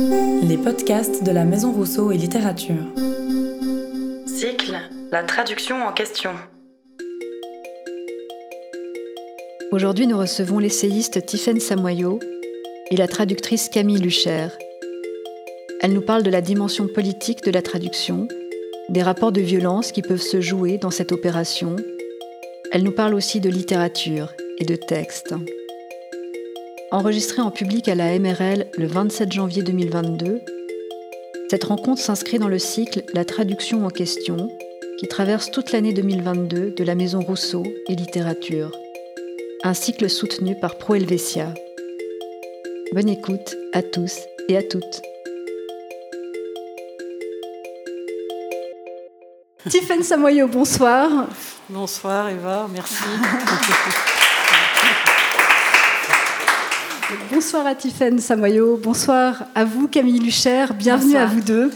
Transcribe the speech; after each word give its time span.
Les 0.00 0.56
podcasts 0.56 1.22
de 1.24 1.30
la 1.30 1.44
Maison 1.44 1.72
Rousseau 1.72 2.10
et 2.10 2.16
Littérature. 2.16 2.86
Cycle 4.26 4.78
La 5.12 5.24
traduction 5.24 5.76
en 5.84 5.92
question. 5.92 6.30
Aujourd'hui, 9.72 10.06
nous 10.06 10.16
recevons 10.16 10.58
l'essayiste 10.58 11.26
Tiffaine 11.26 11.60
Samoyo 11.60 12.18
et 12.90 12.96
la 12.96 13.08
traductrice 13.08 13.68
Camille 13.68 13.98
Lucher. 14.00 14.48
Elle 15.82 15.92
nous 15.92 16.00
parle 16.00 16.22
de 16.22 16.30
la 16.30 16.40
dimension 16.40 16.88
politique 16.88 17.44
de 17.44 17.50
la 17.50 17.60
traduction, 17.60 18.26
des 18.88 19.02
rapports 19.02 19.32
de 19.32 19.42
violence 19.42 19.92
qui 19.92 20.00
peuvent 20.00 20.22
se 20.22 20.40
jouer 20.40 20.78
dans 20.78 20.90
cette 20.90 21.12
opération. 21.12 21.76
Elle 22.72 22.84
nous 22.84 22.92
parle 22.92 23.14
aussi 23.14 23.40
de 23.40 23.50
littérature 23.50 24.32
et 24.58 24.64
de 24.64 24.76
texte. 24.76 25.34
Enregistrée 26.92 27.40
en 27.40 27.52
public 27.52 27.86
à 27.86 27.94
la 27.94 28.18
MRL 28.18 28.66
le 28.76 28.86
27 28.88 29.30
janvier 29.30 29.62
2022, 29.62 30.40
cette 31.48 31.62
rencontre 31.62 32.02
s'inscrit 32.02 32.40
dans 32.40 32.48
le 32.48 32.58
cycle 32.58 33.04
La 33.14 33.24
traduction 33.24 33.86
en 33.86 33.90
question, 33.90 34.50
qui 34.98 35.06
traverse 35.06 35.52
toute 35.52 35.70
l'année 35.70 35.92
2022 35.92 36.72
de 36.72 36.84
la 36.84 36.96
Maison 36.96 37.20
Rousseau 37.20 37.62
et 37.88 37.94
Littérature. 37.94 38.72
Un 39.62 39.72
cycle 39.72 40.10
soutenu 40.10 40.58
par 40.58 40.78
Pro 40.78 40.96
Helvetia. 40.96 41.54
Bonne 42.92 43.08
écoute 43.08 43.56
à 43.72 43.82
tous 43.82 44.18
et 44.48 44.56
à 44.56 44.64
toutes. 44.64 45.00
Tiffaine 49.68 50.02
Samoyo, 50.02 50.48
bonsoir. 50.48 51.28
Bonsoir 51.68 52.30
Eva, 52.30 52.66
merci. 52.72 53.04
Bonsoir 57.32 57.66
à 57.66 57.74
Tiffaine 57.74 58.20
Samoyo, 58.20 58.78
bonsoir 58.80 59.46
à 59.56 59.64
vous 59.64 59.88
Camille 59.88 60.20
Lucher, 60.20 60.66
bienvenue 60.74 61.16
à 61.16 61.26
vous 61.26 61.40
deux. 61.40 61.72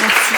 Merci. 0.00 0.34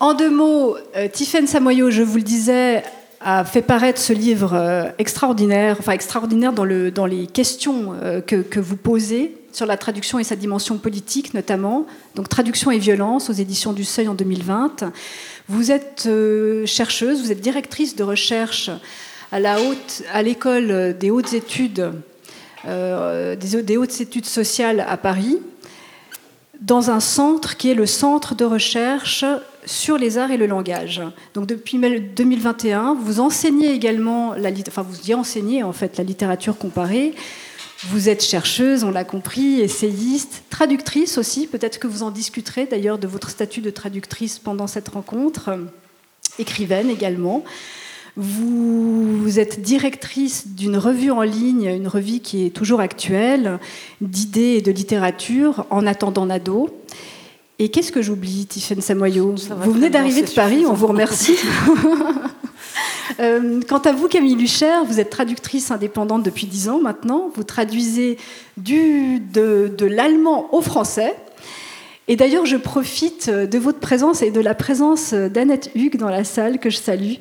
En 0.00 0.14
deux 0.14 0.30
mots, 0.30 0.76
euh, 0.96 1.06
Tiffaine 1.06 1.46
Samoyo, 1.46 1.90
je 1.92 2.02
vous 2.02 2.16
le 2.16 2.22
disais, 2.22 2.82
a 3.20 3.44
fait 3.44 3.62
paraître 3.62 4.00
ce 4.00 4.12
livre 4.12 4.54
euh, 4.54 4.88
extraordinaire, 4.98 5.76
enfin 5.78 5.92
extraordinaire 5.92 6.52
dans, 6.52 6.64
le, 6.64 6.90
dans 6.90 7.06
les 7.06 7.28
questions 7.28 7.94
euh, 8.02 8.20
que, 8.20 8.42
que, 8.42 8.58
vous 8.58 8.76
posez 8.76 9.36
sur 9.52 9.66
la 9.66 9.76
traduction 9.76 10.18
et 10.18 10.24
sa 10.24 10.34
dimension 10.34 10.78
politique 10.78 11.34
notamment. 11.34 11.86
Donc 12.16 12.28
Traduction 12.28 12.72
et 12.72 12.78
violence 12.78 13.30
aux 13.30 13.34
éditions 13.34 13.74
du 13.74 13.84
Seuil 13.84 14.08
en 14.08 14.14
2020. 14.14 14.92
Vous 15.48 15.70
êtes 15.70 16.08
chercheuse, 16.66 17.22
vous 17.22 17.30
êtes 17.30 17.40
directrice 17.40 17.94
de 17.94 18.02
recherche 18.02 18.70
à 19.32 20.22
l'école 20.22 20.96
des 20.98 21.10
hautes 21.10 21.32
études, 21.32 21.92
euh, 22.66 23.36
des, 23.36 23.76
hautes 23.76 24.00
études 24.00 24.26
sociales 24.26 24.84
à 24.88 24.96
Paris, 24.96 25.38
dans 26.60 26.90
un 26.90 27.00
centre 27.00 27.56
qui 27.56 27.70
est 27.70 27.74
le 27.74 27.86
centre 27.86 28.34
de 28.34 28.44
recherche 28.44 29.24
sur 29.66 29.98
les 29.98 30.18
arts 30.18 30.30
et 30.30 30.36
le 30.36 30.46
langage. 30.46 31.02
Donc 31.34 31.46
depuis 31.46 31.78
2021, 31.78 32.94
vous 32.94 33.20
enseignez 33.20 33.72
également, 33.72 34.34
la, 34.34 34.50
enfin 34.66 34.82
vous 34.82 35.10
y 35.10 35.14
enseignez 35.14 35.62
en 35.62 35.72
fait 35.72 35.98
la 35.98 36.04
littérature 36.04 36.56
comparée. 36.56 37.14
Vous 37.88 38.08
êtes 38.08 38.24
chercheuse, 38.24 38.82
on 38.82 38.90
l'a 38.90 39.04
compris, 39.04 39.60
essayiste, 39.60 40.44
traductrice 40.48 41.18
aussi. 41.18 41.46
Peut-être 41.46 41.78
que 41.78 41.86
vous 41.86 42.02
en 42.02 42.10
discuterez 42.10 42.64
d'ailleurs 42.64 42.98
de 42.98 43.06
votre 43.06 43.28
statut 43.28 43.60
de 43.60 43.70
traductrice 43.70 44.38
pendant 44.38 44.66
cette 44.66 44.88
rencontre. 44.88 45.50
Écrivaine 46.38 46.88
également. 46.88 47.44
Vous, 48.16 49.40
êtes 49.40 49.60
directrice 49.60 50.46
d'une 50.46 50.76
revue 50.76 51.10
en 51.10 51.22
ligne, 51.22 51.64
une 51.64 51.88
revue 51.88 52.20
qui 52.20 52.46
est 52.46 52.50
toujours 52.50 52.80
actuelle, 52.80 53.58
d'idées 54.00 54.54
et 54.56 54.62
de 54.62 54.70
littérature, 54.70 55.66
en 55.70 55.84
attendant 55.86 56.26
Nado. 56.26 56.70
Et 57.58 57.70
qu'est-ce 57.70 57.90
que 57.90 58.02
j'oublie, 58.02 58.46
Tiffaine 58.46 58.80
Samoyo 58.80 59.34
Vous 59.62 59.72
venez 59.72 59.90
d'arriver 59.90 60.22
de 60.22 60.30
Paris, 60.30 60.64
on 60.66 60.74
vous 60.74 60.86
remercie. 60.86 61.36
euh, 63.20 63.60
quant 63.68 63.78
à 63.78 63.92
vous, 63.92 64.06
Camille 64.06 64.36
Lucher, 64.36 64.84
vous 64.86 65.00
êtes 65.00 65.10
traductrice 65.10 65.72
indépendante 65.72 66.22
depuis 66.22 66.46
dix 66.46 66.68
ans 66.68 66.80
maintenant. 66.80 67.30
Vous 67.34 67.44
traduisez 67.44 68.18
du, 68.56 69.18
de, 69.18 69.72
de 69.76 69.86
l'allemand 69.86 70.48
au 70.52 70.60
français. 70.60 71.16
Et 72.06 72.16
d'ailleurs, 72.16 72.44
je 72.44 72.56
profite 72.56 73.30
de 73.30 73.58
votre 73.58 73.78
présence 73.78 74.20
et 74.20 74.30
de 74.30 74.40
la 74.40 74.54
présence 74.54 75.14
d'Annette 75.14 75.70
Hugues 75.74 75.96
dans 75.96 76.10
la 76.10 76.22
salle, 76.24 76.58
que 76.58 76.68
je 76.68 76.76
salue, 76.76 77.14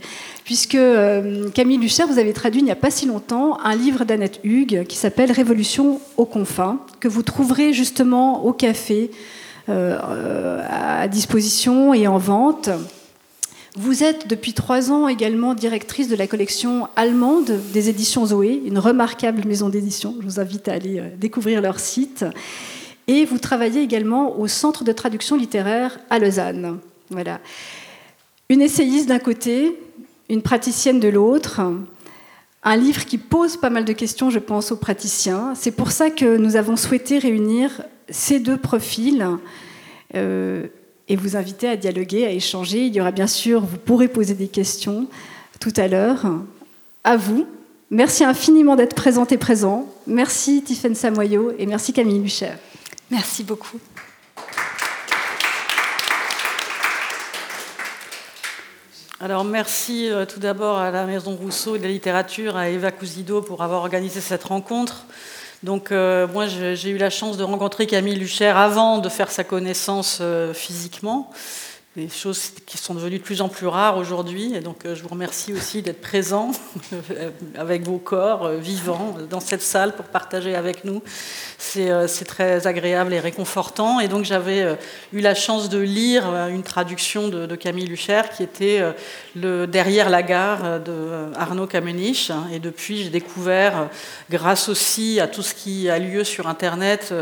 puisque 0.43 0.75
euh, 0.75 1.49
Camille 1.51 1.77
Lucher, 1.77 2.03
vous 2.03 2.19
avez 2.19 2.33
traduit 2.33 2.59
il 2.59 2.65
n'y 2.65 2.71
a 2.71 2.75
pas 2.75 2.91
si 2.91 3.05
longtemps 3.05 3.57
un 3.63 3.75
livre 3.75 4.03
d'Annette 4.03 4.41
Hugues 4.43 4.83
qui 4.85 4.97
s'appelle 4.97 5.31
Révolution 5.31 6.01
aux 6.17 6.25
confins, 6.25 6.79
que 6.99 7.07
vous 7.07 7.23
trouverez 7.23 7.71
justement 7.71 8.43
au 8.43 8.51
café 8.51 9.09
euh, 9.69 10.61
à 10.69 11.07
disposition 11.07 11.93
et 11.93 12.05
en 12.05 12.17
vente. 12.17 12.69
Vous 13.77 14.03
êtes 14.03 14.27
depuis 14.27 14.53
trois 14.53 14.91
ans 14.91 15.07
également 15.07 15.55
directrice 15.55 16.09
de 16.09 16.15
la 16.17 16.27
collection 16.27 16.89
allemande 16.97 17.59
des 17.71 17.87
éditions 17.87 18.25
Zoé, 18.25 18.61
une 18.65 18.77
remarquable 18.77 19.47
maison 19.47 19.69
d'édition. 19.69 20.15
Je 20.19 20.25
vous 20.25 20.39
invite 20.41 20.67
à 20.67 20.73
aller 20.73 20.99
euh, 20.99 21.07
découvrir 21.17 21.61
leur 21.61 21.79
site. 21.79 22.25
Et 23.07 23.25
vous 23.25 23.37
travaillez 23.37 23.81
également 23.81 24.39
au 24.39 24.47
Centre 24.47 24.83
de 24.83 24.91
traduction 24.91 25.35
littéraire 25.35 25.99
à 26.09 26.19
Lausanne. 26.19 26.79
Voilà. 27.09 27.39
Une 28.49 28.61
essayiste 28.61 29.07
d'un 29.07 29.19
côté, 29.19 29.77
une 30.29 30.41
praticienne 30.41 30.99
de 30.99 31.09
l'autre, 31.09 31.61
un 32.63 32.77
livre 32.77 33.05
qui 33.05 33.17
pose 33.17 33.57
pas 33.57 33.69
mal 33.69 33.85
de 33.85 33.93
questions, 33.93 34.29
je 34.29 34.39
pense, 34.39 34.71
aux 34.71 34.77
praticiens. 34.77 35.53
C'est 35.55 35.71
pour 35.71 35.91
ça 35.91 36.09
que 36.09 36.37
nous 36.37 36.55
avons 36.55 36.77
souhaité 36.77 37.17
réunir 37.17 37.83
ces 38.09 38.39
deux 38.39 38.57
profils 38.57 39.25
euh, 40.15 40.67
et 41.09 41.15
vous 41.15 41.35
inviter 41.35 41.67
à 41.67 41.75
dialoguer, 41.75 42.25
à 42.25 42.31
échanger. 42.31 42.85
Il 42.85 42.95
y 42.95 43.01
aura 43.01 43.11
bien 43.11 43.27
sûr, 43.27 43.61
vous 43.61 43.77
pourrez 43.77 44.07
poser 44.07 44.33
des 44.33 44.47
questions 44.47 45.07
tout 45.59 45.73
à 45.75 45.87
l'heure. 45.87 46.25
À 47.03 47.17
vous. 47.17 47.45
Merci 47.89 48.23
infiniment 48.23 48.75
d'être 48.75 48.95
présente 48.95 49.31
et 49.31 49.37
présent. 49.37 49.87
Merci 50.07 50.63
Tiffaine 50.63 50.95
Samoyo 50.95 51.51
et 51.59 51.65
merci 51.65 51.93
Camille 51.93 52.19
Lucher. 52.19 52.53
Merci 53.13 53.43
beaucoup. 53.43 53.79
Alors 59.21 59.43
merci 59.43 60.09
euh, 60.09 60.25
tout 60.25 60.39
d'abord 60.39 60.79
à 60.79 60.89
la 60.89 61.05
Maison 61.05 61.35
Rousseau 61.35 61.75
et 61.75 61.77
de 61.77 61.83
la 61.83 61.91
littérature, 61.91 62.57
à 62.57 62.69
Eva 62.69 62.91
Cousido 62.91 63.43
pour 63.43 63.61
avoir 63.61 63.81
organisé 63.81 64.19
cette 64.19 64.43
rencontre. 64.45 65.05
Donc 65.61 65.91
euh, 65.91 66.27
moi 66.27 66.47
j'ai 66.47 66.89
eu 66.89 66.97
la 66.97 67.11
chance 67.11 67.37
de 67.37 67.43
rencontrer 67.43 67.85
Camille 67.85 68.15
Lucher 68.15 68.47
avant 68.47 68.97
de 68.97 69.09
faire 69.09 69.29
sa 69.29 69.43
connaissance 69.43 70.17
euh, 70.19 70.51
physiquement 70.51 71.29
des 71.95 72.09
choses 72.09 72.53
qui 72.65 72.79
sont 72.79 72.95
devenues 72.95 73.19
de 73.19 73.23
plus 73.23 73.41
en 73.41 73.49
plus 73.49 73.67
rares 73.67 73.97
aujourd'hui. 73.97 74.55
Et 74.55 74.61
donc, 74.61 74.85
euh, 74.85 74.95
je 74.95 75.03
vous 75.03 75.09
remercie 75.09 75.53
aussi 75.53 75.83
d'être 75.83 76.01
présent 76.01 76.51
avec 77.55 77.83
vos 77.83 77.99
corps 77.99 78.45
euh, 78.45 78.57
vivants 78.57 79.15
dans 79.29 79.39
cette 79.39 79.61
salle 79.61 79.95
pour 79.95 80.05
partager 80.05 80.55
avec 80.55 80.85
nous. 80.85 81.03
C'est 81.59 81.91
euh, 81.91 82.07
très 82.27 82.65
agréable 82.65 83.13
et 83.13 83.19
réconfortant. 83.19 83.99
Et 83.99 84.07
donc, 84.07 84.25
j'avais 84.25 84.75
eu 85.11 85.19
la 85.19 85.35
chance 85.35 85.69
de 85.69 85.77
lire 85.77 86.25
une 86.47 86.63
traduction 86.63 87.27
de, 87.27 87.55
Camille 87.55 87.85
Lucher 87.85 88.21
qui 88.35 88.43
était 88.43 88.81
Derrière 89.35 90.09
la 90.09 90.23
gare 90.23 90.79
de 90.79 91.31
Arnaud 91.35 91.67
Kamenich. 91.67 92.31
Et 92.51 92.59
depuis, 92.59 93.03
j'ai 93.03 93.09
découvert, 93.09 93.89
grâce 94.29 94.69
aussi 94.69 95.19
à 95.19 95.27
tout 95.27 95.41
ce 95.41 95.53
qui 95.53 95.89
a 95.89 95.99
lieu 95.99 96.23
sur 96.23 96.47
Internet, 96.47 97.13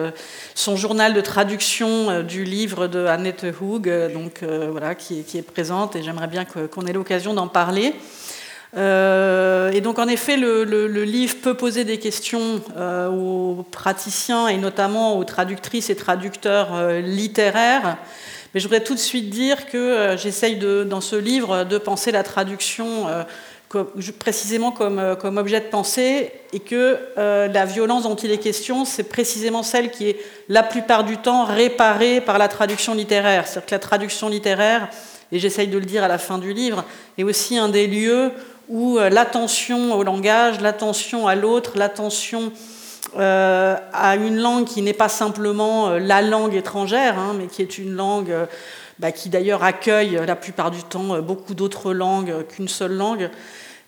son 0.55 0.75
journal 0.75 1.13
de 1.13 1.21
traduction 1.21 2.21
du 2.21 2.43
livre 2.43 2.87
de 2.87 3.05
Annette 3.05 3.45
Hoog. 3.59 3.91
Donc, 4.13 4.43
euh, 4.60 4.60
voilà, 4.69 4.95
qui 4.95 5.19
est, 5.19 5.41
présente 5.41 5.95
et 5.95 6.03
j'aimerais 6.03 6.27
bien 6.27 6.45
qu'on 6.45 6.85
ait 6.85 6.93
l'occasion 6.93 7.33
d'en 7.33 7.47
parler. 7.47 7.93
Euh, 8.77 9.71
et 9.71 9.81
donc 9.81 9.99
en 9.99 10.07
effet, 10.07 10.37
le, 10.37 10.63
livre 11.03 11.35
peut 11.41 11.55
poser 11.55 11.83
des 11.83 11.99
questions 11.99 12.61
euh, 12.77 13.09
aux 13.09 13.63
praticiens 13.63 14.47
et 14.47 14.57
notamment 14.57 15.17
aux 15.17 15.23
traductrices 15.23 15.89
et 15.89 15.95
traducteurs 15.95 16.99
littéraires. 17.01 17.97
Mais 18.53 18.59
je 18.59 18.67
voudrais 18.67 18.83
tout 18.83 18.95
de 18.95 18.99
suite 18.99 19.29
dire 19.29 19.65
que 19.67 20.15
j'essaye 20.17 20.57
dans 20.57 21.01
ce 21.01 21.15
livre 21.15 21.63
de 21.63 21.77
penser 21.77 22.11
la 22.11 22.23
traduction 22.23 23.07
précisément 24.19 24.71
comme, 24.71 25.15
comme, 25.19 25.37
objet 25.37 25.59
de 25.59 25.65
pensée 25.65 26.31
et 26.53 26.59
que 26.59 26.97
la 27.15 27.65
violence 27.65 28.03
dont 28.03 28.15
il 28.15 28.31
est 28.31 28.37
question, 28.37 28.85
c'est 28.85 29.03
précisément 29.03 29.63
celle 29.63 29.91
qui 29.91 30.09
est 30.09 30.17
la 30.49 30.63
plupart 30.63 31.03
du 31.03 31.17
temps 31.17 31.45
réparée 31.45 32.21
par 32.21 32.37
la 32.37 32.47
traduction 32.47 32.93
littéraire. 32.93 33.47
C'est-à-dire 33.47 33.65
que 33.65 33.75
la 33.75 33.79
traduction 33.79 34.29
littéraire, 34.29 34.89
et 35.31 35.39
j'essaye 35.39 35.67
de 35.67 35.77
le 35.77 35.85
dire 35.85 36.03
à 36.03 36.07
la 36.07 36.17
fin 36.17 36.37
du 36.37 36.53
livre, 36.53 36.83
est 37.17 37.23
aussi 37.23 37.57
un 37.57 37.69
des 37.69 37.87
lieux 37.87 38.31
où 38.71 38.97
euh, 38.97 39.09
l'attention 39.09 39.93
au 39.93 40.03
langage, 40.03 40.61
l'attention 40.61 41.27
à 41.27 41.35
l'autre, 41.35 41.73
l'attention 41.75 42.51
euh, 43.17 43.75
à 43.93 44.15
une 44.15 44.37
langue 44.37 44.65
qui 44.65 44.81
n'est 44.81 44.93
pas 44.93 45.09
simplement 45.09 45.89
euh, 45.89 45.99
la 45.99 46.21
langue 46.21 46.55
étrangère, 46.55 47.19
hein, 47.19 47.35
mais 47.37 47.47
qui 47.47 47.61
est 47.61 47.77
une 47.77 47.93
langue 47.93 48.33
bah, 49.01 49.11
qui 49.11 49.29
d'ailleurs 49.29 49.63
accueille 49.63 50.19
la 50.27 50.35
plupart 50.35 50.69
du 50.69 50.83
temps 50.83 51.19
beaucoup 51.21 51.55
d'autres 51.55 51.91
langues 51.91 52.45
qu'une 52.47 52.67
seule 52.67 52.93
langue, 52.93 53.31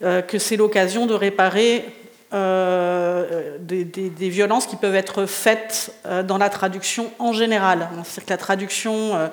que 0.02 0.40
c'est 0.40 0.58
l'occasion 0.58 1.06
de 1.06 1.14
réparer 1.14 1.86
des, 2.32 4.30
violences 4.30 4.66
qui 4.66 4.76
peuvent 4.76 4.96
être 4.96 5.28
faites 5.28 5.94
dans 6.26 6.40
la 6.40 6.50
traduction 6.50 7.12
en 7.20 7.32
général. 7.32 7.90
C'est-à-dire 8.04 8.26
que 8.26 8.30
la 8.32 8.38
traduction, 8.38 9.30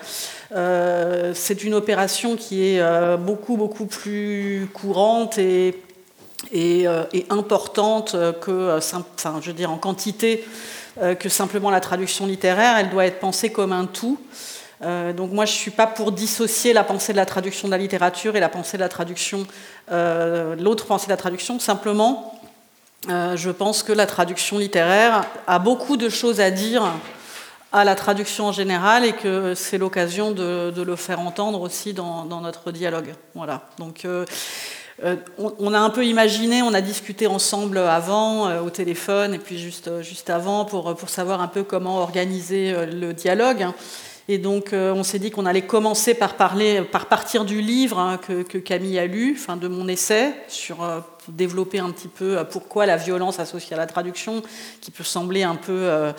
c'est 1.32 1.64
une 1.64 1.72
opération 1.72 2.36
qui 2.36 2.62
est 2.66 3.16
beaucoup, 3.16 3.56
beaucoup 3.56 3.86
plus 3.86 4.68
courante 4.74 5.38
et, 5.38 5.80
et, 6.52 6.86
importante 7.30 8.14
que, 8.42 8.76
enfin, 8.76 9.40
je 9.40 9.46
veux 9.46 9.56
dire, 9.56 9.70
en 9.70 9.78
quantité 9.78 10.44
que 11.18 11.28
simplement 11.30 11.70
la 11.70 11.80
traduction 11.80 12.26
littéraire. 12.26 12.76
Elle 12.76 12.90
doit 12.90 13.06
être 13.06 13.18
pensée 13.18 13.50
comme 13.50 13.72
un 13.72 13.86
tout. 13.86 14.18
Euh, 14.82 15.12
donc 15.12 15.32
moi, 15.32 15.44
je 15.44 15.52
ne 15.52 15.56
suis 15.56 15.70
pas 15.70 15.86
pour 15.86 16.12
dissocier 16.12 16.72
la 16.72 16.84
pensée 16.84 17.12
de 17.12 17.16
la 17.16 17.26
traduction 17.26 17.68
de 17.68 17.72
la 17.72 17.78
littérature 17.78 18.36
et 18.36 18.40
la 18.40 18.48
pensée 18.48 18.76
de 18.76 18.82
la 18.82 18.88
traduction, 18.88 19.46
euh, 19.92 20.56
l'autre 20.56 20.86
pensée 20.86 21.06
de 21.06 21.10
la 21.12 21.16
traduction. 21.16 21.58
Simplement, 21.58 22.40
euh, 23.08 23.36
je 23.36 23.50
pense 23.50 23.82
que 23.82 23.92
la 23.92 24.06
traduction 24.06 24.58
littéraire 24.58 25.24
a 25.46 25.58
beaucoup 25.58 25.96
de 25.96 26.08
choses 26.08 26.40
à 26.40 26.50
dire 26.50 26.84
à 27.72 27.84
la 27.84 27.94
traduction 27.94 28.46
en 28.46 28.52
général 28.52 29.04
et 29.04 29.12
que 29.12 29.54
c'est 29.54 29.78
l'occasion 29.78 30.32
de, 30.32 30.72
le 30.76 30.96
faire 30.96 31.20
entendre 31.20 31.60
aussi 31.60 31.92
dans, 31.92 32.24
notre 32.24 32.72
dialogue. 32.72 33.14
Voilà. 33.36 33.62
Donc 33.78 34.04
on, 35.38 35.72
a 35.72 35.78
un 35.78 35.90
peu 35.90 36.04
imaginé, 36.04 36.62
on 36.62 36.74
a 36.74 36.80
discuté 36.80 37.28
ensemble 37.28 37.78
avant 37.78 38.58
au 38.58 38.70
téléphone 38.70 39.34
et 39.34 39.38
puis 39.38 39.56
juste, 39.56 40.02
juste 40.02 40.30
avant 40.30 40.64
pour, 40.64 40.96
pour 40.96 41.08
savoir 41.10 41.40
un 41.40 41.46
peu 41.46 41.62
comment 41.62 41.98
organiser 41.98 42.74
le 42.86 43.12
dialogue. 43.12 43.68
Et 44.32 44.38
donc, 44.38 44.72
euh, 44.72 44.92
on 44.92 45.02
s'est 45.02 45.18
dit 45.18 45.32
qu'on 45.32 45.44
allait 45.44 45.66
commencer 45.66 46.14
par, 46.14 46.34
parler, 46.34 46.82
par 46.82 47.06
partir 47.06 47.44
du 47.44 47.60
livre 47.60 47.98
hein, 47.98 48.16
que, 48.16 48.58
Camille 48.58 48.96
a 48.96 49.06
lu, 49.06 49.36
enfin, 49.36 49.56
de 49.56 49.66
mon 49.66 49.88
essai, 49.88 50.32
sur 50.46 50.84
euh, 50.84 51.00
développer 51.26 51.80
un 51.80 51.90
petit 51.90 52.06
peu 52.06 52.38
euh, 52.38 52.44
pourquoi 52.44 52.86
la 52.86 52.96
violence 52.96 53.40
associée 53.40 53.74
à 53.74 53.76
la 53.76 53.88
traduction, 53.88 54.44
qui 54.80 54.92
peut 54.92 55.02
sembler 55.02 55.42
un 55.42 55.56
peu 55.56 56.12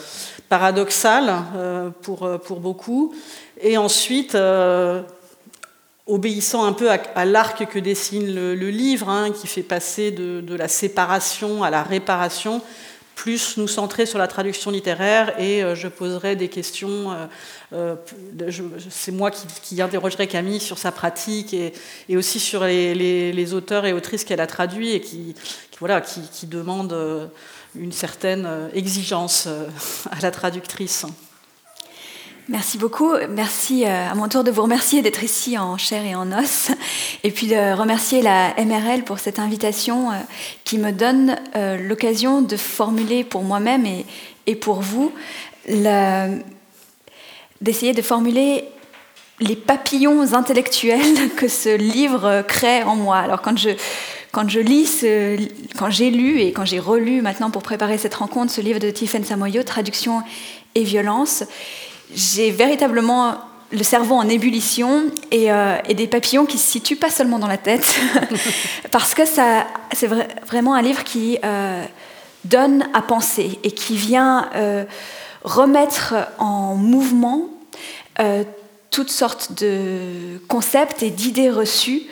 paradoxale 0.50 1.36
pour, 2.02 2.28
beaucoup. 2.60 3.16
Et 3.62 3.78
ensuite, 3.78 4.36
obéissant 6.06 6.66
un 6.66 6.74
peu 6.74 6.90
à, 6.92 7.24
l'arc 7.24 7.66
que 7.66 7.80
dessine 7.80 8.36
le, 8.36 8.70
livre, 8.70 9.08
hein, 9.08 9.32
qui 9.32 9.48
fait 9.48 9.64
passer 9.64 10.12
de, 10.12 10.54
la 10.54 10.68
séparation 10.68 11.64
à 11.64 11.70
la 11.70 11.82
réparation, 11.82 12.62
plus 13.22 13.58
nous 13.58 13.68
centrer 13.68 14.08
sur 14.08 14.18
la 14.18 14.28
traduction 14.28 14.72
littéraire 14.72 15.40
et 15.40 15.64
je 15.76 15.88
poserai 15.88 16.36
des 16.36 16.50
questions 16.50 17.16
euh, 17.74 17.96
c'est 18.90 19.14
moi 19.14 19.32
qui, 19.32 19.82
interrogerai 19.82 20.28
Camille 20.28 20.60
sur 20.60 20.78
sa 20.78 20.92
pratique 20.92 21.54
et, 21.54 21.74
aussi 22.18 22.40
sur 22.40 22.66
les, 22.66 23.54
auteurs 23.54 23.86
et 23.86 23.94
autrices 23.94 24.26
qu'elle 24.26 24.42
a 24.42 24.48
traduits 24.48 24.92
et 24.92 25.00
qui, 25.00 25.36
voilà, 25.80 26.02
qui, 26.02 26.48
demandent 26.48 26.92
euh, 26.92 27.28
une 27.76 27.94
certaine 27.94 28.46
euh, 28.46 28.68
exigence 28.74 29.48
à 30.12 30.20
la 30.22 30.32
traductrice. 30.32 31.06
Merci 32.52 32.78
beaucoup. 32.78 33.14
Merci 33.30 33.86
à 33.86 34.14
mon 34.14 34.28
tour 34.28 34.44
de 34.44 34.52
vous 34.52 34.64
remercier 34.64 35.02
d'être 35.02 35.24
ici 35.24 35.58
en 35.58 35.78
chair 35.78 36.04
et 36.04 36.16
en 36.16 36.38
os. 36.38 36.72
Et 37.24 37.32
puis 37.32 37.48
de 37.48 37.74
remercier 37.74 38.22
la 38.22 38.54
MRL 38.58 39.06
pour 39.06 39.20
cette 39.20 39.40
invitation 39.40 40.10
qui 40.66 40.78
me 40.78 40.92
donne 40.92 41.38
l'occasion 41.80 42.42
de 42.42 42.58
formuler 42.58 43.24
pour 43.24 43.44
moi-même 43.44 43.88
et, 44.48 44.56
pour 44.56 44.82
vous 44.82 45.14
d'essayer 47.62 47.94
de 47.94 48.02
formuler 48.02 48.66
les 49.40 49.56
papillons 49.56 50.34
intellectuels 50.34 51.30
que 51.38 51.48
ce 51.48 51.74
livre 51.78 52.44
crée 52.46 52.84
en 52.84 52.98
moi. 52.98 53.20
Alors 53.20 53.42
quand 53.42 53.58
je, 53.58 53.70
quand 54.34 54.50
je 54.50 54.60
lis, 54.60 54.88
ce, 54.88 55.38
quand 55.78 55.90
j'ai 55.90 56.12
lu 56.12 56.42
et 56.42 56.52
quand 56.52 56.66
j'ai 56.66 56.80
relu 56.80 57.22
maintenant 57.22 57.50
pour 57.50 57.64
préparer 57.64 57.98
cette 57.98 58.16
rencontre 58.16 58.52
ce 58.52 58.60
livre 58.60 58.80
de 58.80 58.90
Tiffaine 58.90 59.24
Samoyo, 59.24 59.64
Traduction 59.64 60.22
et 60.76 60.84
violence, 60.84 61.46
j'ai 62.14 62.52
véritablement 62.52 63.38
le 63.72 63.84
cerveau 63.84 64.16
en 64.16 64.28
ébullition 64.28 65.06
et, 65.32 65.52
euh, 65.52 65.78
et, 65.88 65.94
des 65.94 66.08
papillons 66.08 66.46
qui 66.46 66.58
se 66.58 66.70
situent 66.70 66.98
pas 66.98 67.10
seulement 67.10 67.40
dans 67.40 67.48
la 67.48 67.58
tête, 67.58 67.96
parce 68.92 69.14
que 69.14 69.26
ça, 69.26 69.66
c'est 69.94 70.08
vraiment 70.46 70.74
un 70.74 70.82
livre 70.82 71.04
qui 71.04 71.38
euh, 71.44 71.84
donne 72.44 72.86
à 72.94 73.02
penser 73.02 73.60
et 73.64 73.72
qui 73.72 73.96
vient 73.96 74.50
euh, 74.56 74.84
remettre 75.44 76.16
en 76.38 76.76
mouvement 76.76 77.48
toutes 78.92 79.10
sortes 79.10 79.54
de 79.64 80.40
concepts 80.48 81.02
et 81.02 81.10
d'idées 81.10 81.50
reçues 81.50 82.04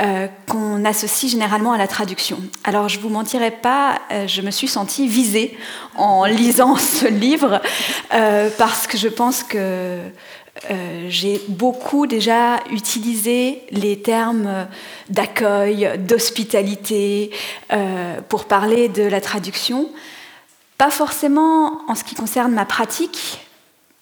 euh, 0.00 0.26
qu'on 0.48 0.84
associe 0.84 1.30
généralement 1.30 1.72
à 1.72 1.78
la 1.78 1.86
traduction. 1.86 2.38
Alors 2.64 2.88
je 2.88 2.96
ne 2.96 3.02
vous 3.02 3.08
mentirai 3.08 3.50
pas, 3.50 4.00
euh, 4.10 4.26
je 4.26 4.40
me 4.40 4.50
suis 4.50 4.68
sentie 4.68 5.06
visée 5.06 5.56
en 5.96 6.24
lisant 6.26 6.76
ce 6.76 7.06
livre 7.06 7.60
parce 8.58 8.86
que 8.86 8.96
je 8.96 9.08
pense 9.08 9.42
que 9.42 9.98
j'ai 11.08 11.40
beaucoup 11.48 12.06
déjà 12.06 12.60
utilisé 12.70 13.62
les 13.70 14.00
termes 14.00 14.66
d'accueil, 15.08 15.90
d'hospitalité 15.98 17.30
pour 18.28 18.44
parler 18.44 18.88
de 18.88 19.02
la 19.02 19.20
traduction. 19.20 19.88
Pas 20.78 20.90
forcément 20.90 21.80
en 21.88 21.94
ce 21.94 22.04
qui 22.04 22.14
concerne 22.14 22.52
ma 22.52 22.64
pratique, 22.64 23.40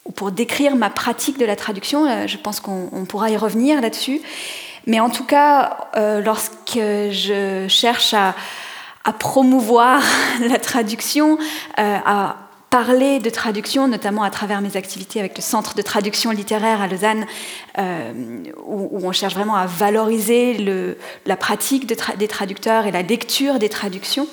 ou 0.04 0.12
pour 0.12 0.32
décrire 0.32 0.76
ma 0.76 0.90
pratique 0.90 1.38
de 1.38 1.44
la 1.44 1.56
traduction. 1.56 2.06
Euh, 2.06 2.26
je 2.26 2.36
pense 2.36 2.60
qu'on 2.60 3.04
pourra 3.08 3.30
y 3.30 3.36
revenir 3.36 3.80
là-dessus. 3.80 4.20
Mais 4.86 5.00
en 5.00 5.10
tout 5.10 5.24
cas, 5.24 5.88
euh, 5.96 6.20
lorsque 6.20 6.54
je 6.74 7.66
cherche 7.68 8.14
à, 8.14 8.34
promouvoir 9.18 10.00
la 10.40 10.58
traduction, 10.58 11.36
euh, 11.78 11.98
à 12.04 12.36
parler 12.70 13.18
de 13.18 13.28
traduction, 13.30 13.88
notamment 13.88 14.22
à 14.22 14.30
travers 14.30 14.60
mes 14.60 14.76
activités 14.76 15.18
avec 15.18 15.36
le 15.36 15.42
Centre 15.42 15.74
de 15.74 15.82
traduction 15.82 16.30
littéraire 16.30 16.80
à 16.80 16.86
Lausanne, 16.86 17.26
où, 18.64 19.00
on 19.02 19.10
cherche 19.10 19.34
vraiment 19.34 19.56
à 19.56 19.66
valoriser 19.66 20.54
le, 20.54 20.96
la 21.26 21.36
pratique 21.36 21.86
des 21.86 22.28
traducteurs 22.28 22.86
et 22.86 22.92
la 22.92 23.02
lecture 23.02 23.58
des 23.58 23.68
traductions. 23.68 24.28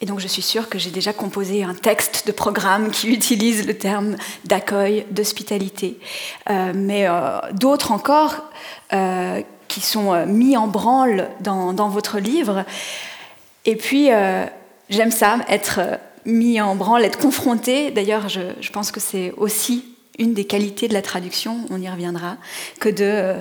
Et 0.00 0.06
donc 0.06 0.18
je 0.18 0.26
suis 0.26 0.42
sûre 0.42 0.68
que 0.68 0.78
j'ai 0.78 0.90
déjà 0.90 1.12
composé 1.12 1.62
un 1.62 1.74
texte 1.74 2.26
de 2.26 2.32
programme 2.32 2.90
qui 2.90 3.08
utilise 3.12 3.66
le 3.66 3.76
terme 3.76 4.16
d'accueil, 4.44 5.06
d'hospitalité. 5.10 5.98
Euh, 6.48 6.72
mais 6.74 7.06
euh, 7.06 7.38
d'autres 7.52 7.92
encore 7.92 8.44
euh, 8.92 9.42
qui 9.68 9.80
sont 9.80 10.26
mis 10.26 10.56
en 10.56 10.66
branle 10.66 11.28
dans, 11.40 11.88
votre 11.88 12.18
livre. 12.18 12.64
Et 13.66 13.76
puis 13.76 14.08
j'aime 14.88 15.12
ça, 15.12 15.38
être 15.48 15.80
mis 16.26 16.60
en 16.60 16.74
branle, 16.74 17.04
être 17.04 17.18
confronté. 17.20 17.92
D'ailleurs, 17.92 18.28
je, 18.28 18.40
je, 18.60 18.72
pense 18.72 18.90
que 18.90 18.98
c'est 18.98 19.32
aussi 19.36 19.84
une 20.18 20.34
des 20.34 20.44
qualités 20.44 20.88
de 20.88 20.92
la 20.92 21.02
traduction, 21.02 21.58
on 21.70 21.80
y 21.80 21.88
reviendra, 21.88 22.36
que 22.80 22.88
de 22.88 23.36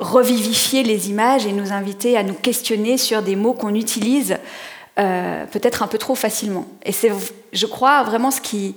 revivifier 0.00 0.82
les 0.82 1.10
images 1.10 1.46
et 1.46 1.52
nous 1.52 1.72
inviter 1.72 2.16
à 2.16 2.24
nous 2.24 2.34
questionner 2.34 2.98
sur 2.98 3.22
des 3.22 3.36
mots 3.36 3.54
qu'on 3.54 3.76
utilise 3.76 4.36
euh, 4.98 5.46
peut-être 5.46 5.82
un 5.82 5.86
peu 5.86 5.98
trop 5.98 6.14
facilement. 6.14 6.66
Et 6.84 6.92
c'est, 6.92 7.12
je 7.52 7.66
crois, 7.66 8.02
vraiment 8.02 8.30
ce 8.30 8.40
qui, 8.40 8.74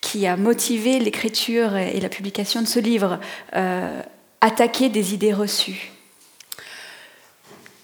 qui 0.00 0.26
a 0.26 0.36
motivé 0.36 0.98
l'écriture 0.98 1.76
et 1.76 2.00
la 2.00 2.08
publication 2.08 2.62
de 2.62 2.66
ce 2.66 2.78
livre, 2.78 3.20
euh, 3.54 4.00
attaquer 4.40 4.88
des 4.88 5.12
idées 5.12 5.34
reçues. 5.34 5.92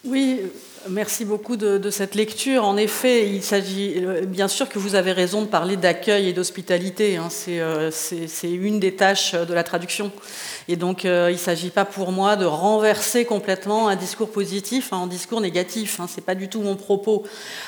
Oui, 0.03 0.39
Merci 0.89 1.25
beaucoup 1.25 1.57
de, 1.57 1.89
cette 1.91 2.15
lecture. 2.15 2.65
En 2.65 2.75
effet, 2.75 3.29
il 3.29 3.43
s'agit 3.43 3.93
euh, 3.97 4.25
bien 4.25 4.47
sûr 4.47 4.67
que 4.67 4.79
vous 4.79 4.95
avez 4.95 5.11
raison 5.11 5.43
de 5.43 5.47
parler 5.47 5.77
d'accueil 5.77 6.27
et 6.27 6.33
d'hospitalité. 6.33 7.17
Hein. 7.17 7.27
C'est 7.29 8.51
une 8.51 8.79
des 8.79 8.95
tâches 8.95 9.33
de 9.33 9.53
la 9.53 9.63
traduction. 9.63 10.11
Et 10.71 10.77
donc, 10.77 11.03
euh, 11.03 11.27
il 11.29 11.33
ne 11.33 11.37
s'agit 11.37 11.69
pas 11.69 11.83
pour 11.83 12.13
moi 12.13 12.37
de 12.37 12.45
renverser 12.45 13.25
complètement 13.25 13.89
un 13.89 13.97
discours 13.97 14.31
positif 14.31 14.93
en 14.93 15.05
discours 15.05 15.41
négatif. 15.41 15.99
Hein, 15.99 16.05
Ce 16.09 16.15
n'est 16.15 16.21
pas 16.21 16.33
du 16.33 16.47
tout 16.47 16.61
mon 16.61 16.77
propos. 16.77 17.23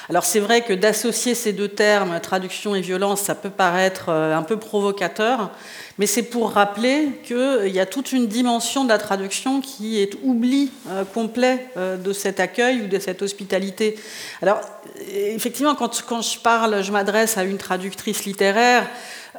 Alors, 0.09 0.23
c'est 0.23 0.39
vrai 0.39 0.61
que 0.61 0.71
d'associer 0.71 1.35
ces 1.35 1.51
deux 1.51 1.67
termes, 1.67 2.17
traduction 2.21 2.75
et 2.75 2.79
violence, 2.79 3.19
ça 3.19 3.35
peut 3.35 3.49
paraître 3.49 4.05
euh, 4.07 4.33
un 4.33 4.43
peu 4.43 4.55
provocateur, 4.55 5.51
mais 5.97 6.05
c'est 6.05 6.23
pour 6.23 6.51
rappeler 6.51 7.09
qu'il 7.25 7.35
euh, 7.35 7.67
y 7.67 7.81
a 7.81 7.85
toute 7.85 8.13
une 8.13 8.27
dimension 8.27 8.85
de 8.85 8.89
la 8.89 8.99
traduction 8.99 9.59
qui 9.59 9.99
est 9.99 10.13
oubli 10.23 10.71
complet 11.13 11.67
de 11.75 12.13
cet 12.13 12.39
accueil 12.39 12.83
ou 12.83 12.87
de 12.87 12.99
cette 12.99 13.21
hospitalité. 13.21 13.95
Alors, 14.41 14.61
effectivement, 15.09 15.75
quand 15.75 16.21
je 16.21 16.39
parle, 16.39 16.81
je 16.81 16.91
m'adresse 16.93 17.37
à 17.37 17.43
une 17.43 17.57
traductrice 17.57 18.23
littéraire, 18.23 18.87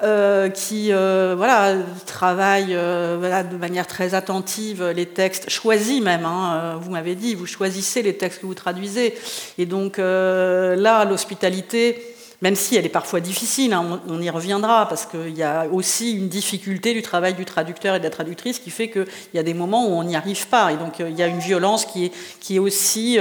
euh, 0.02 0.48
qui 0.48 0.92
euh, 0.92 1.34
voilà, 1.36 1.76
travaille 2.04 2.70
euh, 2.70 3.44
de 3.44 3.56
manière 3.56 3.86
très 3.86 4.14
attentive 4.14 4.84
les 4.88 5.06
textes, 5.06 5.48
choisis 5.50 6.02
même, 6.02 6.24
hein, 6.24 6.80
vous 6.80 6.90
m'avez 6.90 7.14
dit, 7.14 7.36
vous 7.36 7.46
choisissez 7.46 8.02
les 8.02 8.16
textes 8.16 8.40
que 8.40 8.46
vous 8.46 8.54
traduisez. 8.54 9.14
Et 9.56 9.66
donc 9.66 9.98
là, 9.98 11.04
l'hospitalité 11.04 12.10
même 12.42 12.56
si 12.56 12.76
elle 12.76 12.84
est 12.84 12.90
parfois 12.90 13.20
difficile, 13.20 13.72
hein, 13.72 14.02
on, 14.06 14.20
y 14.20 14.28
reviendra, 14.28 14.86
parce 14.86 15.06
qu'il 15.06 15.34
y 15.34 15.42
a 15.42 15.66
aussi 15.72 16.12
une 16.12 16.28
difficulté 16.28 16.92
du 16.92 17.00
travail 17.00 17.32
du 17.32 17.46
traducteur 17.46 17.94
et 17.94 18.00
de 18.00 18.04
la 18.04 18.10
traductrice 18.10 18.58
qui 18.58 18.68
fait 18.68 18.90
qu'il 18.90 19.06
y 19.32 19.38
a 19.38 19.42
des 19.42 19.54
moments 19.54 19.86
où 19.86 19.92
on 19.92 20.02
n'y 20.02 20.14
arrive 20.14 20.48
pas. 20.48 20.70
Et 20.70 20.76
donc 20.76 20.98
il 20.98 21.16
y 21.16 21.22
a 21.22 21.26
une 21.26 21.38
violence 21.38 21.86
qui 21.86 22.06
est, 22.06 22.12
qui 22.40 22.56
est 22.56 22.58
aussi, 22.58 23.18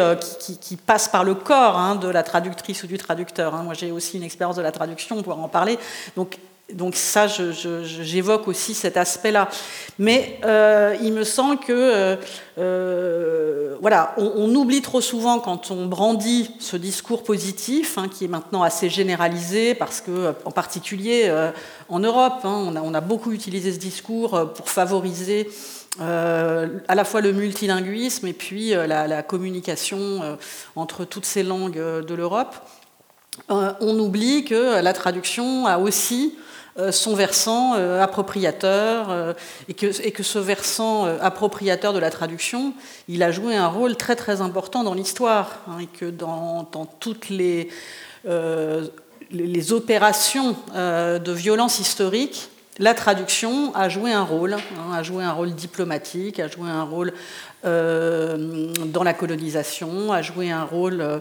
qui, 0.59 0.75
passe 0.75 1.07
par 1.07 1.23
le 1.23 1.35
corps 1.35 1.77
hein, 1.77 1.95
de 1.95 2.09
la 2.09 2.23
traductrice 2.23 2.83
ou 2.83 2.87
du 2.87 2.97
traducteur. 2.97 3.53
Moi 3.63 3.75
j'ai 3.75 3.91
aussi 3.91 4.17
une 4.17 4.23
expérience 4.23 4.57
de 4.57 4.61
la 4.61 4.73
traduction, 4.73 5.17
on 5.17 5.23
pourra 5.23 5.37
en 5.37 5.47
parler. 5.47 5.77
Donc 6.17 6.37
donc 6.71 6.95
ça, 6.95 7.27
j'évoque 7.27 8.47
aussi 8.47 8.73
cet 8.73 8.95
aspect-là. 8.95 9.49
Mais 9.99 10.39
euh, 10.45 10.95
il 11.01 11.11
me 11.11 11.25
semble 11.25 11.59
que, 11.59 11.71
euh, 11.71 12.15
euh, 12.57 13.75
voilà, 13.81 14.15
on, 14.17 14.53
oublie 14.55 14.81
trop 14.81 15.01
souvent 15.01 15.39
quand 15.39 15.71
on 15.71 15.85
brandit 15.87 16.51
ce 16.59 16.77
discours 16.77 17.23
positif, 17.23 17.97
hein, 17.97 18.07
qui 18.07 18.25
est 18.25 18.29
maintenant 18.29 18.63
assez 18.63 18.89
généralisé, 18.89 19.75
parce 19.75 19.99
que, 19.99 20.33
en 20.45 20.51
particulier 20.51 21.31
en 21.89 21.99
Europe, 21.99 22.39
hein, 22.45 22.73
on, 22.83 22.93
a, 22.93 23.01
beaucoup 23.01 23.33
utilisé 23.33 23.73
ce 23.73 23.79
discours 23.79 24.53
pour 24.53 24.69
favoriser 24.69 25.49
à 25.99 26.95
la 26.95 27.03
fois 27.03 27.21
le 27.21 27.33
multilinguisme 27.33 28.25
et 28.25 28.33
puis 28.33 28.69
la, 28.69 29.21
communication 29.21 30.37
entre 30.75 31.03
toutes 31.05 31.25
ces 31.25 31.43
langues 31.43 31.77
de 31.77 32.13
l'Europe. 32.15 32.55
on 33.49 33.99
oublie 33.99 34.45
que 34.45 34.81
la 34.81 34.93
traduction 34.93 35.67
a 35.67 35.77
aussi 35.77 36.35
son 36.91 37.15
versant 37.15 37.75
euh, 37.75 38.01
appropriateur, 38.01 39.11
euh, 39.11 39.33
et, 39.67 39.73
que, 39.73 39.91
ce 39.91 40.39
versant 40.39 41.05
appropriateur 41.21 41.93
de 41.93 41.99
la 41.99 42.09
traduction, 42.09 42.73
il 43.07 43.21
a 43.23 43.31
joué 43.31 43.55
un 43.55 43.67
rôle 43.67 43.95
très 43.95 44.15
très 44.15 44.41
important 44.41 44.83
dans 44.83 44.93
l'histoire, 44.93 45.59
hein, 45.67 45.79
et 45.81 45.87
que 45.87 46.05
dans, 46.05 46.65
toutes 46.99 47.29
les, 47.29 47.69
les 49.31 49.73
opérations 49.73 50.55
de 50.73 51.31
violence 51.31 51.79
historique, 51.79 52.49
la 52.79 52.95
traduction 52.95 53.73
a 53.75 53.87
joué 53.87 54.11
un 54.11 54.23
rôle, 54.23 54.53
hein, 54.53 54.93
a 54.93 55.03
joué 55.03 55.23
un 55.23 55.31
rôle 55.31 55.53
diplomatique, 55.53 56.39
a 56.39 56.47
joué 56.47 56.69
un 56.69 56.83
rôle 56.83 57.13
dans 57.63 59.03
la 59.03 59.13
colonisation, 59.13 60.11
a 60.11 60.21
joué 60.21 60.51
un 60.51 60.63
rôle 60.63 61.01
euh, 61.01 61.19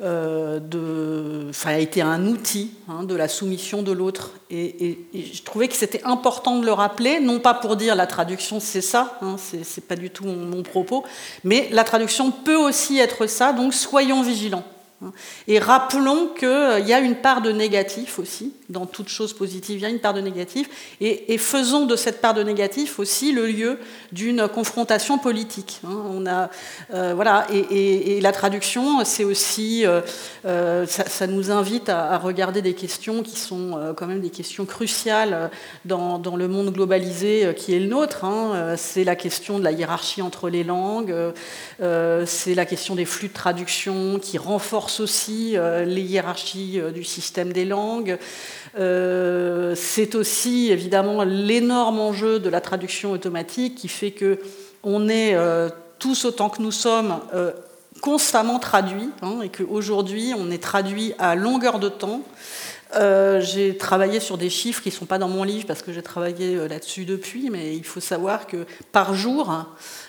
de, 0.00 1.50
a 1.64 1.78
été 1.78 2.02
un 2.02 2.26
outil 2.26 2.70
hein, 2.88 3.04
de 3.04 3.14
la 3.14 3.28
soumission 3.28 3.82
de 3.82 3.92
l'autre. 3.92 4.32
Et, 4.50 4.98
je 5.14 5.42
trouvais 5.42 5.68
que 5.68 5.74
c'était 5.74 6.02
important 6.04 6.58
de 6.58 6.66
le 6.66 6.72
rappeler, 6.72 7.20
non 7.20 7.38
pas 7.38 7.54
pour 7.54 7.76
dire 7.76 7.94
la 7.94 8.06
traduction 8.06 8.60
c'est 8.60 8.80
ça, 8.80 9.18
hein, 9.22 9.36
c'est 9.38 9.86
pas 9.86 9.96
du 9.96 10.10
tout 10.10 10.24
mon 10.24 10.62
propos, 10.62 11.04
mais 11.44 11.68
la 11.70 11.84
traduction 11.84 12.30
peut 12.30 12.56
aussi 12.56 12.98
être 12.98 13.26
ça, 13.26 13.52
donc 13.52 13.74
soyons 13.74 14.22
vigilants. 14.22 14.64
Et 15.48 15.58
rappelons 15.58 16.28
qu'il 16.38 16.48
euh, 16.48 16.78
y 16.80 16.92
a 16.92 17.00
une 17.00 17.16
part 17.16 17.40
de 17.40 17.50
négatif 17.50 18.18
aussi, 18.18 18.52
dans 18.68 18.84
toute 18.84 19.08
chose 19.08 19.32
positive, 19.32 19.78
il 19.78 19.82
y 19.82 19.86
a 19.86 19.88
une 19.88 19.98
part 19.98 20.12
de 20.12 20.20
négatif, 20.20 20.68
et, 21.00 21.38
faisons 21.38 21.86
de 21.86 21.96
cette 21.96 22.20
part 22.20 22.34
de 22.34 22.42
négatif 22.42 22.98
aussi 22.98 23.32
le 23.32 23.46
lieu 23.46 23.78
d'une 24.12 24.46
confrontation 24.46 25.16
politique. 25.16 25.80
Hein. 25.86 26.02
On 26.10 26.26
a, 26.26 26.50
euh, 26.92 27.14
voilà, 27.14 27.46
et, 27.50 28.20
la 28.20 28.32
traduction, 28.32 29.02
c'est 29.04 29.24
aussi, 29.24 29.86
euh, 29.86 30.86
ça, 30.86 31.26
nous 31.26 31.50
invite 31.50 31.88
à, 31.88 32.18
regarder 32.18 32.60
des 32.60 32.74
questions 32.74 33.22
qui 33.22 33.38
sont 33.38 33.94
quand 33.96 34.06
même 34.06 34.20
des 34.20 34.30
questions 34.30 34.66
cruciales 34.66 35.50
dans, 35.86 36.20
le 36.36 36.48
monde 36.48 36.72
globalisé 36.72 37.54
qui 37.56 37.74
est 37.74 37.80
le 37.80 37.86
nôtre. 37.86 38.24
Hein. 38.24 38.74
C'est 38.76 39.04
la 39.04 39.16
question 39.16 39.58
de 39.58 39.64
la 39.64 39.72
hiérarchie 39.72 40.20
entre 40.20 40.50
les 40.50 40.64
langues, 40.64 41.14
c'est 41.80 42.54
la 42.54 42.66
question 42.66 42.94
des 42.94 43.06
flux 43.06 43.28
de 43.28 43.32
traduction 43.32 44.18
qui 44.18 44.36
renforcent 44.36 44.89
aussi 44.98 45.56
euh, 45.56 45.84
les 45.84 46.02
hiérarchies 46.02 46.80
euh, 46.80 46.90
du 46.90 47.04
système 47.04 47.52
des 47.52 47.64
langues. 47.64 48.18
Euh, 48.78 49.74
c'est 49.76 50.16
aussi 50.16 50.70
évidemment 50.72 51.22
l'énorme 51.22 52.00
enjeu 52.00 52.40
de 52.40 52.48
la 52.48 52.60
traduction 52.60 53.12
automatique 53.12 53.76
qui 53.76 53.88
fait 53.88 54.10
que 54.10 54.40
on 54.82 55.08
est 55.08 55.36
tous 55.98 56.24
autant 56.24 56.48
que 56.48 56.62
nous 56.62 56.70
sommes 56.70 57.20
constamment 58.00 58.58
traduits 58.58 59.10
hein, 59.20 59.40
et 59.42 59.50
qu'aujourd'hui 59.50 60.32
on 60.34 60.50
est 60.50 60.62
traduit 60.62 61.12
à 61.18 61.34
longueur 61.34 61.78
de 61.78 61.90
temps. 61.90 62.22
j'ai 63.40 63.76
travaillé 63.76 64.18
sur 64.18 64.38
des 64.38 64.48
chiffres 64.48 64.82
qui 64.82 64.88
ne 64.88 64.94
sont 64.94 65.04
pas 65.04 65.18
dans 65.18 65.28
mon 65.28 65.44
livre 65.44 65.66
parce 65.66 65.82
que 65.82 65.92
j'ai 65.92 66.02
travaillé 66.02 66.66
là-dessus 66.66 67.04
depuis, 67.04 67.50
mais 67.50 67.76
il 67.76 67.84
faut 67.84 68.00
savoir 68.00 68.46
que 68.46 68.64
par 68.90 69.14
jour, 69.14 69.66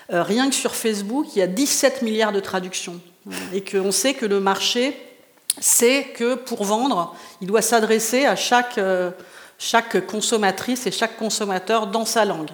rien 0.07 0.47
que 0.49 0.55
sur 0.55 0.73
Facebook, 0.73 1.25
il 1.35 1.39
y 1.39 1.41
a 1.41 1.47
17 1.47 2.03
milliards 2.03 2.31
de 2.31 2.39
traductions 2.39 3.01
et 3.53 3.61
qu'on 3.61 3.91
sait 3.91 4.13
que 4.13 4.25
le 4.25 4.39
marché 4.39 4.95
sait 5.59 6.07
que 6.15 6.35
pour 6.35 6.63
vendre, 6.63 7.15
il 7.41 7.47
doit 7.47 7.61
s'adresser 7.61 8.25
à 8.25 8.35
chaque, 8.35 8.77
euh, 8.77 9.11
consommatrice 10.07 10.87
et 10.87 10.91
chaque 10.91 11.17
consommateur 11.17 11.87
dans 11.87 12.05
sa 12.05 12.25
langue. 12.25 12.49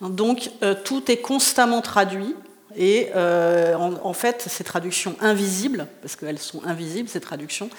Donc 0.00 0.50
euh, 0.62 0.74
tout 0.84 1.10
est 1.10 1.18
constamment 1.18 1.80
traduit. 1.80 2.34
Et 2.78 3.08
euh, 3.16 3.74
en, 3.74 4.12
fait, 4.12 4.44
ces 4.50 4.62
traductions 4.62 5.16
invisibles, 5.22 5.86
parce 6.02 6.14
qu'elles 6.14 6.38
sont 6.38 6.62
invisibles, 6.66 7.08
ces 7.08 7.22
traductions, 7.22 7.70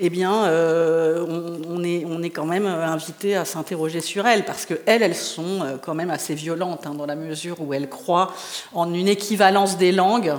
eh 0.00 0.10
bien, 0.10 0.32
on, 0.32 1.84
est, 1.84 2.04
on, 2.04 2.20
est, 2.20 2.30
quand 2.30 2.46
même 2.46 2.66
invité 2.66 3.36
à 3.36 3.44
s'interroger 3.44 4.00
sur 4.00 4.26
elles, 4.26 4.44
parce 4.44 4.66
qu'elles, 4.66 5.02
elles 5.04 5.14
sont 5.14 5.78
quand 5.84 5.94
même 5.94 6.10
assez 6.10 6.34
violentes, 6.34 6.84
hein, 6.84 6.94
dans 6.94 7.06
la 7.06 7.14
mesure 7.14 7.60
où 7.60 7.72
elles 7.72 7.88
croient 7.88 8.34
en 8.74 8.92
une 8.92 9.06
équivalence 9.06 9.78
des 9.78 9.92
langues 9.92 10.34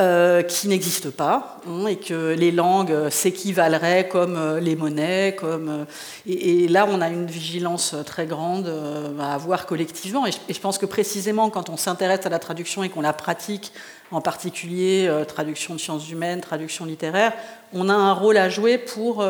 euh, 0.00 0.42
qui 0.42 0.68
n'existe 0.68 1.10
pas, 1.10 1.60
hein, 1.66 1.88
et 1.88 1.96
que 1.96 2.32
les 2.32 2.52
langues 2.52 3.08
s'équivaleraient 3.08 4.06
comme 4.06 4.36
euh, 4.36 4.60
les 4.60 4.76
monnaies, 4.76 5.34
comme, 5.36 5.68
euh, 5.68 5.84
et, 6.24 6.68
là 6.68 6.86
on 6.88 7.00
a 7.00 7.08
une 7.08 7.26
vigilance 7.26 7.96
très 8.06 8.26
grande 8.26 8.72
à 9.18 9.34
avoir 9.34 9.66
collectivement. 9.66 10.24
Et 10.24 10.30
je, 10.30 10.60
pense 10.60 10.78
que 10.78 10.86
précisément 10.86 11.50
quand 11.50 11.68
on 11.68 11.76
s'intéresse 11.76 12.24
à 12.26 12.28
la 12.28 12.38
traduction 12.38 12.84
et 12.84 12.90
qu'on 12.90 13.00
la 13.00 13.12
pratique, 13.12 13.72
en 14.12 14.20
particulier 14.20 15.12
traduction 15.26 15.74
de 15.74 15.80
sciences 15.80 16.08
humaines, 16.08 16.42
traduction 16.42 16.84
littéraire, 16.84 17.32
on 17.72 17.88
a 17.88 17.94
un 17.94 18.12
rôle 18.12 18.36
à 18.36 18.48
jouer 18.48 18.78
pour 18.78 19.24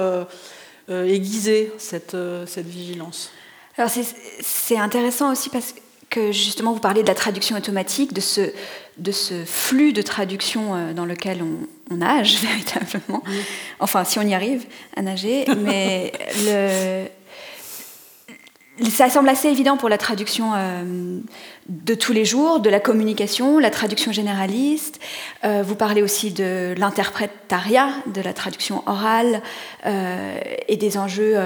aiguiser 0.90 1.72
cette, 1.78 2.16
cette 2.46 2.66
vigilance. 2.66 3.30
Alors 3.78 3.90
c'est 4.40 4.76
intéressant 4.76 5.32
aussi 5.32 5.48
parce 5.48 5.72
que 5.72 5.80
que 6.10 6.32
justement 6.32 6.72
vous 6.72 6.80
parlez 6.80 7.02
de 7.02 7.08
la 7.08 7.14
traduction 7.14 7.56
automatique, 7.56 8.12
de 8.12 8.20
ce, 8.20 8.52
de 8.96 9.12
ce 9.12 9.44
flux 9.44 9.92
de 9.92 10.02
traduction 10.02 10.74
euh, 10.74 10.92
dans 10.92 11.04
lequel 11.04 11.42
on, 11.42 11.94
nage 11.94 12.38
véritablement. 12.42 13.22
Enfin, 13.80 14.04
si 14.04 14.18
on 14.18 14.22
y 14.22 14.34
arrive 14.34 14.66
à 14.96 15.02
nager, 15.02 15.46
mais 15.56 16.12
le, 16.44 17.06
ça 18.90 19.08
semble 19.08 19.28
assez 19.28 19.48
évident 19.48 19.76
pour 19.76 19.88
la 19.88 19.98
traduction 19.98 20.52
euh, 20.54 21.18
de 21.68 21.94
tous 21.94 22.12
les 22.12 22.24
jours, 22.24 22.60
de 22.60 22.70
la 22.70 22.78
communication, 22.78 23.58
la 23.58 23.70
traduction 23.70 24.12
généraliste. 24.12 25.00
Euh, 25.44 25.62
vous 25.66 25.74
parlez 25.74 26.02
aussi 26.02 26.30
de 26.30 26.74
l'interprétariat, 26.76 27.88
de 28.06 28.20
la 28.20 28.32
traduction 28.32 28.82
orale 28.86 29.42
et 29.84 30.76
des 30.76 30.98
enjeux 30.98 31.36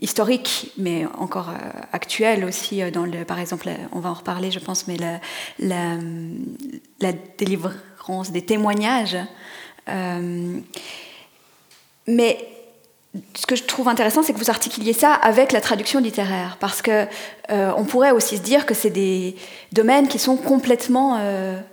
historique, 0.00 0.72
mais 0.78 1.06
encore 1.18 1.50
euh, 1.50 1.80
actuel 1.92 2.44
aussi. 2.44 2.82
Euh, 2.82 2.90
dans 2.90 3.04
le, 3.04 3.24
par 3.24 3.38
exemple, 3.38 3.68
on 3.92 4.00
va 4.00 4.10
en 4.10 4.14
reparler, 4.14 4.50
je 4.50 4.58
pense, 4.58 4.86
mais 4.86 4.96
la, 4.96 5.20
la, 7.00 7.12
délivrance 7.38 8.30
des 8.30 8.42
témoignages. 8.42 9.16
mais 12.06 12.48
ce 13.34 13.46
que 13.46 13.56
je 13.56 13.64
trouve 13.64 13.88
intéressant, 13.88 14.22
c'est 14.22 14.34
que 14.34 14.38
vous 14.38 14.50
articuliez 14.50 14.92
ça 14.92 15.12
avec 15.12 15.52
la 15.52 15.60
traduction 15.60 16.00
littéraire, 16.00 16.58
parce 16.60 16.82
que 16.82 17.06
on 17.48 17.84
pourrait 17.84 18.10
aussi 18.10 18.36
se 18.36 18.42
dire 18.42 18.66
que 18.66 18.74
c'est 18.74 18.90
des 18.90 19.36
domaines 19.72 20.06
qui 20.08 20.18
sont 20.18 20.36
complètement 20.36 21.18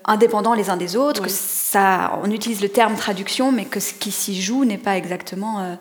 indépendants 0.06 0.54
les 0.54 0.70
uns 0.70 0.78
des 0.78 0.96
autres, 0.96 1.22
que 1.22 1.30
ça, 1.30 2.20
on 2.24 2.32
utilise 2.32 2.62
le 2.62 2.70
terme 2.70 2.96
traduction, 2.96 3.52
mais 3.52 3.66
que 3.66 3.82
ce 3.82 3.94
qui 3.94 4.12
s'y 4.12 4.42
joue 4.42 4.63
n'est 4.63 4.78
pas 4.78 4.96
exactement 4.96 5.78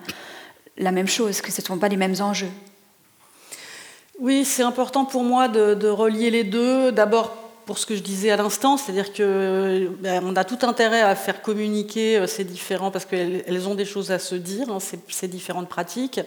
la 0.76 0.92
même 0.92 1.08
chose, 1.08 1.40
que 1.40 1.50
ce 1.52 1.60
ne 1.60 1.66
sont 1.66 1.78
pas 1.78 1.88
les 1.88 1.96
mêmes 1.96 2.16
enjeux. 2.20 2.50
Oui, 4.20 4.44
c'est 4.44 4.62
important 4.62 5.04
pour 5.04 5.24
moi 5.24 5.48
de, 5.48 5.88
relier 5.88 6.30
les 6.30 6.44
deux. 6.44 6.92
D'abord 6.92 7.36
pour 7.66 7.78
ce 7.78 7.86
que 7.86 7.94
je 7.94 8.02
disais 8.02 8.30
à 8.30 8.36
l'instant, 8.36 8.76
c'est-à-dire 8.76 9.12
que 9.12 9.88
ben, 10.00 10.22
on 10.24 10.36
a 10.36 10.44
tout 10.44 10.58
intérêt 10.62 11.00
à 11.00 11.14
faire 11.14 11.42
communiquer 11.42 12.18
euh, 12.18 12.26
ces 12.26 12.44
différents 12.44 12.90
parce 12.90 13.04
qu'elles 13.04 13.68
ont 13.68 13.74
des 13.74 13.84
choses 13.84 14.10
à 14.10 14.18
se 14.18 14.34
dire, 14.34 14.68
hein, 14.68 14.78
ces, 14.80 15.28
différentes 15.28 15.68
pratiques. 15.68 16.20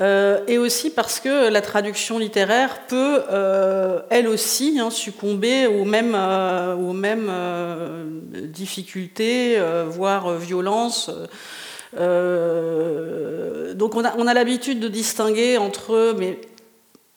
Euh, 0.00 0.40
et 0.48 0.58
aussi 0.58 0.90
parce 0.90 1.20
que 1.20 1.48
la 1.48 1.60
traduction 1.60 2.18
littéraire 2.18 2.80
peut, 2.88 3.22
euh, 3.30 4.00
elle 4.10 4.26
aussi, 4.26 4.78
hein, 4.80 4.90
succomber 4.90 5.66
aux 5.66 5.84
mêmes, 5.84 6.14
aux 6.14 6.92
mêmes 6.92 7.30
difficultés, 8.48 9.58
voire 9.86 10.34
violences 10.36 11.10
euh, 11.98 13.74
donc 13.74 13.94
on 13.94 14.04
a, 14.04 14.14
on 14.18 14.26
a 14.26 14.34
l'habitude 14.34 14.80
de 14.80 14.88
distinguer 14.88 15.58
entre, 15.58 16.14
mais 16.18 16.40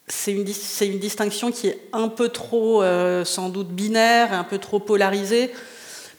c'est 0.07 0.31
une, 0.31 0.45
une, 0.81 0.99
distinction 0.99 1.51
qui 1.51 1.67
est 1.67 1.79
un 1.93 2.07
peu 2.07 2.29
trop, 2.29 2.81
euh, 2.81 3.25
sans 3.25 3.49
doute, 3.49 3.69
binaire, 3.69 4.33
un 4.33 4.43
peu 4.43 4.57
trop 4.57 4.79
polarisée. 4.79 5.51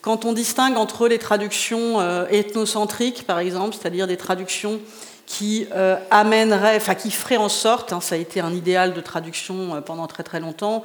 quand 0.00 0.25
on 0.25 0.33
distingue 0.33 0.77
entre 0.77 1.09
les 1.09 1.19
traductions 1.19 2.00
ethnocentriques, 2.31 3.27
par 3.27 3.38
exemple, 3.38 3.77
c'est-à-dire 3.79 4.07
des 4.07 4.17
traductions 4.17 4.81
qui 5.27 5.67
amèneraient, 6.11 6.77
enfin 6.77 6.95
qui 6.95 7.11
feraient 7.11 7.37
en 7.37 7.50
sorte, 7.50 7.93
hein, 7.93 8.00
ça 8.00 8.15
a 8.15 8.19
été 8.19 8.41
un 8.41 8.55
idéal 8.55 8.95
de 8.95 9.00
traduction 9.00 9.83
pendant 9.83 10.07
très 10.07 10.23
très 10.23 10.41
longtemps, 10.41 10.85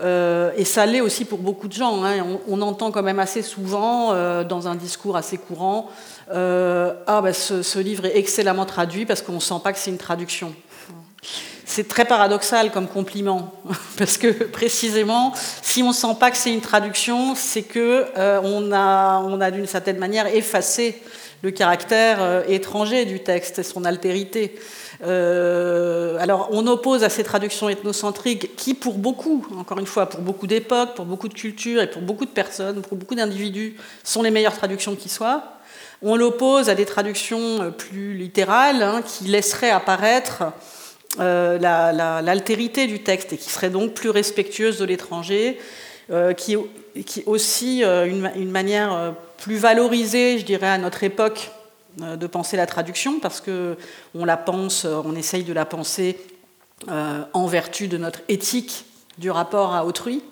euh, 0.00 0.52
et 0.56 0.64
ça 0.64 0.84
l'est 0.84 1.00
aussi 1.00 1.24
pour 1.24 1.38
beaucoup 1.38 1.68
de 1.68 1.72
gens. 1.72 2.04
Hein. 2.04 2.22
On, 2.48 2.60
entend 2.60 2.90
quand 2.90 3.02
même 3.02 3.18
assez 3.18 3.42
souvent, 3.42 4.12
euh, 4.12 4.44
dans 4.44 4.68
un 4.68 4.74
discours 4.74 5.16
assez 5.16 5.38
courant, 5.38 5.90
euh, 6.32 6.92
Ah, 7.06 7.20
ben 7.22 7.32
ce, 7.32 7.78
livre 7.78 8.06
est 8.06 8.16
excellemment 8.16 8.66
traduit 8.66 9.06
parce 9.06 9.22
qu'on 9.22 9.34
ne 9.34 9.40
sent 9.40 9.60
pas 9.62 9.72
que 9.72 9.78
c'est 9.78 9.90
une 9.90 9.98
traduction. 9.98 10.54
C'est 11.64 11.88
très 11.88 12.04
paradoxal 12.04 12.70
comme 12.70 12.86
compliment, 12.86 13.52
parce 13.98 14.18
que 14.18 14.44
précisément, 14.44 15.32
si 15.62 15.82
on 15.82 15.88
ne 15.88 15.92
sent 15.92 16.16
pas 16.18 16.30
que 16.30 16.36
c'est 16.36 16.52
une 16.52 16.60
traduction, 16.60 17.34
c'est 17.34 17.62
que 17.62 18.06
on 18.44 18.72
a, 18.72 19.20
on 19.20 19.40
a 19.40 19.50
d'une 19.50 19.66
certaine 19.66 19.98
manière 19.98 20.26
effacé 20.26 21.02
le 21.42 21.50
caractère 21.50 22.48
étranger 22.48 23.04
du 23.04 23.20
texte 23.20 23.58
et 23.58 23.62
son 23.62 23.84
altérité. 23.84 24.56
Euh, 25.04 26.16
alors, 26.18 26.48
on 26.52 26.66
oppose 26.66 27.04
à 27.04 27.08
ces 27.08 27.24
traductions 27.24 27.68
ethnocentriques 27.68 28.56
qui, 28.56 28.74
pour 28.74 28.94
beaucoup, 28.94 29.46
encore 29.58 29.78
une 29.78 29.86
fois, 29.86 30.06
pour 30.06 30.20
beaucoup 30.20 30.46
d'époques, 30.46 30.94
pour 30.94 31.04
beaucoup 31.04 31.28
de 31.28 31.34
cultures 31.34 31.82
et 31.82 31.90
pour 31.90 32.02
beaucoup 32.02 32.24
de 32.24 32.30
personnes, 32.30 32.80
pour 32.82 32.96
beaucoup 32.96 33.14
d'individus, 33.14 33.76
sont 34.04 34.22
les 34.22 34.30
meilleures 34.30 34.56
traductions 34.56 34.94
qui 34.94 35.08
soient. 35.08 35.55
On 36.02 36.16
l'oppose 36.16 36.68
à 36.68 36.74
des 36.74 36.84
traductions 36.84 37.62
euh, 37.62 37.70
plus 37.70 38.14
littérales 38.14 38.82
hein, 38.82 39.02
qui 39.02 39.24
laisseraient 39.24 39.70
apparaître 39.70 40.44
euh, 41.18 41.58
l'altérité 41.58 42.86
du 42.86 43.02
texte 43.02 43.32
et 43.32 43.36
qui 43.36 43.50
seraient 43.50 43.70
donc 43.70 43.94
plus 43.94 44.10
respectueuses 44.10 44.78
de 44.78 44.84
l'étranger, 44.84 45.58
qui, 46.36 46.56
qui 47.04 47.24
aussi 47.26 47.82
une, 47.82 48.50
manière 48.50 49.14
plus 49.38 49.56
valorisée, 49.56 50.38
je 50.38 50.44
dirais, 50.44 50.68
à 50.68 50.78
notre 50.78 51.02
époque 51.02 51.50
euh, 52.02 52.16
de 52.16 52.26
penser 52.26 52.58
la 52.58 52.66
traduction 52.66 53.20
parce 53.20 53.40
que 53.40 53.78
on 54.14 54.26
la 54.26 54.36
pense, 54.36 54.84
euh, 54.84 55.00
on 55.06 55.16
essaye 55.16 55.44
de 55.44 55.54
la 55.54 55.64
penser 55.64 56.18
euh, 56.90 57.22
en 57.32 57.46
vertu 57.46 57.88
de 57.88 57.96
notre 57.96 58.20
éthique 58.28 58.84
du 59.16 59.30
rapport 59.30 59.74
à 59.74 59.86
autrui. 59.86 60.22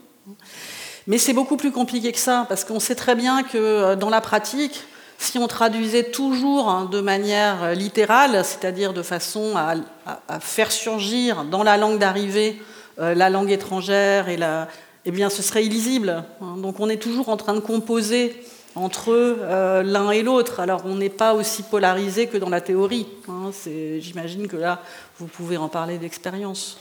Mais 1.07 1.17
c'est 1.17 1.33
beaucoup 1.33 1.57
plus 1.57 1.73
compliqué 1.73 2.13
que 2.13 2.19
ça 2.19 2.45
parce 2.51 2.65
qu'on 2.65 2.81
sait 2.81 2.95
très 2.95 3.15
bien 3.15 3.43
que 3.45 3.95
dans 3.95 4.11
la 4.11 4.21
pratique, 4.21 4.83
si 5.19 5.39
on 5.39 5.47
traduisait 5.47 6.05
toujours 6.05 6.69
hein, 6.69 6.89
de 6.91 7.01
manière 7.01 7.75
littérale, 7.75 8.45
c'est-à-dire 8.45 8.93
de 8.93 9.03
façon 9.03 9.55
à, 9.57 10.41
faire 10.41 10.71
surgir 10.71 11.45
dans 11.45 11.63
la 11.63 11.77
langue 11.77 11.99
d'arrivée 11.99 12.61
la 12.99 13.29
langue 13.29 13.51
étrangère 13.51 14.29
et 14.29 14.37
la, 14.37 14.69
eh 15.05 15.11
bien, 15.11 15.29
ce 15.29 15.43
serait 15.43 15.65
illisible. 15.65 16.25
Donc 16.41 16.81
on 16.81 16.89
est 16.89 16.97
toujours 16.97 17.29
en 17.29 17.37
train 17.37 17.55
de 17.55 17.61
composer 17.61 18.35
entre 18.75 19.11
euh, 19.11 19.83
l'un 19.83 20.11
et 20.11 20.23
l'autre. 20.23 20.61
Alors 20.61 20.83
on 20.87 20.95
n'est 20.95 21.11
pas 21.11 21.35
aussi 21.35 21.63
polarisé 21.63 22.27
que 22.27 22.39
dans 22.39 22.49
la 22.49 22.61
théorie. 22.61 23.07
Hein. 23.29 23.51
J'imagine 23.99 24.49
que 24.49 24.57
là, 24.57 24.83
vous 25.19 25.27
pouvez 25.27 25.57
en 25.57 25.69
parler 25.69 25.99
d'expérience. 25.99 26.79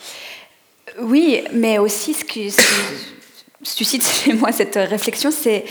Oui, 1.02 1.44
mais 1.52 1.78
aussi 1.80 2.14
ce 2.14 2.24
qui, 2.24 2.54
suscite 3.64 4.06
chez 4.24 4.34
moi 4.34 4.52
cette 4.52 4.76
réflexion, 4.76 5.32
c'est, 5.32 5.66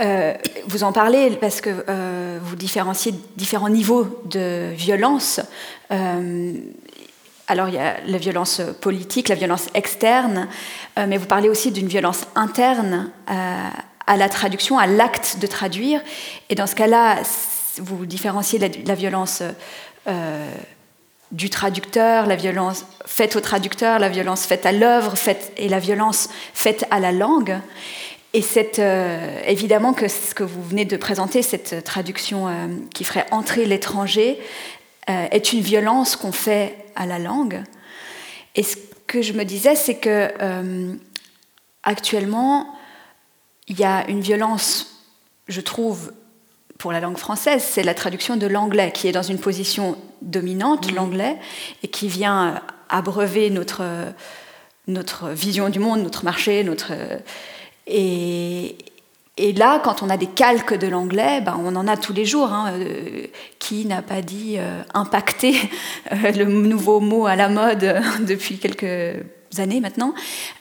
euh, 0.00 0.34
vous 0.66 0.84
en 0.84 0.92
parlez 0.92 1.30
parce 1.40 1.60
que 1.60 1.70
euh, 1.88 2.38
vous 2.42 2.56
différenciez 2.56 3.14
différents 3.36 3.68
niveaux 3.68 4.22
de 4.24 4.72
violence. 4.74 5.40
alors 7.46 7.68
il 7.68 7.74
y 7.74 7.78
a 7.78 7.96
la 8.06 8.18
violence 8.18 8.60
politique, 8.80 9.28
la 9.28 9.34
violence 9.34 9.66
externe, 9.74 10.48
mais 10.96 11.18
vous 11.18 11.26
parlez 11.26 11.48
aussi 11.48 11.70
d'une 11.70 11.88
violence 11.88 12.26
interne 12.34 13.10
à 14.06 14.16
la 14.16 14.28
traduction, 14.28 14.78
à 14.78 14.86
l'acte 14.86 15.38
de 15.40 15.46
traduire. 15.46 16.00
Et 16.48 16.54
dans 16.54 16.66
ce 16.66 16.74
cas-là, 16.74 17.22
vous 17.78 18.06
différenciez 18.06 18.58
la, 18.58 18.94
violence 18.94 19.42
euh, 20.06 20.50
du 21.34 21.50
traducteur, 21.50 22.26
la 22.26 22.36
violence 22.36 22.86
faite 23.04 23.34
au 23.36 23.40
traducteur, 23.40 23.98
la 23.98 24.08
violence 24.08 24.46
faite 24.46 24.66
à 24.66 24.72
l'œuvre 24.72 25.14
et 25.56 25.68
la 25.68 25.80
violence 25.80 26.28
faite 26.54 26.86
à 26.90 27.00
la 27.00 27.10
langue. 27.12 27.58
Et 28.32 28.40
c'est 28.40 28.78
euh, 28.78 29.40
évidemment 29.46 29.92
que 29.92 30.08
ce 30.08 30.34
que 30.34 30.44
vous 30.44 30.62
venez 30.62 30.84
de 30.84 30.96
présenter, 30.96 31.42
cette 31.42 31.84
traduction 31.84 32.48
euh, 32.48 32.68
qui 32.94 33.04
ferait 33.04 33.26
entrer 33.30 33.66
l'étranger, 33.66 34.40
est 35.06 35.52
une 35.52 35.60
violence 35.60 36.16
qu'on 36.16 36.32
fait 36.32 36.78
à 36.96 37.04
la 37.04 37.18
langue. 37.18 37.62
Et 38.54 38.62
ce 38.62 38.78
que 39.06 39.20
je 39.20 39.34
me 39.34 39.44
disais, 39.44 39.74
c'est 39.74 39.96
que 39.96 40.32
actuellement, 41.82 42.74
il 43.68 43.78
y 43.78 43.84
a 43.84 44.08
une 44.08 44.20
violence, 44.20 45.04
je 45.46 45.60
trouve, 45.60 46.12
pour 46.78 46.92
la 46.92 47.00
langue 47.00 47.18
française, 47.18 47.62
c'est 47.62 47.82
la 47.82 47.94
traduction 47.94 48.36
de 48.36 48.46
l'anglais, 48.46 48.92
qui 48.92 49.08
est 49.08 49.12
dans 49.12 49.22
une 49.22 49.38
position 49.38 49.96
dominante, 50.22 50.90
mmh. 50.90 50.94
l'anglais, 50.94 51.36
et 51.82 51.88
qui 51.88 52.08
vient 52.08 52.60
abreuver 52.88 53.50
notre, 53.50 53.82
notre 54.86 55.30
vision 55.30 55.68
du 55.68 55.78
monde, 55.78 56.02
notre 56.02 56.24
marché, 56.24 56.64
notre... 56.64 56.92
Et, 57.86 58.76
et 59.36 59.52
là, 59.52 59.80
quand 59.82 60.02
on 60.02 60.10
a 60.10 60.16
des 60.16 60.28
calques 60.28 60.74
de 60.74 60.86
l'anglais, 60.86 61.40
ben, 61.40 61.58
on 61.58 61.74
en 61.74 61.88
a 61.88 61.96
tous 61.96 62.12
les 62.12 62.24
jours. 62.24 62.52
Hein, 62.52 62.72
euh, 62.72 63.26
qui 63.58 63.84
n'a 63.84 64.02
pas 64.02 64.22
dit 64.22 64.56
euh, 64.58 64.82
impacter, 64.92 65.56
euh, 66.12 66.32
le 66.36 66.44
nouveau 66.44 67.00
mot 67.00 67.26
à 67.26 67.34
la 67.34 67.48
mode 67.48 68.00
depuis 68.20 68.58
quelques 68.58 69.24
années 69.60 69.80
maintenant, 69.80 70.14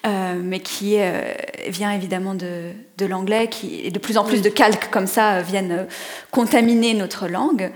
euh, 0.06 0.40
mais 0.42 0.60
qui 0.60 0.96
euh, 1.00 1.34
vient 1.68 1.92
évidemment 1.92 2.36
de, 2.36 2.74
l'anglais, 3.06 3.48
qui, 3.50 3.82
et 3.82 3.92
de 3.92 4.00
plus 4.00 4.18
en 4.18 4.24
plus 4.24 4.42
de 4.42 4.50
calques 4.50 4.90
comme 4.90 5.08
ça 5.08 5.42
viennent 5.42 5.88
contaminer 6.32 6.94
notre 6.94 7.28
langue. 7.28 7.72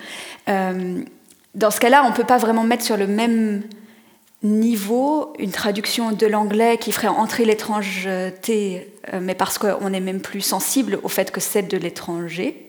Euh, 0.50 1.02
dans 1.56 1.72
ce 1.72 1.80
cas-là, 1.80 2.04
on 2.06 2.10
ne 2.10 2.16
peut 2.16 2.24
pas 2.24 2.38
vraiment 2.38 2.64
mettre 2.64 2.84
sur 2.84 2.98
le 2.98 3.08
même 3.08 3.64
niveau 4.44 5.34
une 5.40 5.52
traduction 5.52 6.12
de 6.12 6.28
l'anglais 6.28 6.78
qui 6.78 6.92
ferait 6.92 7.08
entrer 7.08 7.44
l'étrangeté, 7.44 8.94
mais 9.20 9.34
parce 9.34 9.58
qu'on 9.58 9.92
est 9.94 10.00
même 10.00 10.22
plus 10.22 10.42
sensible 10.42 11.00
au 11.02 11.10
fait 11.10 11.32
que 11.32 11.40
c'est 11.40 11.64
de 11.64 11.78
l'étranger. 11.78 12.67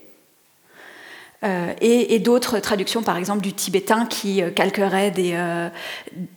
Euh, 1.45 1.73
et, 1.79 2.19
d'autres 2.19 2.59
traductions, 2.59 3.01
par 3.01 3.15
exemple 3.15 3.41
du 3.41 3.53
tibétain, 3.53 4.05
qui 4.05 4.41
euh, 4.41 4.49
calqueraient 4.49 5.11
des, 5.11 5.31
euh, 5.35 5.69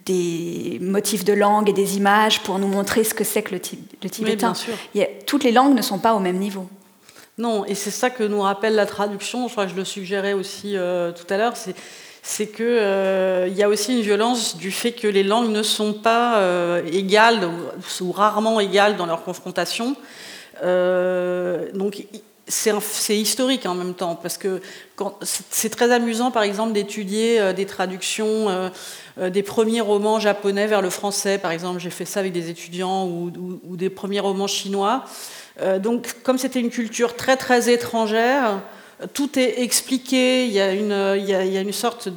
des, 0.06 0.78
motifs 0.80 1.24
de 1.24 1.32
langue 1.32 1.68
et 1.68 1.72
des 1.72 1.96
images 1.96 2.40
pour 2.40 2.60
nous 2.60 2.68
montrer 2.68 3.02
ce 3.02 3.12
que 3.12 3.24
c'est 3.24 3.42
que 3.42 3.52
le, 3.52 3.60
tibétain. 3.60 4.52
toutes 5.26 5.42
les 5.42 5.50
langues 5.50 5.74
ne 5.74 5.82
sont 5.82 5.98
pas 5.98 6.14
au 6.14 6.20
même 6.20 6.38
niveau. 6.38 6.68
Non, 7.36 7.64
et 7.64 7.74
c'est 7.74 7.90
ça 7.90 8.10
que 8.10 8.22
nous 8.22 8.42
rappelle 8.42 8.76
la 8.76 8.86
traduction, 8.86 9.48
je 9.48 9.52
crois 9.52 9.64
que 9.64 9.72
je 9.72 9.76
le 9.76 9.84
suggérais 9.84 10.34
aussi 10.34 10.74
tout 10.74 11.34
à 11.34 11.36
l'heure, 11.36 11.54
c'est 12.22 12.46
qu'il 12.46 13.56
y 13.56 13.62
a 13.62 13.68
aussi 13.68 13.96
une 13.96 14.02
violence 14.02 14.56
du 14.56 14.70
fait 14.70 14.92
que 14.92 15.08
les 15.08 15.24
langues 15.24 15.50
ne 15.50 15.64
sont 15.64 15.94
pas 15.94 16.40
égales 16.92 17.50
ou, 18.00 18.12
rarement 18.12 18.60
égales 18.60 18.96
dans 18.96 19.06
leur 19.06 19.24
confrontation. 19.24 19.96
donc 20.62 22.04
c'est 22.52 23.16
historique 23.16 23.66
en 23.66 23.74
même 23.74 23.94
temps, 23.94 24.14
parce 24.14 24.36
que 24.36 24.60
c'est 25.22 25.70
très 25.70 25.90
amusant, 25.90 26.30
par 26.30 26.42
exemple, 26.42 26.72
d'étudier 26.72 27.40
euh, 27.40 27.52
des 27.52 27.66
traductions 27.66 28.48
euh, 28.48 28.68
euh, 29.18 29.30
des 29.30 29.42
premiers 29.42 29.80
romans 29.80 30.20
japonais 30.20 30.66
vers 30.66 30.82
le 30.82 30.90
français. 30.90 31.38
Par 31.38 31.50
exemple, 31.50 31.80
j'ai 31.80 31.90
fait 31.90 32.04
ça 32.04 32.20
avec 32.20 32.32
des 32.32 32.50
étudiants 32.50 33.06
ou 33.06 33.76
des 33.76 33.90
premiers 33.90 34.20
romans 34.20 34.46
chinois. 34.46 35.04
donc, 35.80 36.16
comme 36.22 36.38
c'était 36.38 36.60
une 36.60 36.70
culture 36.70 37.16
très 37.16 37.36
très 37.36 37.70
étrangère, 37.70 38.62
tout 39.12 39.38
est 39.38 39.60
expliqué, 39.60 40.46
il 40.46 40.52
y 40.52 40.60
a 40.60 40.72
une, 40.72 41.72
sorte 41.72 42.08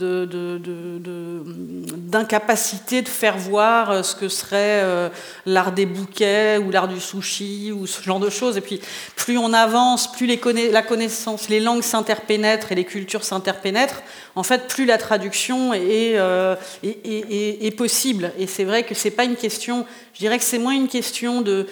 d'incapacité 2.09 3.01
de, 3.01 3.07
faire 3.07 3.37
voir 3.37 3.91
euh, 3.91 4.03
ce 4.03 4.15
que 4.15 4.29
serait 4.29 4.81
euh, 4.83 5.09
l'art 5.45 5.71
des 5.71 5.85
bouquets 5.85 6.57
ou 6.57 6.71
l'art 6.71 6.87
du 6.87 6.99
sushi 6.99 7.71
ou 7.71 7.87
ce 7.87 8.01
genre 8.01 8.19
de 8.19 8.29
choses. 8.29 8.57
Et 8.57 8.61
puis, 8.61 8.81
plus 9.15 9.37
on 9.37 9.53
avance, 9.53 10.11
plus 10.11 10.27
la 10.27 10.81
connaissance, 10.81 11.49
les 11.49 11.59
langues 11.59 11.83
s'interpénètrent 11.83 12.71
et 12.71 12.75
les 12.75 12.85
cultures 12.85 13.23
s'interpénètrent, 13.23 14.03
en 14.35 14.43
fait, 14.43 14.67
plus 14.67 14.85
la 14.85 14.97
traduction 14.97 15.73
est, 15.73 16.17
euh, 16.17 16.55
est, 16.83 17.75
possible. 17.75 18.31
Et 18.37 18.47
c'est 18.47 18.63
vrai 18.63 18.83
que 18.83 18.93
c'est 18.93 19.11
pas 19.11 19.23
une 19.23 19.35
question, 19.35 19.85
je 20.13 20.19
dirais 20.19 20.37
que 20.37 20.43
c'est 20.43 20.59
moins 20.59 20.75
une 20.75 20.87
question 20.87 21.41
de 21.41 21.67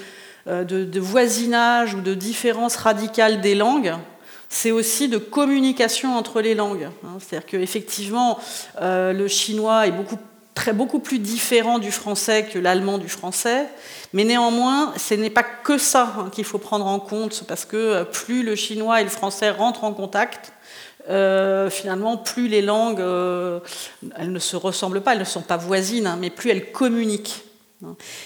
voisinage 1.00 1.94
ou 1.94 2.02
de 2.02 2.14
différence 2.14 2.76
radicale 2.76 3.42
des 3.42 3.56
langues 3.56 3.94
c'est 4.54 4.72
aussi 4.72 5.08
de 5.10 5.18
communication 5.18 6.16
entre 6.16 6.40
les 6.40 6.54
langues. 6.54 6.88
Hein. 7.04 7.18
C'est-à-dire 7.20 7.48
qu'effectivement, 7.48 8.38
euh, 8.80 9.12
le 9.12 9.28
chinois 9.28 9.88
est 9.88 9.92
beaucoup, 9.92 10.20
très, 10.54 10.74
beaucoup 10.74 11.00
plus 11.00 11.18
différent 11.18 11.80
du 11.80 11.92
français 11.92 12.46
que 12.46 12.60
l'allemand 12.60 13.00
du 13.00 13.10
français, 13.10 13.66
mais 14.14 14.24
néanmoins, 14.24 14.94
ce 14.96 15.16
n'est 15.16 15.32
pas 15.32 15.42
que 15.42 15.80
ça 15.80 16.14
hein, 16.20 16.30
qu'il 16.32 16.46
faut 16.46 16.60
prendre 16.60 16.86
en 16.86 17.00
compte, 17.00 17.46
parce 17.48 17.66
que 17.66 17.78
euh, 17.78 18.04
plus 18.04 18.44
le 18.44 18.56
chinois 18.56 19.02
et 19.02 19.04
le 19.04 19.10
français 19.10 19.50
rentrent 19.50 19.86
en 19.86 19.94
contact, 19.94 20.54
euh, 21.10 21.72
finalement, 21.72 22.16
plus 22.16 22.48
les 22.48 22.62
langues, 22.62 23.02
elles 24.18 24.32
ne 24.32 24.40
se 24.40 24.56
ressemblent 24.56 25.02
pas, 25.02 25.14
elles 25.14 25.20
ne 25.20 25.24
sont 25.24 25.42
pas 25.42 25.58
voisines, 25.58 26.06
hein, 26.06 26.18
mais 26.22 26.30
plus 26.30 26.52
elles 26.52 26.72
communiquent. 26.72 27.44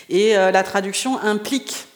Et 0.10 0.36
la 0.36 0.62
traduction 0.62 1.20
implique 1.20 1.88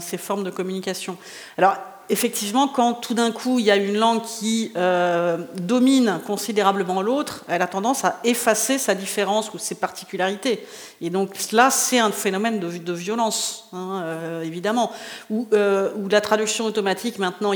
ces 0.00 0.18
formes 0.18 0.42
de 0.42 0.50
communication. 0.50 1.16
Alors, 1.56 1.76
effectivement, 2.08 2.68
quand 2.68 2.94
tout 2.94 3.14
d'un 3.14 3.32
coup 3.32 3.58
il 3.58 3.64
y 3.64 3.70
a 3.70 3.76
une 3.76 3.96
langue 3.96 4.22
qui 4.22 4.72
euh, 4.76 5.38
domine 5.54 6.20
considérablement 6.26 7.02
l'autre, 7.02 7.44
elle 7.48 7.62
a 7.62 7.66
tendance 7.66 8.04
à 8.04 8.20
effacer 8.24 8.78
sa 8.78 8.94
différence 8.94 9.52
ou 9.54 9.58
ses 9.58 9.74
particularités. 9.74 10.66
Et 11.00 11.10
donc 11.10 11.52
là, 11.52 11.70
c'est 11.70 11.98
un 11.98 12.10
phénomène 12.10 12.58
de, 12.58 12.92
violence, 12.92 13.68
hein, 13.72 14.02
euh, 14.04 14.42
évidemment. 14.42 14.92
Où, 15.30 15.46
euh, 15.52 15.90
la 16.10 16.20
traduction 16.20 16.64
automatique, 16.64 17.18
maintenant, 17.18 17.52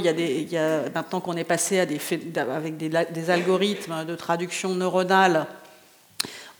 maintenant 0.94 1.20
qu'on 1.20 1.36
est 1.36 1.44
passé 1.44 1.78
avec 1.78 2.76
des, 2.76 2.88
des, 2.88 3.30
algorithmes 3.30 4.04
de 4.04 4.14
traduction 4.14 4.74
neuronale, 4.74 5.46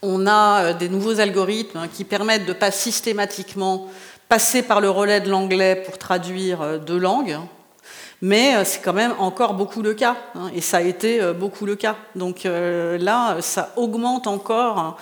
on 0.02 0.26
a 0.26 0.72
des 0.72 0.88
nouveaux 0.88 1.20
algorithmes 1.20 1.78
hein, 1.78 1.88
qui 1.92 2.04
permettent 2.04 2.46
de 2.46 2.54
pas 2.54 2.70
systématiquement 2.70 3.88
passer 4.30 4.62
par 4.62 4.80
le 4.80 4.88
relais 4.88 5.20
de 5.20 5.28
l'anglais 5.28 5.82
pour 5.84 5.98
traduire 5.98 6.78
deux 6.78 6.98
langues 6.98 7.38
mais 8.22 8.54
euh, 8.54 8.64
c'est 8.64 8.80
quand 8.80 8.92
même 8.92 9.14
encore 9.18 9.54
beaucoup 9.54 9.82
le 9.82 9.94
cas, 9.94 10.16
hein, 10.34 10.50
et 10.54 10.60
ça 10.60 10.78
a 10.78 10.82
été 10.82 11.20
euh, 11.20 11.32
beaucoup 11.32 11.64
le 11.64 11.76
cas. 11.76 11.96
Donc 12.14 12.44
euh, 12.44 12.98
là, 12.98 13.38
ça 13.40 13.72
augmente 13.76 14.26
encore 14.26 14.78
hein, 14.78 14.96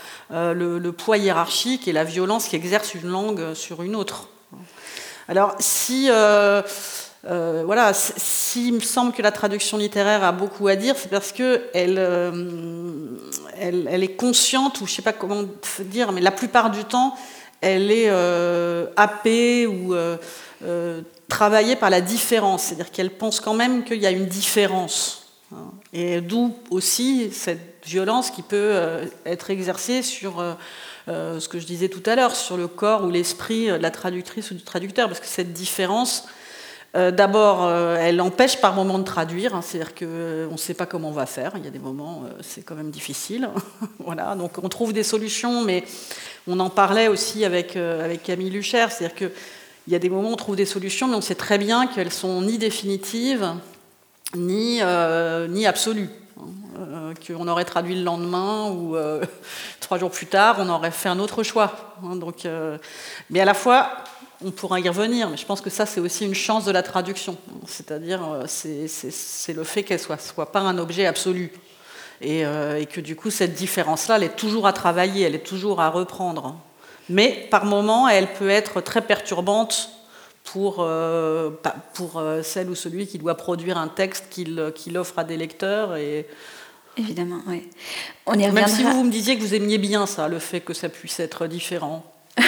le, 0.55 0.91
poids 0.91 1.19
hiérarchique 1.19 1.89
et 1.89 1.93
la 1.93 2.05
violence 2.05 2.49
qu'exerce 2.49 2.95
une 2.95 3.09
langue 3.09 3.55
sur 3.55 3.83
une 3.83 3.97
autre. 3.97 4.29
Alors 5.29 5.55
si... 5.59 6.09
voilà, 7.25 7.93
s'il 7.93 8.75
me 8.75 8.81
semble 8.81 9.13
que 9.13 9.21
la 9.21 9.33
traduction 9.33 9.77
littéraire 9.77 10.25
a 10.25 10.33
beaucoup 10.33 10.69
à 10.69 10.77
dire, 10.77 10.95
c'est 10.97 11.11
parce 11.11 11.33
qu'elle 11.33 11.99
elle, 13.61 14.03
est 14.03 14.17
consciente, 14.17 14.81
ou 14.81 14.87
je 14.87 14.93
ne 14.93 14.97
sais 14.97 15.03
pas 15.03 15.13
comment 15.13 15.43
dire, 15.81 16.13
mais 16.13 16.21
la 16.21 16.31
plupart 16.31 16.71
du 16.71 16.85
temps, 16.85 17.15
elle 17.61 17.91
est 17.91 18.09
happée 18.97 19.67
ou 19.67 19.95
travailler 21.29 21.77
par 21.77 21.91
la 21.91 22.01
différence, 22.01 22.65
c'est-à-dire 22.65 22.91
qu'elle 22.91 23.11
pense 23.11 23.41
quand 23.41 23.55
même 23.55 23.85
qu'il 23.85 24.01
y 24.01 24.07
a 24.07 24.11
une 24.11 24.27
différence. 24.27 25.29
Hein. 25.55 25.71
Et 25.93 26.21
d'où 26.21 26.55
aussi 26.71 27.31
cette 27.33 27.85
violence 27.87 28.31
qui 28.31 28.43
peut 28.43 28.57
euh, 28.57 29.05
être 29.25 29.51
exercée 29.51 30.03
sur 30.03 30.41
euh, 30.41 30.55
euh, 31.09 31.41
ce 31.41 31.49
que 31.49 31.59
je 31.59 31.67
disais 31.67 31.89
tout 31.89 32.03
à 32.07 32.17
l'heure, 32.17 32.37
sur 32.37 32.57
le 32.57 32.69
corps 32.69 33.05
ou 33.05 33.11
l'esprit 33.11 33.69
de 33.69 33.75
la 33.75 33.91
traductrice 33.91 34.51
ou 34.51 34.55
du 34.55 34.63
traducteur, 34.63 35.09
parce 35.09 35.21
que 35.21 35.27
cette 35.27 35.53
différence, 35.53 36.25
d'abord, 36.95 37.71
elle 37.71 38.21
empêche 38.21 38.61
par 38.61 38.75
moments 38.75 38.99
de 38.99 39.05
traduire, 39.05 39.55
hein. 39.55 39.63
c'est-à-dire 39.63 39.95
qu'on 39.95 40.53
ne 40.53 40.57
sait 40.57 40.75
pas 40.75 40.85
comment 40.85 41.11
on 41.11 41.13
va 41.13 41.27
faire, 41.27 41.53
il 41.57 41.65
y 41.65 41.69
a 41.69 41.71
des 41.71 41.79
moments, 41.79 42.25
c'est 42.41 42.63
quand 42.63 42.75
même 42.75 42.91
difficile. 42.91 43.51
voilà, 44.01 44.35
donc 44.35 44.59
on 44.61 44.69
trouve 44.69 44.93
des 44.93 45.05
solutions, 45.05 45.63
mais 45.63 45.85
on 46.49 46.59
en 46.59 46.71
parlait 46.71 47.07
aussi 47.07 47.45
avec, 47.45 47.77
avec 47.77 48.25
Camille 48.25 48.51
Lucher, 48.51 48.87
c'est-à-dire 48.91 49.15
que 49.15 49.33
il 49.89 49.93
y 49.93 49.95
a 49.95 49.99
des 49.99 50.11
moments 50.11 50.29
où 50.29 50.33
on 50.35 50.37
trouve 50.37 50.55
des 50.55 50.67
solutions, 50.67 51.09
mais 51.09 51.15
on 51.15 51.23
sait 51.23 51.35
très 51.35 51.57
bien 51.57 51.87
qu'elles 51.87 52.13
sont 52.13 52.43
ni 52.43 52.59
définitives, 52.59 53.55
ni, 54.35 54.81
euh, 54.83 55.49
ni 55.49 55.67
absolues. 55.67 56.11
Euh, 56.79 57.15
qu'on 57.27 57.49
aurait 57.49 57.65
traduit 57.65 57.95
le 57.95 58.03
lendemain 58.03 58.71
ou 58.71 58.97
euh, 58.97 59.25
trois 59.81 59.97
jours 59.97 60.11
plus 60.11 60.27
tard, 60.27 60.57
on 60.59 60.69
aurait 60.69 60.91
fait 60.91 61.09
un 61.09 61.19
autre 61.19 61.43
choix. 61.43 61.97
Hein. 62.05 62.17
donc, 62.17 62.47
mais 63.31 63.41
à 63.41 63.47
la 63.47 63.55
fois, 63.55 63.89
on 64.45 64.51
pourra 64.51 64.79
y 64.79 64.87
revenir, 64.91 65.31
mais 65.31 65.39
je 65.39 65.47
pense 65.47 65.63
que 65.63 65.71
ça, 65.71 65.87
c'est 65.87 66.01
aussi 66.01 66.27
une 66.27 66.35
chance 66.35 66.67
de 66.67 66.71
la 66.71 66.83
traduction. 66.83 67.39
C'est-à-dire, 67.67 68.21
c'est 68.47 69.55
le 69.55 69.65
fait 69.65 69.85
qu'elle 69.85 69.97
ne 69.97 70.03
soit, 70.03 70.19
soit 70.19 70.53
pas 70.53 70.61
un 70.61 70.77
objet 70.77 71.07
absolu. 71.07 71.51
Et, 72.21 72.45
que 72.93 73.01
du 73.01 73.17
coup, 73.17 73.31
cette 73.31 73.55
différence-là, 73.55 74.17
elle 74.17 74.25
est 74.25 74.37
toujours 74.37 74.67
à 74.67 74.75
travailler, 74.75 75.25
elle 75.25 75.35
est 75.35 75.47
toujours 75.47 75.81
à 75.81 75.89
reprendre 75.89 76.61
mais 77.09 77.47
par 77.51 77.65
moments, 77.65 78.09
elle 78.09 78.27
peut 78.27 78.51
être 78.51 78.81
très 78.81 79.03
perturbante 79.03 79.91
pour, 80.53 80.77
euh, 80.81 81.51
pour 81.95 82.19
euh, 82.19 82.43
celle 82.43 82.71
ou 82.71 82.75
celui 82.75 83.07
qui 83.07 83.19
doit 83.19 83.37
produire 83.37 83.79
un 83.79 83.89
texte 83.89 84.27
qu'il 84.31 84.99
offre 84.99 85.19
à 85.19 85.25
des 85.25 85.37
lecteurs. 85.37 85.97
Et... 85.97 86.27
Évidemment, 86.97 87.41
oui. 87.47 87.69
On 88.27 88.35
y 88.35 88.49
Même 88.51 88.67
si 88.67 88.83
vous, 88.83 89.05
me 89.05 89.11
disiez 89.11 89.37
que 89.37 89.43
vous 89.43 89.55
aimiez 89.55 89.79
bien 89.79 90.07
ça, 90.07 90.29
le 90.29 90.39
fait 90.39 90.61
que 90.61 90.75
ça 90.75 90.89
puisse 90.89 91.21
être 91.21 91.47
différent. 91.47 92.05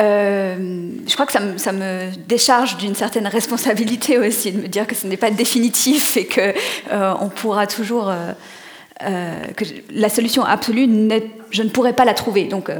Euh, 0.00 0.90
je 1.06 1.12
crois 1.12 1.26
que 1.26 1.32
ça 1.32 1.40
me, 1.40 1.58
ça 1.58 1.70
me 1.70 2.10
décharge 2.26 2.78
d'une 2.78 2.94
certaine 2.94 3.26
responsabilité 3.26 4.18
aussi 4.18 4.50
de 4.50 4.62
me 4.62 4.66
dire 4.66 4.86
que 4.86 4.94
ce 4.94 5.06
n'est 5.06 5.18
pas 5.18 5.30
définitif 5.30 6.16
et 6.16 6.24
que 6.24 6.54
on 6.90 7.28
pourra 7.28 7.66
toujours 7.66 8.10
que 8.98 9.64
la 9.90 10.08
solution 10.08 10.44
absolue 10.44 10.88
je 11.50 11.62
ne 11.62 11.68
pourrais 11.68 11.92
pas 11.92 12.06
la 12.06 12.14
trouver 12.14 12.44
donc 12.44 12.70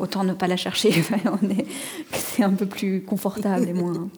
autant 0.00 0.24
ne 0.24 0.32
pas 0.32 0.46
la 0.46 0.56
chercher. 0.56 0.92
c'est 2.12 2.42
un 2.42 2.50
peu 2.50 2.66
plus 2.66 3.02
confortable 3.02 3.68
et 3.68 3.72
moins. 3.72 4.08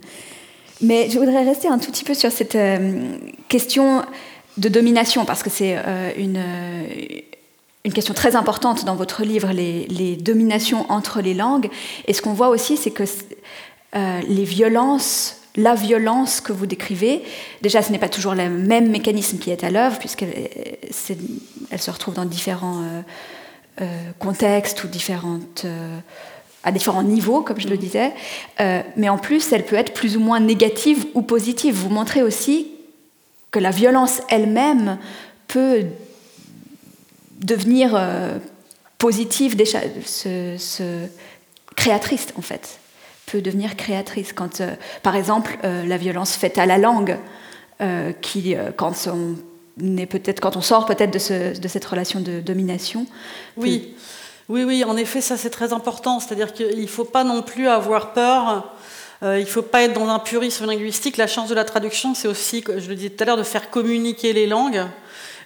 Mais 0.83 1.09
je 1.09 1.19
voudrais 1.19 1.45
rester 1.45 1.69
un 1.69 1.79
tout 1.79 1.91
petit 1.91 2.05
peu 2.05 2.15
sur 2.15 2.33
cette 2.33 2.57
euh, 2.57 3.17
question 3.49 4.03
de 4.59 4.69
domination, 4.69 5.25
parce 5.25 5.43
que 5.43 5.49
c'est 5.49 5.77
euh, 5.79 6.11
une, 6.19 6.37
euh, 6.37 7.21
une 7.85 7.93
question 7.93 8.15
très 8.15 8.35
importante 8.35 8.85
dans 8.85 8.97
votre 8.97 9.23
livre, 9.23 9.51
les, 9.53 10.17
dominations 10.17 10.91
entre 10.91 11.21
les 11.21 11.35
langues. 11.35 11.71
Et 12.07 12.13
ce 12.13 12.21
qu'on 12.21 12.35
voit 12.35 12.49
aussi, 12.49 12.77
c'est 12.77 12.91
que 12.91 13.05
les 13.95 14.45
violences 14.45 15.39
la 15.55 15.75
violence 15.75 16.41
que 16.41 16.51
vous 16.51 16.65
décrivez, 16.65 17.23
déjà 17.61 17.83
ce 17.83 17.93
n'est 17.93 17.99
pas 17.99 18.09
toujours 18.09 18.35
le 18.35 18.49
même 18.49 18.91
mécanisme 18.91 19.37
qui 19.37 19.51
est 19.51 19.65
à 19.65 19.71
l'œuvre, 19.71 19.99
puisqu'elle 19.99 20.49
elle 21.71 21.79
se 21.79 21.91
retrouve 21.91 22.15
dans 22.15 22.25
différents 22.25 22.81
contextes 24.19 24.85
ou 24.85 24.89
différentes, 24.89 25.63
euh, 25.65 25.99
à 26.63 26.73
différents 26.73 27.03
niveaux, 27.03 27.43
comme 27.43 27.59
je 27.59 27.69
le 27.69 27.75
mhm. 27.75 27.81
disais. 27.81 28.13
Euh, 28.61 28.83
mais 28.97 29.09
en 29.09 29.19
plus, 29.19 29.53
elle 29.53 29.65
peut 29.65 29.77
être 29.77 29.95
plus 29.95 30.17
ou 30.17 30.21
moins 30.21 30.41
négative 30.41 31.07
ou 31.15 31.23
positive. 31.23 31.75
Vous 31.75 31.89
montrez 31.89 32.23
aussi 32.23 32.69
que 33.51 33.59
la 33.59 33.71
violence 33.71 34.21
elle-même 34.29 34.99
peut 35.49 35.85
devenir 37.41 38.01
positive, 38.97 39.57
ce, 40.07 41.07
créatrice 41.77 42.29
en 42.37 42.41
fait, 42.41 42.79
peut 43.27 43.43
devenir 43.43 43.77
créatrice. 43.77 44.33
Quand, 44.33 44.63
par 45.03 45.17
exemple, 45.17 45.59
la 45.63 45.97
violence 45.99 46.35
faite 46.35 46.57
à 46.57 46.65
la 46.65 46.79
langue, 46.79 47.19
qui, 48.23 48.55
quand 48.77 48.95
on 49.09 49.35
peut-être 49.79 50.41
quand 50.41 50.57
on 50.57 50.61
sort 50.61 50.87
peut-être 50.87 51.13
de, 51.13 51.59
de, 51.59 51.69
cette 51.69 51.85
relation 51.85 52.21
de 52.21 52.41
domination. 52.41 53.07
Oui, 53.57 53.95
oui, 54.49 54.65
oui, 54.65 54.85
en 54.85 54.97
effet, 54.97 55.21
ça 55.21 55.37
c'est 55.37 55.51
très 55.51 55.73
important. 55.73 56.21
C'est-à-dire 56.21 56.53
qu'il 56.53 56.83
ne 56.83 56.87
faut 56.87 57.05
pas 57.05 57.25
non 57.25 57.43
plus 57.43 57.69
avoir 57.69 58.13
peur. 58.13 58.75
Euh, 59.23 59.39
il 59.39 59.45
ne 59.45 59.49
faut 59.49 59.63
pas 59.63 59.83
être 59.83 59.93
dans 59.93 60.09
un 60.09 60.19
purisme 60.19 60.67
linguistique. 60.67 61.17
La 61.17 61.29
chance 61.29 61.49
de 61.49 61.55
la 61.55 61.65
traduction, 61.65 62.15
c'est 62.15 62.29
aussi, 62.29 62.65
je 62.67 62.89
le 62.89 62.97
disais 62.97 63.11
tout 63.11 63.23
à 63.23 63.27
l'heure, 63.27 63.37
de 63.37 63.45
faire 63.45 63.71
communiquer 63.71 64.33
les 64.33 64.47
langues. 64.47 64.85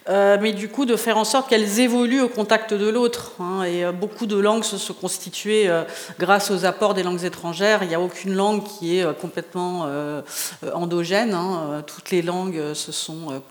Euh, 0.08 0.38
mais 0.40 0.52
du 0.52 0.68
coup 0.68 0.84
de 0.84 0.94
faire 0.94 1.18
en 1.18 1.24
sorte 1.24 1.50
qu'elles 1.50 1.80
évoluent 1.80 2.20
au 2.20 2.28
contact 2.28 2.72
de 2.72 2.88
l'autre. 2.88 3.32
Hein. 3.40 3.64
et 3.64 3.84
euh, 3.84 3.90
beaucoup 3.90 4.26
de 4.26 4.36
langues 4.36 4.62
se 4.62 4.78
sont 4.78 4.94
constituées 4.94 5.68
grâce 6.20 6.52
aux 6.52 6.64
apports 6.64 6.94
des 6.94 7.02
langues 7.02 7.24
étrangères. 7.24 7.82
Il 7.82 7.88
n'y 7.88 7.94
a 7.94 8.00
aucune 8.00 8.34
langue 8.34 8.62
qui 8.62 8.98
est 8.98 9.20
complètement 9.20 9.88
endogène. 10.74 11.34
Hein. 11.34 11.82
toutes 11.86 12.12
les 12.12 12.22
langues 12.22 12.72
se 12.72 12.92
sont 12.92 13.42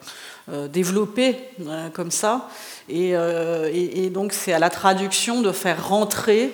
développé 0.47 1.37
euh, 1.67 1.89
comme 1.89 2.11
ça. 2.11 2.49
Euh, 2.93 3.69
et, 3.73 4.09
donc 4.09 4.31
c'est 4.31 4.53
à 4.53 4.59
la 4.59 4.69
traduction 4.69 5.41
de 5.41 5.51
faire 5.51 5.87
rentrer 5.87 6.51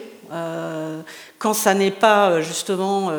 quand 1.39 1.53
ça 1.53 1.73
n'est 1.73 1.91
pas 1.91 2.39
justement 2.39 3.11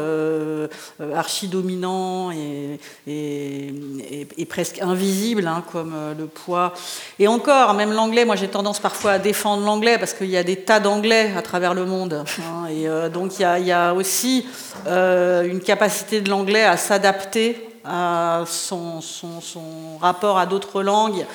archi-dominant 1.15 2.31
et, 2.31 2.79
et, 3.07 4.47
presque 4.47 4.81
invisible, 4.81 5.47
hein, 5.47 5.63
comme 5.71 5.95
le 6.19 6.25
poids. 6.25 6.73
Et 7.19 7.29
encore, 7.29 7.75
même 7.75 7.93
l'anglais, 7.93 8.25
moi 8.25 8.35
j'ai 8.35 8.49
tendance 8.49 8.81
parfois 8.81 9.11
à 9.11 9.19
défendre 9.19 9.63
l'anglais 9.63 9.99
parce 9.99 10.15
qu'il 10.15 10.31
y 10.31 10.39
a 10.39 10.43
des 10.43 10.57
tas 10.57 10.81
d'anglais 10.81 11.35
à 11.37 11.43
travers 11.43 11.75
le 11.75 11.85
monde. 11.85 12.25
Hein, 12.39 12.69
et 12.71 13.11
donc 13.11 13.39
il 13.39 13.43
y, 13.43 13.73
a, 13.73 13.93
aussi 13.93 14.47
une 14.87 15.61
capacité 15.61 16.23
de 16.23 16.31
l'anglais 16.31 16.65
à 16.65 16.79
s'adapter 16.79 17.72
à 17.85 18.45
son, 18.47 19.01
rapport 20.01 20.39
à 20.39 20.47
d'autres 20.47 20.83
langues. 20.83 21.27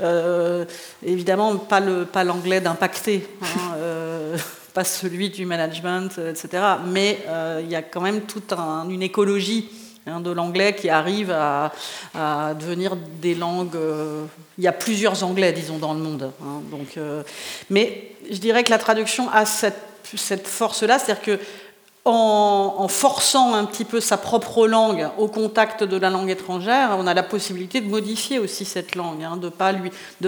Euh, 0.00 0.64
évidemment, 1.04 1.56
pas 1.56 1.80
l'anglais 1.80 2.60
pas 2.60 2.74
hein, 2.74 3.46
euh, 3.76 4.36
pas 4.74 4.84
celui 4.84 5.30
du 5.30 5.46
management, 5.46 6.18
etc. 6.18 6.62
Mais 6.86 7.18
euh, 7.28 7.60
il 7.62 7.70
y 7.70 7.76
a 7.76 7.82
quand 7.82 8.00
même 8.00 8.22
toute 8.22 8.52
une 8.52 9.02
écologie 9.02 9.70
hein, 10.06 10.20
de 10.20 10.30
l'anglais 10.30 10.74
qui 10.74 10.90
arrive 10.90 11.30
à, 11.30 11.72
devenir 12.58 12.96
des 12.96 13.34
langues. 13.34 13.78
il 14.58 14.64
y 14.64 14.68
a 14.68 14.72
plusieurs 14.72 15.24
anglais, 15.24 15.52
disons, 15.52 15.78
dans 15.78 15.94
le 15.94 16.00
monde. 16.00 16.30
Hein, 16.42 16.62
donc, 16.70 16.98
mais 17.70 18.12
je 18.30 18.38
dirais 18.38 18.64
que 18.64 18.70
la 18.70 18.78
traduction 18.78 19.30
a 19.30 19.44
cette, 19.44 19.82
cette 20.14 20.46
force-là, 20.46 20.98
c'est-à-dire 20.98 21.22
que 21.22 21.38
en, 22.08 22.86
forçant 22.88 23.54
un 23.54 23.64
petit 23.64 23.84
peu 23.84 24.00
sa 24.00 24.16
propre 24.16 24.68
langue 24.68 25.08
au 25.18 25.26
contact 25.26 25.82
de 25.82 25.96
la 25.96 26.08
langue 26.08 26.30
étrangère, 26.30 26.96
on 26.98 27.06
a 27.06 27.14
la 27.14 27.24
possibilité 27.24 27.80
de 27.80 27.88
modifier 27.88 28.38
aussi 28.38 28.64
cette 28.64 28.94
langue, 28.94 29.24
hein, 29.24 29.36
de 29.36 29.46
ne 29.46 29.50
pas, 29.50 29.72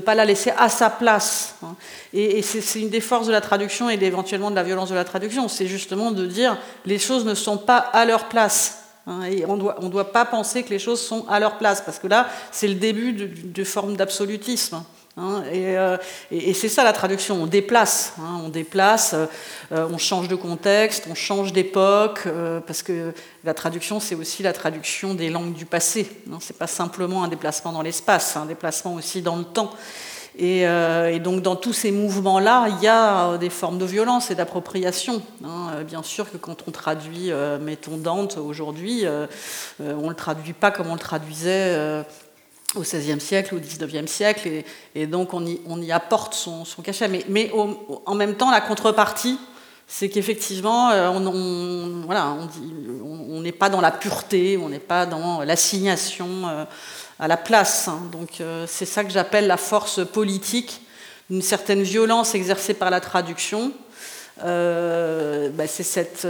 pas 0.04 0.14
la 0.16 0.24
laisser 0.24 0.50
à 0.58 0.68
sa 0.68 0.90
place. 0.90 1.54
Hein. 1.62 1.76
Et, 2.12 2.42
c'est 2.42 2.80
une 2.80 2.90
des 2.90 3.00
forces 3.00 3.28
de 3.28 3.32
la 3.32 3.40
traduction 3.40 3.88
et 3.88 3.94
éventuellement 3.94 4.50
de 4.50 4.56
la 4.56 4.64
violence 4.64 4.90
de 4.90 4.96
la 4.96 5.04
traduction, 5.04 5.46
c'est 5.46 5.68
justement 5.68 6.10
de 6.10 6.26
dire 6.26 6.58
les 6.84 6.98
choses 6.98 7.24
ne 7.24 7.34
sont 7.34 7.58
pas 7.58 7.78
à 7.78 8.04
leur 8.04 8.24
place. 8.24 8.82
Hein, 9.06 9.22
et 9.30 9.46
on 9.46 9.56
doit, 9.56 9.76
ne 9.80 9.88
doit 9.88 10.12
pas 10.12 10.24
penser 10.24 10.64
que 10.64 10.70
les 10.70 10.80
choses 10.80 11.00
sont 11.00 11.26
à 11.28 11.38
leur 11.38 11.58
place, 11.58 11.80
parce 11.80 12.00
que 12.00 12.08
là, 12.08 12.28
c'est 12.50 12.68
le 12.68 12.74
début 12.74 13.12
de, 13.12 13.28
de 13.44 13.64
forme 13.64 13.96
d'absolutisme. 13.96 14.82
Hein, 15.18 15.42
euh, 15.52 15.96
et, 16.30 16.54
c'est 16.54 16.68
ça 16.68 16.84
la 16.84 16.92
traduction, 16.92 17.42
on 17.42 17.46
déplace, 17.46 18.12
hein, 18.20 18.40
on 18.44 18.48
déplace, 18.48 19.14
euh, 19.72 19.88
on 19.90 19.98
change 19.98 20.28
de 20.28 20.36
contexte, 20.36 21.08
on 21.10 21.14
change 21.14 21.52
d'époque, 21.52 22.22
euh, 22.26 22.60
parce 22.60 22.82
que 22.82 23.12
la 23.42 23.52
traduction 23.52 23.98
c'est 23.98 24.14
aussi 24.14 24.44
la 24.44 24.52
traduction 24.52 25.14
des 25.14 25.28
langues 25.28 25.54
du 25.54 25.64
passé. 25.64 26.08
Hein, 26.32 26.38
c'est 26.40 26.56
pas 26.56 26.68
simplement 26.68 27.24
un 27.24 27.28
déplacement 27.28 27.72
dans 27.72 27.82
l'espace, 27.82 28.36
un 28.36 28.46
déplacement 28.46 28.94
aussi 28.94 29.20
dans 29.20 29.36
le 29.36 29.44
temps. 29.44 29.72
Et, 30.40 30.64
donc 31.18 31.42
dans 31.42 31.56
tous 31.56 31.72
ces 31.72 31.90
mouvements-là, 31.90 32.68
il 32.68 32.84
y 32.84 32.86
a 32.86 33.36
des 33.38 33.50
formes 33.50 33.76
de 33.76 33.84
violence 33.84 34.30
et 34.30 34.36
d'appropriation. 34.36 35.20
bien 35.84 36.04
sûr 36.04 36.30
que 36.30 36.36
quand 36.36 36.62
on 36.68 36.70
traduit, 36.70 37.32
mettons 37.60 37.96
Dante 37.96 38.36
aujourd'hui, 38.38 39.04
on 39.80 39.82
ne 39.82 40.08
le 40.08 40.14
traduit 40.14 40.52
pas 40.52 40.70
comme 40.70 40.86
on 40.86 40.92
le 40.92 41.00
traduisait 41.00 42.04
au 42.74 42.80
XVIe 42.80 43.20
siècle, 43.20 43.54
au 43.54 43.58
XIXe 43.58 44.10
siècle, 44.10 44.64
et, 44.94 45.06
donc 45.06 45.34
on 45.34 45.46
y, 45.46 45.92
apporte 45.92 46.34
son, 46.34 46.64
cachet. 46.82 47.08
Mais, 47.28 47.50
en 47.52 48.14
même 48.14 48.34
temps, 48.34 48.50
la 48.50 48.60
contrepartie, 48.60 49.38
c'est 49.90 50.10
qu'effectivement, 50.10 50.90
euh, 50.90 51.08
on 51.08 51.20
n'est 53.40 53.52
pas 53.52 53.70
dans 53.70 53.80
la 53.80 53.90
pureté, 53.90 54.58
on 54.58 54.68
n'est 54.68 54.78
pas 54.78 55.06
dans 55.06 55.42
l'assignation 55.42 56.28
euh, 56.46 56.66
à 57.18 57.26
la 57.26 57.38
place. 57.38 57.88
Hein. 57.88 58.02
Donc 58.12 58.40
euh, 58.40 58.66
c'est 58.68 58.84
ça 58.84 59.02
que 59.02 59.10
j'appelle 59.10 59.46
la 59.46 59.56
force 59.56 60.06
politique, 60.06 60.82
une 61.30 61.40
certaine 61.40 61.82
violence 61.82 62.34
exercée 62.34 62.74
par 62.74 62.90
la 62.90 63.00
traduction. 63.00 63.72
Bah, 64.42 65.66
c'est 65.66 65.82
cette 65.82 66.28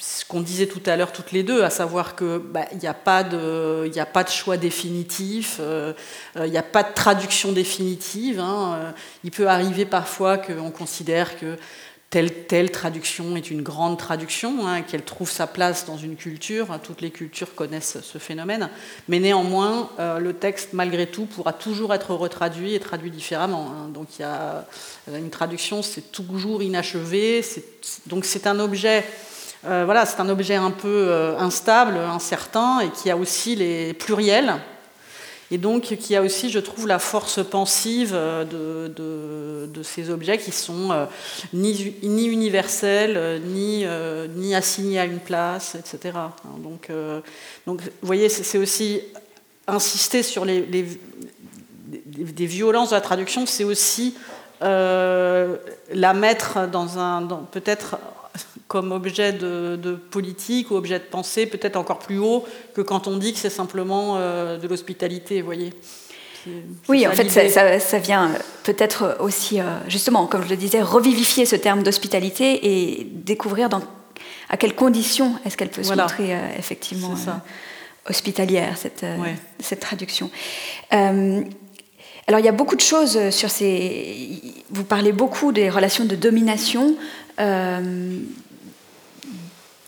ce 0.00 0.24
qu'on 0.24 0.40
disait 0.40 0.66
tout 0.66 0.80
à 0.86 0.96
l'heure 0.96 1.12
toutes 1.12 1.30
les 1.30 1.42
deux, 1.42 1.62
à 1.62 1.70
savoir 1.70 2.16
qu'il 2.16 2.40
bah, 2.42 2.64
n'y 2.80 2.88
a, 2.88 2.94
pas 2.94 3.22
de, 3.22 3.90
choix 4.28 4.56
définitif, 4.56 5.58
euh, 5.60 5.92
euh, 6.36 6.46
il 6.46 6.50
n'y 6.50 6.58
a 6.58 6.62
pas 6.62 6.82
de 6.82 6.94
traduction 6.94 7.52
définitive. 7.52 8.40
Hein, 8.40 8.74
euh, 8.74 8.90
il 9.24 9.30
peut 9.30 9.48
arriver 9.48 9.84
parfois 9.84 10.38
qu'on 10.38 10.70
considère 10.70 11.38
que 11.38 11.56
telle, 12.08 12.46
telle 12.46 12.70
traduction 12.70 13.36
est 13.36 13.50
une 13.50 13.62
grande 13.62 13.98
traduction, 13.98 14.66
hein, 14.66 14.80
qu'elle 14.82 15.04
trouve 15.04 15.30
sa 15.30 15.46
place 15.46 15.84
dans 15.84 15.98
une 15.98 16.16
culture. 16.16 16.72
Hein, 16.72 16.80
toutes 16.82 17.02
les 17.02 17.10
cultures 17.10 17.54
connaissent 17.54 17.98
ce 18.02 18.16
phénomène. 18.16 18.70
Mais 19.08 19.20
néanmoins, 19.20 19.90
le 19.98 20.32
texte, 20.32 20.70
malgré 20.72 21.06
tout, 21.06 21.26
pourra 21.26 21.52
toujours 21.52 21.92
être 21.92 22.14
retraduit 22.14 22.74
et 22.74 22.80
traduit 22.80 23.10
différemment. 23.10 23.70
Donc 23.92 24.18
il 24.18 24.22
y 24.22 24.24
a 24.24 24.66
une 25.14 25.30
traduction, 25.30 25.82
c'est 25.82 26.10
toujours 26.10 26.62
inachevé. 26.62 27.44
Donc 28.06 28.24
c'est 28.24 28.46
un 28.48 28.58
objet 28.58 29.04
euh, 29.66 29.82
voilà, 29.84 30.06
c'est 30.06 30.20
un 30.20 30.28
objet 30.28 30.54
un 30.54 30.70
peu 30.70 30.88
euh, 30.88 31.36
instable, 31.38 31.96
incertain, 31.96 32.80
et 32.80 32.88
qui 32.90 33.10
a 33.10 33.16
aussi 33.16 33.56
les 33.56 33.92
pluriels, 33.92 34.54
et 35.50 35.58
donc 35.58 35.82
qui 35.82 36.16
a 36.16 36.22
aussi, 36.22 36.48
je 36.48 36.58
trouve, 36.58 36.86
la 36.86 36.98
force 36.98 37.44
pensive 37.44 38.12
euh, 38.14 38.88
de, 39.66 39.82
ces 39.82 40.10
objets 40.10 40.38
qui 40.38 40.52
sont 40.52 41.06
ni, 41.52 41.94
ni, 42.02 42.26
universels, 42.26 43.40
ni, 43.44 43.84
assignés 44.54 45.00
à 45.00 45.04
une 45.04 45.18
place, 45.18 45.74
etc. 45.74 46.14
Hein, 46.16 46.32
donc, 46.62 46.90
vous 47.66 47.78
voyez, 48.02 48.28
c'est 48.28 48.58
aussi 48.58 49.00
insister 49.66 50.22
sur 50.22 50.44
les, 50.44 50.60
des 50.62 52.46
violences 52.46 52.90
de 52.90 52.94
la 52.94 53.00
traduction, 53.00 53.46
c'est 53.46 53.64
aussi 53.64 54.16
la 54.60 56.14
mettre 56.14 56.68
dans 56.68 56.98
un, 56.98 57.26
peut-être 57.50 57.96
comme 58.70 58.92
objet 58.92 59.32
de, 59.32 59.98
politique 60.10 60.70
ou 60.70 60.76
objet 60.76 61.00
de 61.00 61.04
pensée 61.04 61.46
peut-être 61.46 61.76
encore 61.76 61.98
plus 61.98 62.18
haut 62.18 62.44
que 62.72 62.80
quand 62.80 63.08
on 63.08 63.16
dit 63.16 63.32
que 63.32 63.38
c'est 63.40 63.50
simplement 63.50 64.16
euh, 64.16 64.58
de 64.58 64.68
l'hospitalité, 64.68 65.40
vous 65.40 65.46
voyez. 65.46 65.72
Oui, 66.88 67.06
en 67.06 67.10
fait, 67.10 67.28
ça, 67.28 67.98
vient 67.98 68.30
peut-être 68.62 69.16
aussi, 69.18 69.60
euh, 69.60 69.64
justement, 69.88 70.26
comme 70.26 70.44
je 70.44 70.48
le 70.48 70.56
disais, 70.56 70.80
revivifier 70.80 71.46
ce 71.46 71.56
terme 71.56 71.82
d'hospitalité 71.82 72.60
et 72.62 73.04
découvrir 73.10 73.68
dans, 73.68 73.82
à 74.48 74.56
quelles 74.56 74.76
conditions 74.76 75.34
est-ce 75.44 75.56
qu'elle 75.56 75.70
peut 75.70 75.82
se 75.82 75.92
montrer 75.92 76.34
euh, 76.34 76.38
effectivement 76.56 77.14
hospitalière, 78.08 78.78
cette, 78.78 79.04
cette 79.58 79.80
traduction. 79.80 80.30
alors, 80.90 82.38
il 82.38 82.44
y 82.44 82.48
a 82.48 82.52
beaucoup 82.52 82.76
de 82.76 82.80
choses 82.80 83.30
sur 83.30 83.50
ces. 83.50 84.40
Vous 84.70 84.84
parlez 84.84 85.12
beaucoup 85.12 85.52
des 85.52 85.68
relations 85.68 86.04
de 86.04 86.14
domination 86.16 86.96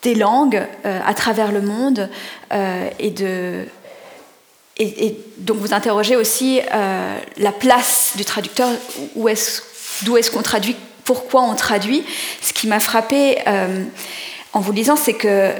des 0.02 0.14
langues 0.14 0.66
euh, 0.84 1.00
à 1.06 1.14
travers 1.14 1.52
le 1.52 1.62
monde 1.62 2.08
euh, 2.52 2.90
et 2.98 3.10
de 3.10 3.64
et, 4.78 5.16
donc 5.38 5.58
vous 5.58 5.74
interrogez 5.74 6.16
aussi 6.16 6.60
euh, 6.60 7.18
la 7.36 7.52
place 7.52 8.14
du 8.16 8.24
traducteur, 8.24 8.68
où 9.14 9.28
est 9.28 9.62
d'où 10.02 10.16
est-ce 10.16 10.30
qu'on 10.30 10.42
traduit, 10.42 10.74
pourquoi 11.04 11.42
on 11.42 11.54
traduit. 11.54 12.04
Ce 12.40 12.52
qui 12.52 12.66
m'a 12.66 12.80
frappé 12.80 13.36
en 14.52 14.60
vous 14.60 14.72
lisant, 14.72 14.96
c'est 14.96 15.12
que 15.12 15.52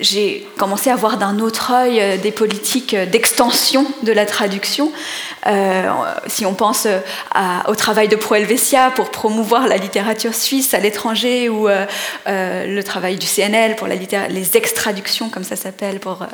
j'ai 0.00 0.46
commencé 0.56 0.90
à 0.90 0.96
voir 0.96 1.18
d'un 1.18 1.38
autre 1.38 1.72
œil 1.72 2.00
euh, 2.00 2.16
des 2.16 2.32
politiques 2.32 2.96
d'extension 2.96 3.86
de 4.02 4.12
la 4.12 4.26
traduction. 4.26 4.92
Euh, 5.46 5.90
si 6.26 6.46
on 6.46 6.54
pense 6.54 6.86
euh, 6.86 6.98
au 7.68 7.74
travail 7.74 8.08
de 8.08 8.16
Pro 8.16 8.34
Helvetia 8.34 8.90
pour 8.90 9.10
promouvoir 9.10 9.68
la 9.68 9.76
littérature 9.76 10.34
suisse 10.34 10.74
à 10.74 10.78
l'étranger 10.78 11.48
ou 11.48 11.68
le 12.26 12.82
travail 12.82 13.16
du 13.16 13.26
CNL 13.26 13.76
pour 13.76 13.86
les 13.86 14.56
extraductions, 14.56 15.28
comme 15.28 15.44
ça 15.44 15.56
s'appelle, 15.56 16.00
pour 16.00 16.26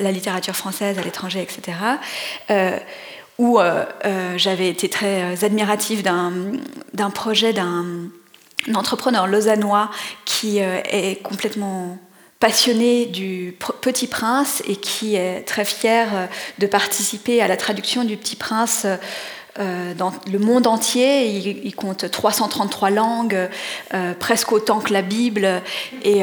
la 0.00 0.12
littérature 0.12 0.54
française 0.54 0.98
à 0.98 1.02
l'étranger, 1.02 1.42
etc. 1.42 1.76
où 3.38 3.58
j'avais 4.36 4.68
été 4.68 4.88
très 4.88 5.44
admirative 5.44 6.02
d'un 6.02 7.10
projet 7.10 7.52
d'un 7.52 7.84
entrepreneur 8.74 9.26
lausannois 9.26 9.90
qui 10.24 10.58
est 10.58 11.22
complètement 11.22 11.98
passionné 12.40 13.04
du 13.04 13.54
Petit 13.82 14.06
Prince 14.06 14.62
et 14.66 14.76
qui 14.76 15.14
est 15.14 15.42
très 15.42 15.66
fier 15.66 16.08
euh, 16.12 16.26
de 16.58 16.66
participer 16.66 17.42
à 17.42 17.48
la 17.48 17.58
traduction 17.58 18.02
du 18.04 18.16
Petit 18.16 18.34
Prince 18.34 18.86
euh, 19.58 19.94
dans 19.94 20.12
le 20.32 20.38
monde 20.38 20.66
entier. 20.66 21.26
Il, 21.26 21.74
compte 21.74 22.10
333 22.10 22.90
langues, 22.90 23.48
euh, 23.92 24.14
presque 24.18 24.52
autant 24.52 24.80
que 24.80 24.92
la 24.92 25.02
Bible. 25.02 25.60
Et 26.02 26.22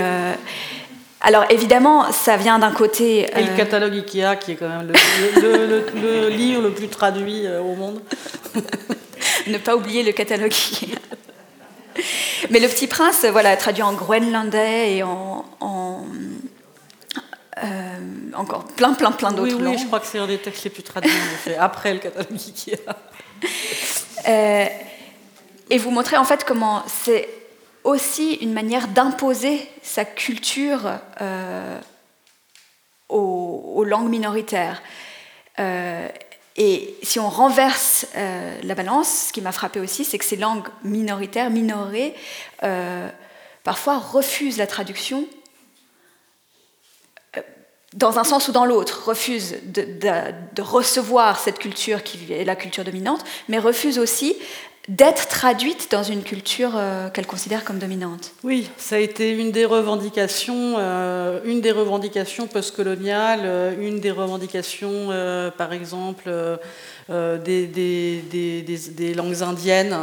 alors 1.21 1.45
évidemment, 1.51 2.11
ça 2.11 2.35
vient 2.35 2.57
d'un 2.57 2.71
côté. 2.71 3.29
Et 3.37 3.43
le 3.43 3.55
catalogue 3.55 3.93
Ikea, 3.93 4.39
qui 4.39 4.53
est 4.53 4.55
quand 4.55 4.69
même 4.69 4.91
le, 5.35 6.29
livre 6.29 6.63
le 6.63 6.71
plus 6.71 6.87
traduit 6.87 7.47
au 7.47 7.75
monde. 7.75 8.01
ne 9.47 9.57
pas 9.59 9.75
oublier 9.75 10.01
le 10.01 10.13
catalogue 10.13 10.53
Ikea. 10.53 10.97
Mais 12.49 12.59
Le 12.59 12.67
Petit 12.67 12.87
Prince, 12.87 13.25
voilà, 13.31 13.55
traduit 13.57 13.83
en 13.83 13.93
groenlandais 13.93 14.97
et 14.97 15.03
en, 15.03 15.45
euh, 17.63 17.97
encore 18.35 18.65
plein, 18.65 18.93
plein, 18.93 19.11
plein 19.11 19.31
d'autres 19.31 19.55
oui, 19.55 19.63
langues. 19.63 19.75
Oui, 19.75 19.81
je 19.81 19.87
crois 19.87 19.99
que 19.99 20.05
c'est 20.05 20.19
un 20.19 20.27
des 20.27 20.37
textes 20.37 20.63
les 20.63 20.69
plus 20.69 20.83
traduits 20.83 21.11
après 21.59 21.93
le 21.93 21.99
catalogue 21.99 22.31
Ikea. 22.33 22.77
Euh, 24.27 24.65
et 25.69 25.77
vous 25.77 25.91
montrez 25.91 26.17
en 26.17 26.25
fait 26.25 26.43
comment 26.43 26.83
c'est 26.87 27.29
aussi 27.83 28.33
une 28.35 28.53
manière 28.53 28.87
d'imposer 28.89 29.67
sa 29.81 30.05
culture 30.05 30.91
euh, 31.21 31.79
aux, 33.09 33.83
langues 33.85 34.09
minoritaires. 34.09 34.81
Et 36.57 36.95
si 37.03 37.19
on 37.19 37.29
renverse 37.29 38.07
euh, 38.15 38.59
la 38.63 38.73
balance, 38.73 39.27
ce 39.27 39.33
qui 39.33 39.41
m'a 39.41 39.51
frappé 39.51 39.79
aussi, 39.79 40.03
c'est 40.03 40.17
que 40.17 40.25
ces 40.25 40.37
langues 40.37 40.67
minoritaires, 40.83 41.51
minorées, 41.51 42.15
euh, 42.63 43.07
parfois 43.63 43.99
refusent 43.99 44.57
la 44.57 44.65
traduction 44.65 45.27
euh, 47.37 47.41
dans 47.93 48.17
un 48.17 48.23
sens 48.23 48.47
ou 48.47 48.51
dans 48.51 48.65
l'autre, 48.65 49.03
refusent 49.05 49.57
de, 49.65 49.85
de, 50.55 50.61
recevoir 50.63 51.39
cette 51.39 51.59
culture 51.59 52.01
qui 52.01 52.33
est 52.33 52.43
la 52.43 52.55
culture 52.55 52.83
dominante, 52.83 53.23
mais 53.49 53.59
refusent 53.59 53.99
aussi 53.99 54.35
d'être 54.87 55.27
traduite 55.27 55.91
dans 55.91 56.03
une 56.03 56.23
culture 56.23 56.71
euh, 56.75 57.09
qu'elle 57.09 57.27
considère 57.27 57.65
comme 57.65 57.77
dominante. 57.77 58.31
Oui, 58.43 58.69
ça 58.77 58.95
a 58.95 58.99
été 58.99 59.31
une 59.31 59.51
des 59.51 59.65
revendications, 59.65 60.75
euh, 60.77 61.41
une 61.43 61.59
des 61.59 61.71
revendications 61.71 62.47
postcoloniales, 62.47 63.41
euh, 63.43 63.75
une 63.79 63.99
des 63.99 64.11
revendications, 64.11 65.09
par 65.57 65.73
exemple, 65.73 66.31
des, 67.09 68.23
langues 69.15 69.43
indiennes 69.43 69.97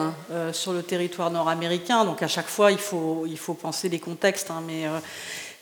sur 0.52 0.72
le 0.72 0.82
territoire 0.82 1.30
nord-américain. 1.30 2.04
Donc 2.04 2.22
à 2.22 2.28
chaque 2.28 2.48
fois, 2.48 2.70
il 2.70 2.78
faut, 2.78 3.24
il 3.26 3.38
faut 3.38 3.54
penser 3.54 3.88
les 3.88 3.98
contextes, 3.98 4.50
hein, 4.50 4.62
mais 4.66 4.84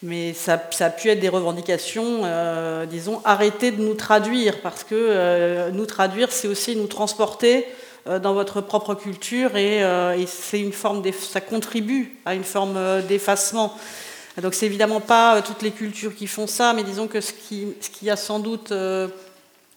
mais 0.04 0.34
ça, 0.34 0.60
ça, 0.72 0.86
a 0.86 0.90
pu 0.90 1.10
être 1.10 1.20
des 1.20 1.28
revendications, 1.28 2.22
disons, 2.90 3.20
arrêter 3.24 3.70
de 3.70 3.80
nous 3.80 3.94
traduire, 3.94 4.60
parce 4.60 4.82
que 4.82 5.70
nous 5.70 5.86
traduire, 5.86 6.32
c'est 6.32 6.48
aussi 6.48 6.74
nous 6.74 6.88
transporter 6.88 7.66
dans 8.06 8.34
votre 8.34 8.60
propre 8.60 8.94
culture 8.94 9.56
et, 9.56 9.82
euh, 9.84 10.26
c'est 10.26 10.60
une 10.60 10.72
forme 10.72 11.02
ça 11.12 11.40
contribue 11.40 12.18
à 12.24 12.34
une 12.34 12.44
forme 12.44 12.76
euh, 12.76 13.02
d'effacement. 13.02 13.76
Donc 14.40 14.54
c'est 14.54 14.66
évidemment 14.66 15.00
pas 15.00 15.42
toutes 15.42 15.62
les 15.62 15.70
cultures 15.72 16.14
qui 16.14 16.26
font 16.26 16.46
ça, 16.46 16.72
mais 16.72 16.82
disons 16.82 17.06
que 17.06 17.20
ce 17.20 17.32
qui, 17.32 17.74
ce 17.80 17.90
qui 17.90 18.08
a 18.08 18.16
sans 18.16 18.38
doute 18.38 18.72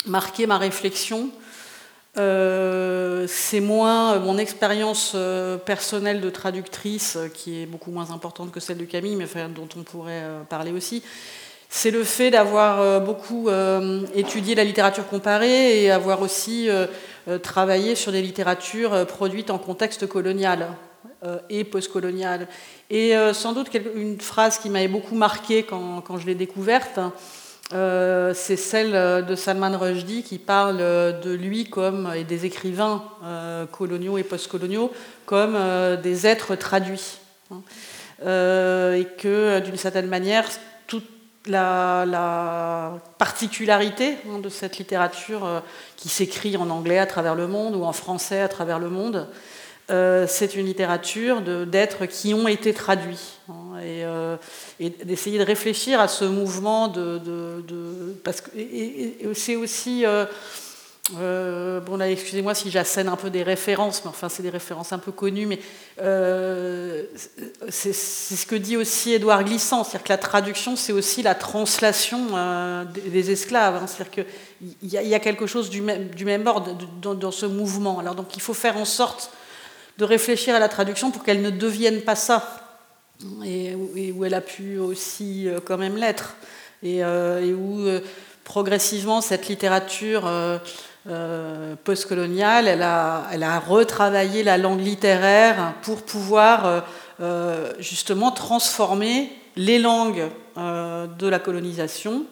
marqué 0.06 0.48
ma 0.48 0.58
réflexion, 0.58 1.30
c'est 2.16 3.60
moins 3.60 4.18
mon 4.20 4.38
expérience 4.38 5.14
personnelle 5.66 6.22
de 6.22 6.30
traductrice, 6.30 7.18
qui 7.34 7.64
est 7.64 7.66
beaucoup 7.66 7.92
moins 7.92 8.12
importante 8.12 8.54
que 8.54 8.62
celle 8.62 8.78
de 8.78 8.86
Camille, 8.86 9.18
mais 9.18 9.28
dont 9.50 9.68
on 9.76 9.84
pourrait 9.84 10.24
parler 10.48 10.72
aussi 10.72 11.04
c'est 11.70 11.92
le 11.92 12.04
fait 12.06 12.32
d'avoir 12.32 12.80
euh, 12.80 13.00
beaucoup 13.00 13.50
euh, 13.50 14.06
étudié 14.16 14.56
la 14.56 14.64
littérature 14.64 15.08
comparée 15.08 15.84
et 15.84 15.92
avoir 15.92 16.22
aussi 16.22 16.70
euh, 16.70 16.88
travaillé 17.42 17.96
sur 17.96 18.12
des 18.12 18.22
littératures 18.22 19.06
produites 19.08 19.50
en 19.50 19.58
contexte 19.58 20.08
colonial 20.08 20.68
et 21.50 21.64
postcolonial. 21.64 22.48
Et 22.90 23.14
sans 23.34 23.54
doute 23.54 23.70
une 23.96 24.22
phrase 24.22 24.60
qui 24.60 24.70
m'avait 24.70 24.88
beaucoup 24.88 25.16
marqué 25.16 25.64
quand, 25.64 26.18
je 26.18 26.26
l'ai 26.26 26.36
découverte, 26.36 27.00
c'est 27.72 28.56
celle 28.58 29.26
de 29.26 29.36
Salman 29.36 29.78
Rushdie 29.78 30.22
qui 30.24 30.38
parle 30.38 30.78
de 30.78 31.34
lui 31.34 31.66
comme, 31.66 32.12
et 32.16 32.24
des 32.24 32.46
écrivains 32.46 33.04
coloniaux 33.72 34.20
et 34.20 34.24
postcoloniaux 34.24 34.92
comme 35.26 35.58
des 36.04 36.28
êtres 36.28 36.56
traduits. 36.56 37.18
Hein. 37.52 37.62
et 38.22 39.08
que 39.18 39.60
d'une 39.60 39.78
certaine 39.78 40.08
manière, 40.08 40.48
la, 41.48 43.00
particularité 43.18 44.18
hein, 44.30 44.40
de 44.40 44.50
cette 44.50 44.78
littérature 44.78 45.46
euh, 45.46 45.60
qui 45.96 46.10
s'écrit 46.10 46.58
en 46.58 46.70
anglais 46.70 47.00
à 47.00 47.06
travers 47.06 47.36
le 47.36 47.48
monde 47.48 47.76
ou 47.76 47.84
en 47.84 47.94
français 47.94 48.42
à 48.42 48.48
travers 48.48 48.80
le 48.80 48.90
monde, 48.90 49.28
euh, 49.92 50.26
c'est 50.28 50.56
une 50.56 50.66
littérature 50.66 51.42
d'êtres 51.42 52.08
qui 52.08 52.34
ont 52.34 52.48
été 52.48 52.74
traduits. 52.74 53.38
Hein, 53.50 53.78
euh, 53.82 54.38
et, 54.80 54.90
d'essayer 54.90 55.38
de 55.38 55.44
réfléchir 55.44 56.00
à 56.00 56.08
ce 56.08 56.26
mouvement 56.26 56.88
de... 56.88 57.22
parce 58.24 58.42
que 58.42 58.50
c'est 59.34 59.56
aussi... 59.56 60.06
Euh, 61.14 61.80
bon 61.82 61.98
là, 61.98 62.10
excusez-moi 62.10 62.56
si 62.56 62.72
j'assène 62.72 63.08
un 63.10 63.16
peu 63.16 63.30
des 63.30 63.44
références, 63.44 64.02
mais 64.04 64.10
enfin 64.10 64.28
c'est 64.28 64.42
des 64.42 64.50
références 64.50 64.92
un 64.92 64.98
peu 64.98 65.12
connues, 65.12 65.46
mais 65.46 65.60
euh, 66.02 67.04
c'est 67.70 67.94
ce 67.94 68.46
que 68.48 68.56
dit 68.56 68.76
aussi 68.76 69.14
Édouard 69.14 69.44
Glissant, 69.44 69.84
c'est-à-dire 69.84 70.04
que 70.04 70.10
la 70.10 70.18
traduction 70.18 70.76
c'est 70.76 70.94
aussi 70.94 71.22
la 71.22 71.36
translation 71.36 72.30
euh, 72.34 72.86
des 72.86 73.30
esclaves, 73.30 73.76
hein. 73.76 73.86
c'est-à-dire 73.86 74.26
qu'il 74.26 74.90
y, 74.90 75.14
a 75.14 75.20
quelque 75.20 75.46
chose 75.46 75.70
du 75.70 75.82
même, 75.82 76.48
ordre 76.48 76.76
dans, 77.04 77.32
ce 77.32 77.46
mouvement. 77.46 78.00
Alors 78.00 78.16
donc 78.16 78.36
il 78.36 78.42
faut 78.42 78.56
faire 78.56 78.78
en 78.78 78.86
sorte 78.86 79.30
de 80.00 80.06
réfléchir 80.06 80.56
à 80.56 80.60
la 80.60 80.70
traduction 80.70 81.12
pour 81.12 81.24
qu'elle 81.24 81.44
ne 81.44 81.52
devienne 81.52 82.02
pas 82.02 82.16
ça, 82.16 82.82
et, 83.46 83.76
où 83.76 84.26
elle 84.26 84.34
a 84.34 84.42
pu 84.42 84.80
aussi 84.80 85.50
quand 85.66 85.78
même 85.78 85.98
l'être, 85.98 86.36
et, 86.82 87.04
où 87.04 87.88
progressivement 88.44 89.22
cette 89.22 89.48
littérature 89.48 90.28
euh, 91.08 91.76
postcoloniale, 91.84 92.68
elle 92.68 92.82
a, 92.82 93.60
retravaillé 93.60 94.42
la 94.42 94.58
langue 94.58 94.80
littéraire 94.80 95.76
pour 95.84 96.02
pouvoir 96.02 96.66
euh, 96.66 96.82
euh, 97.22 97.74
justement 97.78 98.32
transformer 98.32 99.32
les 99.56 99.78
langues 99.78 100.30
de 100.58 101.28
la 101.28 101.40
colonisation, 101.40 102.24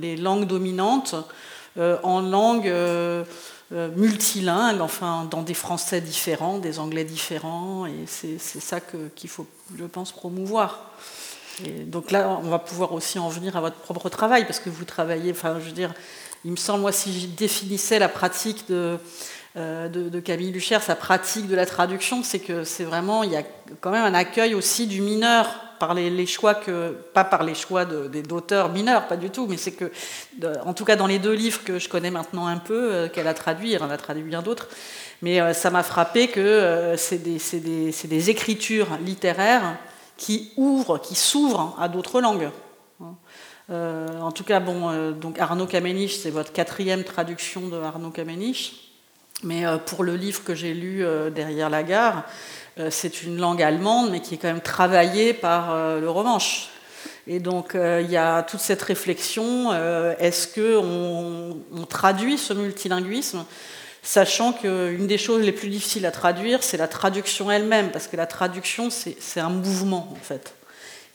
les 0.00 0.16
langues 0.16 0.46
dominantes, 0.46 1.14
en 1.78 2.20
langues 2.20 2.72
multilingues, 3.70 4.80
enfin 4.80 5.26
dans 5.30 5.42
des 5.42 5.54
français 5.54 6.00
différents, 6.00 6.58
des 6.58 6.80
anglais 6.80 7.04
différents, 7.04 7.86
et 7.86 8.06
c'est 8.06 8.38
ça 8.38 8.80
qu'il 8.80 9.30
faut, 9.30 9.46
je 9.76 9.84
pense, 9.84 10.10
promouvoir. 10.10 10.90
Et 11.64 11.84
donc 11.84 12.10
là, 12.10 12.40
on 12.42 12.48
va 12.48 12.58
pouvoir 12.58 12.92
aussi 12.92 13.20
en 13.20 13.28
venir 13.28 13.56
à 13.56 13.60
votre 13.60 13.76
propre 13.76 14.08
travail, 14.08 14.44
parce 14.46 14.58
que 14.58 14.70
vous 14.70 14.84
travaillez, 14.84 15.30
enfin, 15.30 15.58
je 15.60 15.66
veux 15.66 15.72
dire, 15.72 15.94
il 16.44 16.50
me 16.50 16.56
semble, 16.56 16.80
moi, 16.80 16.92
si 16.92 17.20
je 17.20 17.26
définissais 17.26 17.98
la 17.98 18.08
pratique 18.08 18.68
de, 18.68 18.98
euh, 19.56 19.88
de, 19.88 20.20
Camille 20.20 20.52
Lucher, 20.52 20.78
sa 20.80 20.96
pratique 20.96 21.48
de 21.48 21.54
la 21.54 21.64
traduction, 21.64 22.22
c'est 22.22 22.40
que 22.40 22.64
c'est 22.64 22.84
vraiment, 22.84 23.22
il 23.22 23.32
y 23.32 23.36
a 23.36 23.42
quand 23.80 23.90
même 23.90 24.04
un 24.04 24.14
accueil 24.14 24.54
aussi 24.54 24.86
du 24.86 25.00
mineur 25.00 25.48
par 25.78 25.94
les, 25.94 26.26
choix 26.26 26.54
que, 26.54 26.90
pas 27.12 27.24
par 27.24 27.44
les 27.44 27.54
choix 27.54 27.84
d'auteurs 27.84 28.70
mineurs, 28.70 29.06
pas 29.06 29.16
du 29.16 29.30
tout, 29.30 29.46
mais 29.46 29.56
c'est 29.56 29.72
que, 29.72 29.90
en 30.64 30.72
tout 30.74 30.84
cas 30.84 30.96
dans 30.96 31.06
les 31.06 31.18
deux 31.18 31.32
livres 31.32 31.62
que 31.64 31.78
je 31.78 31.88
connais 31.88 32.10
maintenant 32.10 32.46
un 32.46 32.58
peu, 32.58 32.92
euh, 32.92 33.08
qu'elle 33.08 33.28
a 33.28 33.34
traduit, 33.34 33.72
elle 33.74 33.82
a 33.82 33.96
traduit 33.96 34.22
bien 34.22 34.42
d'autres, 34.42 34.68
mais 35.22 35.40
euh, 35.40 35.52
ça 35.52 35.70
m'a 35.70 35.82
frappé 35.82 36.28
que 36.28 36.94
c'est 36.96 37.22
des, 37.22 37.38
des, 37.60 37.92
des, 37.92 38.30
écritures 38.30 38.88
littéraires 39.04 39.76
qui 40.16 40.52
ouvrent, 40.56 40.98
qui 40.98 41.14
s'ouvrent 41.14 41.76
à 41.78 41.88
d'autres 41.88 42.20
langues. 42.20 42.50
Euh, 43.70 44.20
en 44.20 44.32
tout 44.32 44.44
cas, 44.44 44.60
bon, 44.60 44.90
euh, 44.90 45.12
donc 45.12 45.38
Arnaud 45.38 45.66
Kamenisch, 45.66 46.16
c'est 46.18 46.30
votre 46.30 46.52
quatrième 46.52 47.04
traduction 47.04 47.68
de 47.68 47.76
Arnaud 47.76 48.10
Kamenisch. 48.10 48.72
Mais 49.42 49.66
euh, 49.66 49.78
pour 49.78 50.04
le 50.04 50.16
livre 50.16 50.44
que 50.44 50.54
j'ai 50.54 50.74
lu 50.74 51.04
derrière 51.34 51.70
la 51.70 51.82
gare, 51.82 52.24
c'est 52.90 53.22
une 53.22 53.38
langue 53.38 53.62
allemande, 53.62 54.10
mais 54.10 54.20
qui 54.20 54.34
est 54.34 54.38
quand 54.38 54.48
même 54.48 54.60
travaillée 54.60 55.32
par 55.32 56.00
le 56.00 56.10
romanche. 56.10 56.70
Et 57.26 57.38
donc 57.38 57.74
il 57.74 58.10
y 58.10 58.16
a 58.16 58.42
toute 58.42 58.60
cette 58.60 58.82
réflexion 58.82 59.72
est-ce 60.18 60.48
qu'on 60.48 61.56
on 61.72 61.86
traduit 61.86 62.36
ce 62.36 62.52
multilinguisme 62.52 63.44
Sachant 64.02 64.52
qu'une 64.52 65.06
des 65.06 65.18
choses 65.18 65.42
les 65.42 65.52
plus 65.52 65.68
difficiles 65.68 66.04
à 66.04 66.10
traduire, 66.10 66.62
c'est 66.62 66.76
la 66.76 66.88
traduction 66.88 67.50
elle-même, 67.50 67.90
parce 67.90 68.06
que 68.06 68.16
la 68.16 68.26
traduction, 68.26 68.90
c'est 68.90 69.40
un 69.40 69.48
mouvement, 69.48 70.12
en 70.12 70.22
fait. 70.22 70.54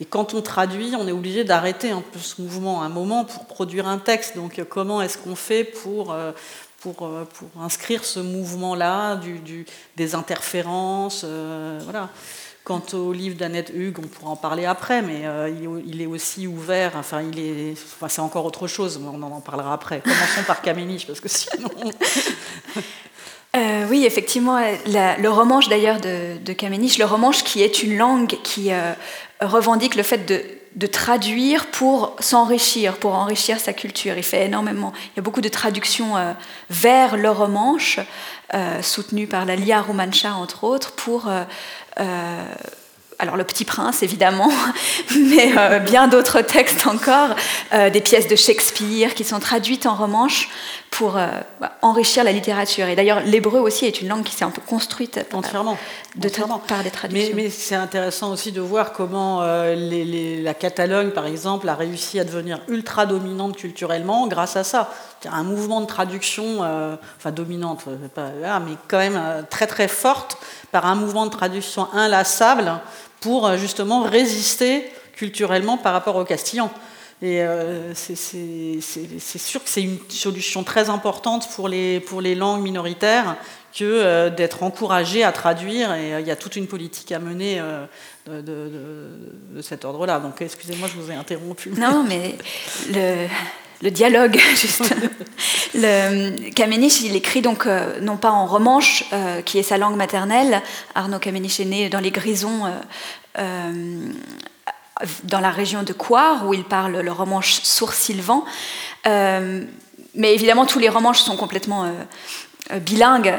Et 0.00 0.06
quand 0.06 0.32
on 0.32 0.40
traduit, 0.40 0.94
on 0.98 1.06
est 1.06 1.12
obligé 1.12 1.44
d'arrêter 1.44 1.90
un 1.90 2.00
peu 2.00 2.18
ce 2.18 2.40
mouvement 2.40 2.82
un 2.82 2.88
moment 2.88 3.26
pour 3.26 3.44
produire 3.44 3.86
un 3.86 3.98
texte. 3.98 4.34
Donc 4.34 4.60
comment 4.68 5.02
est-ce 5.02 5.18
qu'on 5.18 5.36
fait 5.36 5.62
pour, 5.62 6.12
euh, 6.12 6.32
pour, 6.80 7.06
euh, 7.06 7.28
pour, 7.34 7.62
inscrire 7.62 8.02
ce 8.06 8.18
mouvement-là, 8.18 9.20
des 9.96 10.14
interférences 10.14 11.22
euh, 11.24 11.78
voilà. 11.84 12.08
Quant 12.64 12.82
au 12.92 13.12
livre 13.12 13.36
d'Annette 13.36 13.72
Hugues, 13.74 13.98
on 13.98 14.06
pourra 14.06 14.30
en 14.30 14.36
parler 14.36 14.64
après, 14.64 15.00
mais 15.02 15.22
il, 15.86 16.02
est 16.02 16.06
aussi 16.06 16.46
ouvert, 16.46 16.92
enfin, 16.94 17.22
il 17.22 17.38
est, 17.38 17.72
enfin, 17.72 18.08
c'est 18.08 18.20
encore 18.20 18.44
autre 18.44 18.68
chose, 18.68 19.00
on 19.02 19.22
en 19.22 19.40
parlera 19.40 19.72
après. 19.72 20.00
Commençons 20.02 20.44
par 20.46 20.60
Caméniche, 20.60 21.06
parce 21.06 21.20
que 21.20 21.28
sinon... 21.28 21.70
oui, 23.88 24.04
effectivement, 24.04 24.60
le 24.60 25.28
romanche 25.28 25.70
d'ailleurs 25.70 26.00
de, 26.00 26.36
de 26.36 26.52
le 26.52 27.04
romanche 27.04 27.44
qui 27.44 27.62
est 27.62 27.82
une 27.82 27.96
langue 27.96 28.36
qui 28.44 28.70
revendique 29.40 29.94
le 29.94 30.02
fait 30.02 30.26
de, 30.26 30.86
traduire 30.86 31.66
pour 31.66 32.16
s'enrichir, 32.20 32.96
pour 32.96 33.14
enrichir 33.14 33.58
sa 33.58 33.72
culture. 33.72 34.16
Il 34.16 34.22
fait 34.22 34.46
énormément. 34.46 34.92
Il 35.06 35.16
y 35.16 35.18
a 35.18 35.22
beaucoup 35.22 35.40
de 35.40 35.48
traductions 35.48 36.16
euh, 36.16 36.32
vers 36.68 37.16
le 37.16 37.30
romanche, 37.30 37.98
euh, 38.54 38.82
soutenues 38.82 39.26
par 39.26 39.44
la 39.44 39.56
Lia 39.56 39.80
Romancha, 39.80 40.34
entre 40.34 40.64
autres, 40.64 40.92
pour. 40.92 41.28
Euh, 41.28 41.44
alors 43.18 43.36
le 43.36 43.44
Petit 43.44 43.66
Prince 43.66 44.02
évidemment, 44.02 44.50
mais 45.14 45.52
bien 45.80 46.08
d'autres 46.08 46.40
textes 46.40 46.86
encore, 46.86 47.36
des 47.70 48.00
pièces 48.00 48.28
de 48.28 48.34
Shakespeare 48.34 49.12
qui 49.12 49.24
sont 49.24 49.40
traduites 49.40 49.84
en 49.84 49.94
romanche 49.94 50.48
pour 50.90 51.16
euh, 51.16 51.28
enrichir 51.82 52.24
la 52.24 52.32
littérature. 52.32 52.86
Et 52.88 52.96
d'ailleurs, 52.96 53.20
l'hébreu 53.20 53.60
aussi 53.60 53.86
est 53.86 54.00
une 54.00 54.08
langue 54.08 54.24
qui 54.24 54.34
s'est 54.34 54.44
un 54.44 54.50
peu 54.50 54.60
construite 54.60 55.18
euh, 55.18 55.36
entièrement, 55.36 55.78
de, 56.16 56.28
par 56.66 56.82
des 56.82 56.90
traductions. 56.90 57.32
Mais, 57.36 57.48
c'est 57.48 57.76
intéressant 57.76 58.32
aussi 58.32 58.50
de 58.50 58.60
voir 58.60 58.92
comment 58.92 59.40
euh, 59.42 60.42
la 60.42 60.52
Catalogne, 60.52 61.10
par 61.10 61.26
exemple, 61.26 61.68
a 61.68 61.74
réussi 61.74 62.18
à 62.18 62.24
devenir 62.24 62.60
ultra 62.68 63.06
dominante 63.06 63.56
culturellement 63.56 64.26
grâce 64.26 64.56
à 64.56 64.64
ça. 64.64 64.92
Un 65.30 65.44
mouvement 65.44 65.80
de 65.80 65.86
traduction, 65.86 66.60
enfin 67.18 67.30
dominante, 67.30 67.84
pas, 68.14 68.30
mais 68.60 68.72
quand 68.88 68.98
même 68.98 69.44
très 69.50 69.66
très 69.66 69.86
forte, 69.86 70.38
par 70.72 70.86
un 70.86 70.94
mouvement 70.94 71.26
de 71.26 71.30
traduction 71.30 71.92
inlassable 71.92 72.80
pour 73.20 73.54
justement 73.58 74.02
résister 74.02 74.90
culturellement 75.14 75.76
par 75.76 75.92
rapport 75.92 76.16
au 76.16 76.24
castillan. 76.24 76.70
Et 77.22 77.42
euh, 77.42 77.92
c'est 77.94 78.16
sûr 78.16 79.62
que 79.62 79.68
c'est 79.68 79.82
une 79.82 79.98
solution 80.08 80.64
très 80.64 80.88
importante 80.88 81.48
pour 81.54 81.68
les, 81.68 82.34
langues 82.34 82.62
minoritaires 82.62 83.36
que 83.74 83.84
euh, 83.84 84.30
d'être 84.30 84.62
encouragé 84.62 85.22
à 85.22 85.30
traduire. 85.30 85.92
Et 85.94 86.14
euh, 86.14 86.20
il 86.20 86.26
y 86.26 86.30
a 86.30 86.36
toute 86.36 86.56
une 86.56 86.66
politique 86.66 87.12
à 87.12 87.18
mener 87.18 87.60
de, 88.26 89.60
cet 89.60 89.84
ordre-là. 89.84 90.18
Donc 90.18 90.40
excusez-moi, 90.40 90.88
je 90.88 90.98
vous 90.98 91.10
ai 91.10 91.14
interrompu. 91.14 91.70
Non, 91.76 92.04
mais 92.08 92.36
le, 93.82 93.90
dialogue, 93.90 94.40
juste. 94.56 94.82
le, 95.74 96.50
Kamenisch, 96.52 97.02
il 97.02 97.14
écrit 97.16 97.42
donc 97.42 97.66
non 98.00 98.16
pas 98.16 98.30
en 98.30 98.46
romanche, 98.46 99.04
qui 99.44 99.58
est 99.58 99.62
sa 99.62 99.76
langue 99.76 99.96
maternelle. 99.96 100.62
Arnaud 100.94 101.18
Kamenisch 101.18 101.60
est 101.60 101.66
né 101.66 101.90
dans 101.90 102.00
les 102.00 102.12
Grisons 102.12 102.62
dans 105.24 105.40
la 105.40 105.50
région 105.50 105.82
de 105.82 105.92
Coire, 105.92 106.46
où 106.46 106.54
il 106.54 106.64
parle 106.64 107.00
le 107.00 107.12
romanche 107.12 107.60
sourd-sylvan. 107.62 108.44
Euh, 109.06 109.64
mais 110.14 110.34
évidemment, 110.34 110.66
tous 110.66 110.78
les 110.78 110.88
romanches 110.88 111.20
sont 111.20 111.36
complètement 111.36 111.84
euh, 111.84 111.92
euh, 112.72 112.78
bilingues. 112.78 113.32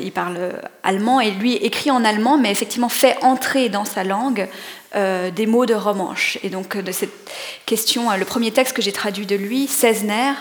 il 0.00 0.12
parle 0.12 0.38
allemand 0.82 1.20
et 1.20 1.30
lui 1.30 1.54
écrit 1.54 1.90
en 1.90 2.04
allemand, 2.04 2.38
mais 2.38 2.50
effectivement 2.50 2.88
fait 2.88 3.16
entrer 3.22 3.68
dans 3.68 3.84
sa 3.84 4.04
langue 4.04 4.48
des 4.92 5.46
mots 5.46 5.66
de 5.66 5.74
romanche. 5.74 6.36
Et 6.42 6.50
donc 6.50 6.76
de 6.76 6.90
cette 6.90 7.12
question, 7.64 8.10
le 8.16 8.24
premier 8.24 8.50
texte 8.50 8.74
que 8.74 8.82
j'ai 8.82 8.90
traduit 8.90 9.24
de 9.24 9.36
lui, 9.36 9.68
Césner, 9.68 10.32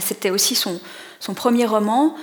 c'était 0.00 0.30
aussi 0.30 0.54
son, 0.54 0.80
premier 1.34 1.66
roman 1.66 2.16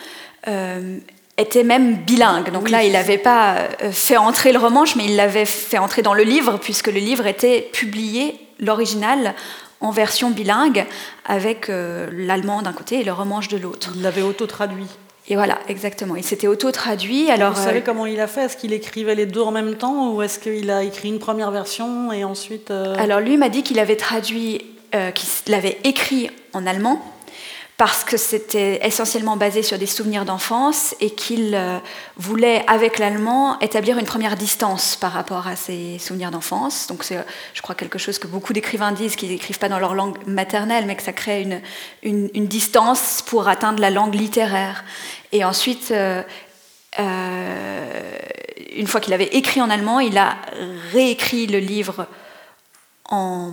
était 1.37 1.63
même 1.63 1.95
bilingue. 1.95 2.51
Donc 2.51 2.69
là, 2.69 2.83
il 2.83 2.93
n'avait 2.93 3.17
pas 3.17 3.67
fait 3.91 4.17
entrer 4.17 4.51
le 4.51 4.59
romanche, 4.59 4.95
mais 4.95 5.05
il 5.05 5.15
l'avait 5.15 5.45
fait 5.45 5.79
entrer 5.79 6.01
dans 6.01 6.13
le 6.13 6.23
livre, 6.23 6.59
puisque 6.61 6.87
le 6.87 6.99
livre 6.99 7.25
était 7.25 7.69
publié, 7.73 8.35
l'original, 8.59 9.33
en 9.81 9.91
version 9.91 10.29
bilingue, 10.29 10.85
avec 11.25 11.69
l'allemand 11.69 12.61
d'un 12.61 12.73
côté 12.73 12.99
et 12.99 13.03
le 13.03 13.13
romanche 13.13 13.47
de 13.47 13.57
l'autre. 13.57 13.93
Il 13.95 14.03
l'avait 14.03 14.21
auto-traduit. 14.21 14.87
Et 15.29 15.35
voilà, 15.35 15.59
exactement. 15.69 16.15
Il 16.15 16.23
s'était 16.23 16.47
auto-traduit. 16.47 17.29
Alors, 17.31 17.53
Vous 17.53 17.63
savez 17.63 17.79
euh, 17.79 17.83
comment 17.85 18.05
il 18.05 18.19
a 18.19 18.27
fait? 18.27 18.41
Est-ce 18.41 18.57
qu'il 18.57 18.73
écrivait 18.73 19.15
les 19.15 19.25
deux 19.25 19.41
en 19.41 19.51
même 19.51 19.75
temps 19.75 20.11
ou 20.11 20.21
est-ce 20.21 20.37
qu'il 20.37 20.69
a 20.69 20.83
écrit 20.83 21.09
une 21.09 21.19
première 21.19 21.51
version 21.51 22.11
et 22.11 22.25
ensuite... 22.25 22.71
Euh, 22.71 22.95
Alors 22.97 23.21
lui 23.21 23.37
m'a 23.37 23.49
dit 23.49 23.63
qu'il 23.63 23.79
avait 23.79 23.95
traduit, 23.95 24.65
euh, 24.93 25.11
qu'il 25.11 25.29
l'avait 25.47 25.77
écrit 25.85 26.29
en 26.51 26.67
allemand 26.67 27.01
parce 27.83 28.05
que 28.05 28.15
c'était 28.15 28.79
essentiellement 28.87 29.35
basé 29.35 29.61
sur 29.61 29.77
des 29.77 29.87
souvenirs 29.87 30.23
d'enfance 30.23 30.95
et 31.01 31.09
qu'il 31.09 31.53
euh, 31.53 31.79
voulait, 32.15 32.63
avec 32.67 32.97
l'allemand, 32.97 33.59
établir 33.59 33.97
une 33.97 34.05
première 34.05 34.37
distance 34.37 34.95
par 34.95 35.11
rapport 35.11 35.49
à 35.49 35.57
ses 35.57 35.99
souvenirs 35.99 36.31
d'enfance. 36.31 36.87
Donc 36.87 37.03
c'est, 37.03 37.17
je 37.53 37.61
crois, 37.61 37.75
quelque 37.75 37.99
chose 37.99 38.19
que 38.19 38.27
beaucoup 38.27 38.53
d'écrivains 38.53 38.93
disent, 38.93 39.17
qu'ils 39.17 39.31
n'écrivent 39.31 39.59
pas 39.59 39.67
dans 39.67 39.79
leur 39.79 39.95
langue 39.95 40.15
maternelle, 40.25 40.85
mais 40.85 40.95
que 40.95 41.03
ça 41.03 41.11
crée 41.11 41.45
une, 42.03 42.47
distance 42.47 43.21
pour 43.21 43.49
atteindre 43.49 43.81
la 43.81 43.89
langue 43.89 44.15
littéraire. 44.15 44.85
Et 45.33 45.43
ensuite, 45.43 45.91
euh, 45.91 46.23
euh, 47.01 48.11
une 48.77 48.87
fois 48.87 49.01
qu'il 49.01 49.13
avait 49.13 49.35
écrit 49.35 49.61
en 49.61 49.69
allemand, 49.69 49.99
il 49.99 50.17
a 50.17 50.37
réécrit 50.93 51.47
le 51.47 51.59
livre 51.59 52.07
en, 53.09 53.51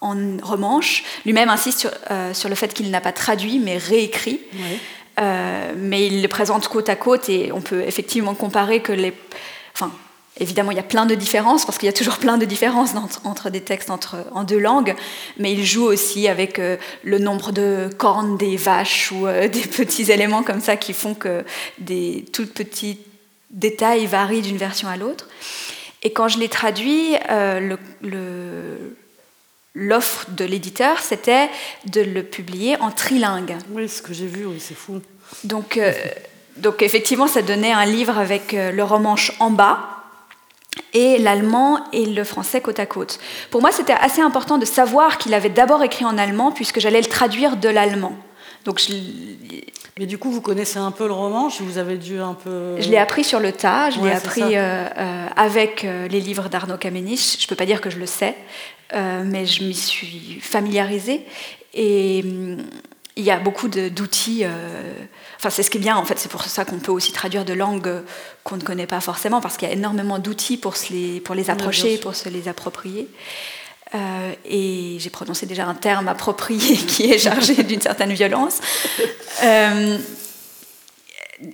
en 0.00 0.16
romanche. 0.42 1.04
Lui-même 1.24 1.48
insiste 1.48 1.88
euh, 2.10 2.34
sur, 2.34 2.48
le 2.48 2.54
fait 2.54 2.72
qu'il 2.72 2.90
n'a 2.90 3.00
pas 3.00 3.12
traduit, 3.12 3.58
mais 3.58 3.76
réécrit. 3.76 4.40
Euh, 5.18 5.72
mais 5.76 6.06
il 6.06 6.22
le 6.22 6.28
présente 6.28 6.68
côte 6.68 6.88
à 6.88 6.96
côte 6.96 7.28
et 7.28 7.52
on 7.52 7.60
peut 7.60 7.82
effectivement 7.82 8.34
comparer 8.34 8.80
que 8.80 8.92
les. 8.92 9.12
Enfin, 9.74 9.92
évidemment, 10.38 10.70
il 10.70 10.76
y 10.76 10.80
a 10.80 10.84
plein 10.84 11.04
de 11.04 11.14
différences, 11.14 11.66
parce 11.66 11.76
qu'il 11.76 11.86
y 11.86 11.90
a 11.90 11.92
toujours 11.92 12.16
plein 12.16 12.38
de 12.38 12.46
différences 12.46 12.92
entre, 13.24 13.50
des 13.50 13.60
textes 13.60 13.90
entre, 13.90 14.24
en 14.32 14.44
deux 14.44 14.58
langues, 14.58 14.94
mais 15.36 15.52
il 15.52 15.64
joue 15.64 15.84
aussi 15.84 16.28
avec 16.28 16.58
euh, 16.58 16.76
le 17.04 17.18
nombre 17.18 17.52
de 17.52 17.90
cornes 17.98 18.38
des 18.38 18.56
vaches 18.56 19.12
ou 19.12 19.26
des 19.52 19.60
petits 19.60 20.10
éléments 20.10 20.42
comme 20.42 20.60
ça 20.60 20.76
qui 20.76 20.94
font 20.94 21.14
que 21.14 21.44
des 21.78 22.24
tout 22.32 22.46
petits 22.46 22.98
détails 23.50 24.06
varient 24.06 24.42
d'une 24.42 24.56
version 24.56 24.88
à 24.88 24.96
l'autre. 24.96 25.28
Et 26.02 26.12
quand 26.12 26.28
je 26.28 26.38
l'ai 26.38 26.48
traduit, 26.48 27.14
le, 27.28 27.76
l'offre 29.74 30.26
de 30.30 30.44
l'éditeur, 30.44 30.98
c'était 31.00 31.48
de 31.86 32.00
le 32.00 32.22
publier 32.22 32.80
en 32.80 32.90
trilingue. 32.90 33.56
Oui, 33.70 33.88
ce 33.88 34.02
que 34.02 34.12
j'ai 34.12 34.26
vu, 34.26 34.46
oui, 34.46 34.58
c'est 34.58 34.74
fou. 34.74 35.00
Donc, 35.44 35.76
euh, 35.76 35.92
donc 36.56 36.82
effectivement, 36.82 37.26
ça 37.26 37.42
donnait 37.42 37.72
un 37.72 37.86
livre 37.86 38.18
avec 38.18 38.54
euh, 38.54 38.72
le 38.72 38.82
romanche 38.82 39.32
en 39.38 39.50
bas 39.50 39.80
et 40.92 41.18
l'allemand 41.18 41.84
et 41.92 42.06
le 42.06 42.24
français 42.24 42.60
côte 42.60 42.80
à 42.80 42.86
côte. 42.86 43.20
Pour 43.50 43.60
moi, 43.60 43.70
c'était 43.70 43.92
assez 43.92 44.20
important 44.20 44.58
de 44.58 44.64
savoir 44.64 45.18
qu'il 45.18 45.34
avait 45.34 45.50
d'abord 45.50 45.82
écrit 45.82 46.04
en 46.04 46.18
allemand 46.18 46.50
puisque 46.50 46.80
j'allais 46.80 47.00
le 47.00 47.08
traduire 47.08 47.56
de 47.56 47.68
l'allemand. 47.68 48.16
Donc 48.64 48.80
je... 48.80 48.92
Mais 49.98 50.06
du 50.06 50.18
coup, 50.18 50.30
vous 50.30 50.40
connaissez 50.40 50.78
un 50.78 50.90
peu 50.90 51.06
le 51.06 51.12
romanche 51.12 51.60
Vous 51.60 51.78
avez 51.78 51.96
dû 51.96 52.20
un 52.20 52.34
peu... 52.34 52.80
Je 52.80 52.88
l'ai 52.88 52.96
appris 52.96 53.22
sur 53.22 53.38
le 53.38 53.52
tas, 53.52 53.90
je 53.90 54.00
l'ai 54.00 54.12
appris 54.12 54.56
euh, 54.56 54.86
avec 55.36 55.82
les 55.82 56.20
livres 56.20 56.48
d'Arnaud 56.48 56.78
Kamenisch. 56.78 57.38
Je 57.38 57.44
ne 57.44 57.48
peux 57.48 57.56
pas 57.56 57.66
dire 57.66 57.80
que 57.80 57.90
je 57.90 57.98
le 57.98 58.06
sais, 58.06 58.34
mais 58.92 59.46
je 59.46 59.64
m'y 59.64 59.74
suis 59.74 60.38
familiarisée. 60.40 61.24
Et 61.74 62.22
hum, 62.24 62.58
il 63.16 63.24
y 63.24 63.30
a 63.30 63.38
beaucoup 63.38 63.68
d'outils. 63.68 64.44
Euh, 64.44 64.92
enfin, 65.36 65.50
c'est 65.50 65.62
ce 65.62 65.70
qui 65.70 65.78
est 65.78 65.80
bien, 65.80 65.96
en 65.96 66.04
fait, 66.04 66.18
c'est 66.18 66.30
pour 66.30 66.42
ça 66.44 66.64
qu'on 66.64 66.78
peut 66.78 66.92
aussi 66.92 67.12
traduire 67.12 67.44
de 67.44 67.52
langues 67.52 68.02
qu'on 68.44 68.56
ne 68.56 68.62
connaît 68.62 68.86
pas 68.86 69.00
forcément, 69.00 69.40
parce 69.40 69.56
qu'il 69.56 69.68
y 69.68 69.70
a 69.70 69.74
énormément 69.74 70.18
d'outils 70.18 70.56
pour, 70.56 70.74
les, 70.90 71.20
pour 71.20 71.34
les 71.34 71.50
approcher, 71.50 71.98
pour 71.98 72.14
se 72.14 72.28
les 72.28 72.48
approprier. 72.48 73.08
Euh, 73.94 74.32
et 74.44 74.96
j'ai 75.00 75.10
prononcé 75.10 75.46
déjà 75.46 75.66
un 75.66 75.74
terme 75.74 76.06
approprié 76.08 76.76
qui 76.88 77.10
est 77.12 77.18
chargé 77.18 77.62
d'une 77.62 77.80
certaine 77.80 78.12
violence. 78.12 78.60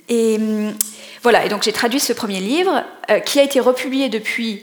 et 0.09 0.35
hum, 0.37 0.73
voilà, 1.23 1.45
et 1.45 1.49
donc 1.49 1.63
j'ai 1.63 1.73
traduit 1.73 1.99
ce 1.99 2.13
premier 2.13 2.39
livre, 2.39 2.85
qui 3.25 3.39
a 3.39 3.43
été 3.43 3.59
republié 3.59 4.07
depuis 4.07 4.61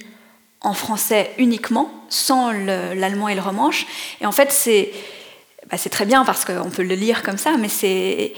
en 0.65 0.75
français 0.75 1.31
uniquement, 1.39 1.91
sans 2.09 2.51
l'allemand 2.51 3.29
et 3.29 3.35
le 3.35 3.41
romanche. 3.41 3.87
Et 4.21 4.27
en 4.27 4.33
fait, 4.33 4.51
c'est 4.51 4.93
bah, 5.71 5.79
très 5.79 6.05
bien 6.05 6.25
parce 6.25 6.45
qu'on 6.45 6.71
peut 6.71 6.83
le 6.83 6.95
lire 6.95 7.23
comme 7.23 7.39
ça, 7.39 7.57
mais 7.59 7.69
c'est 7.69 8.33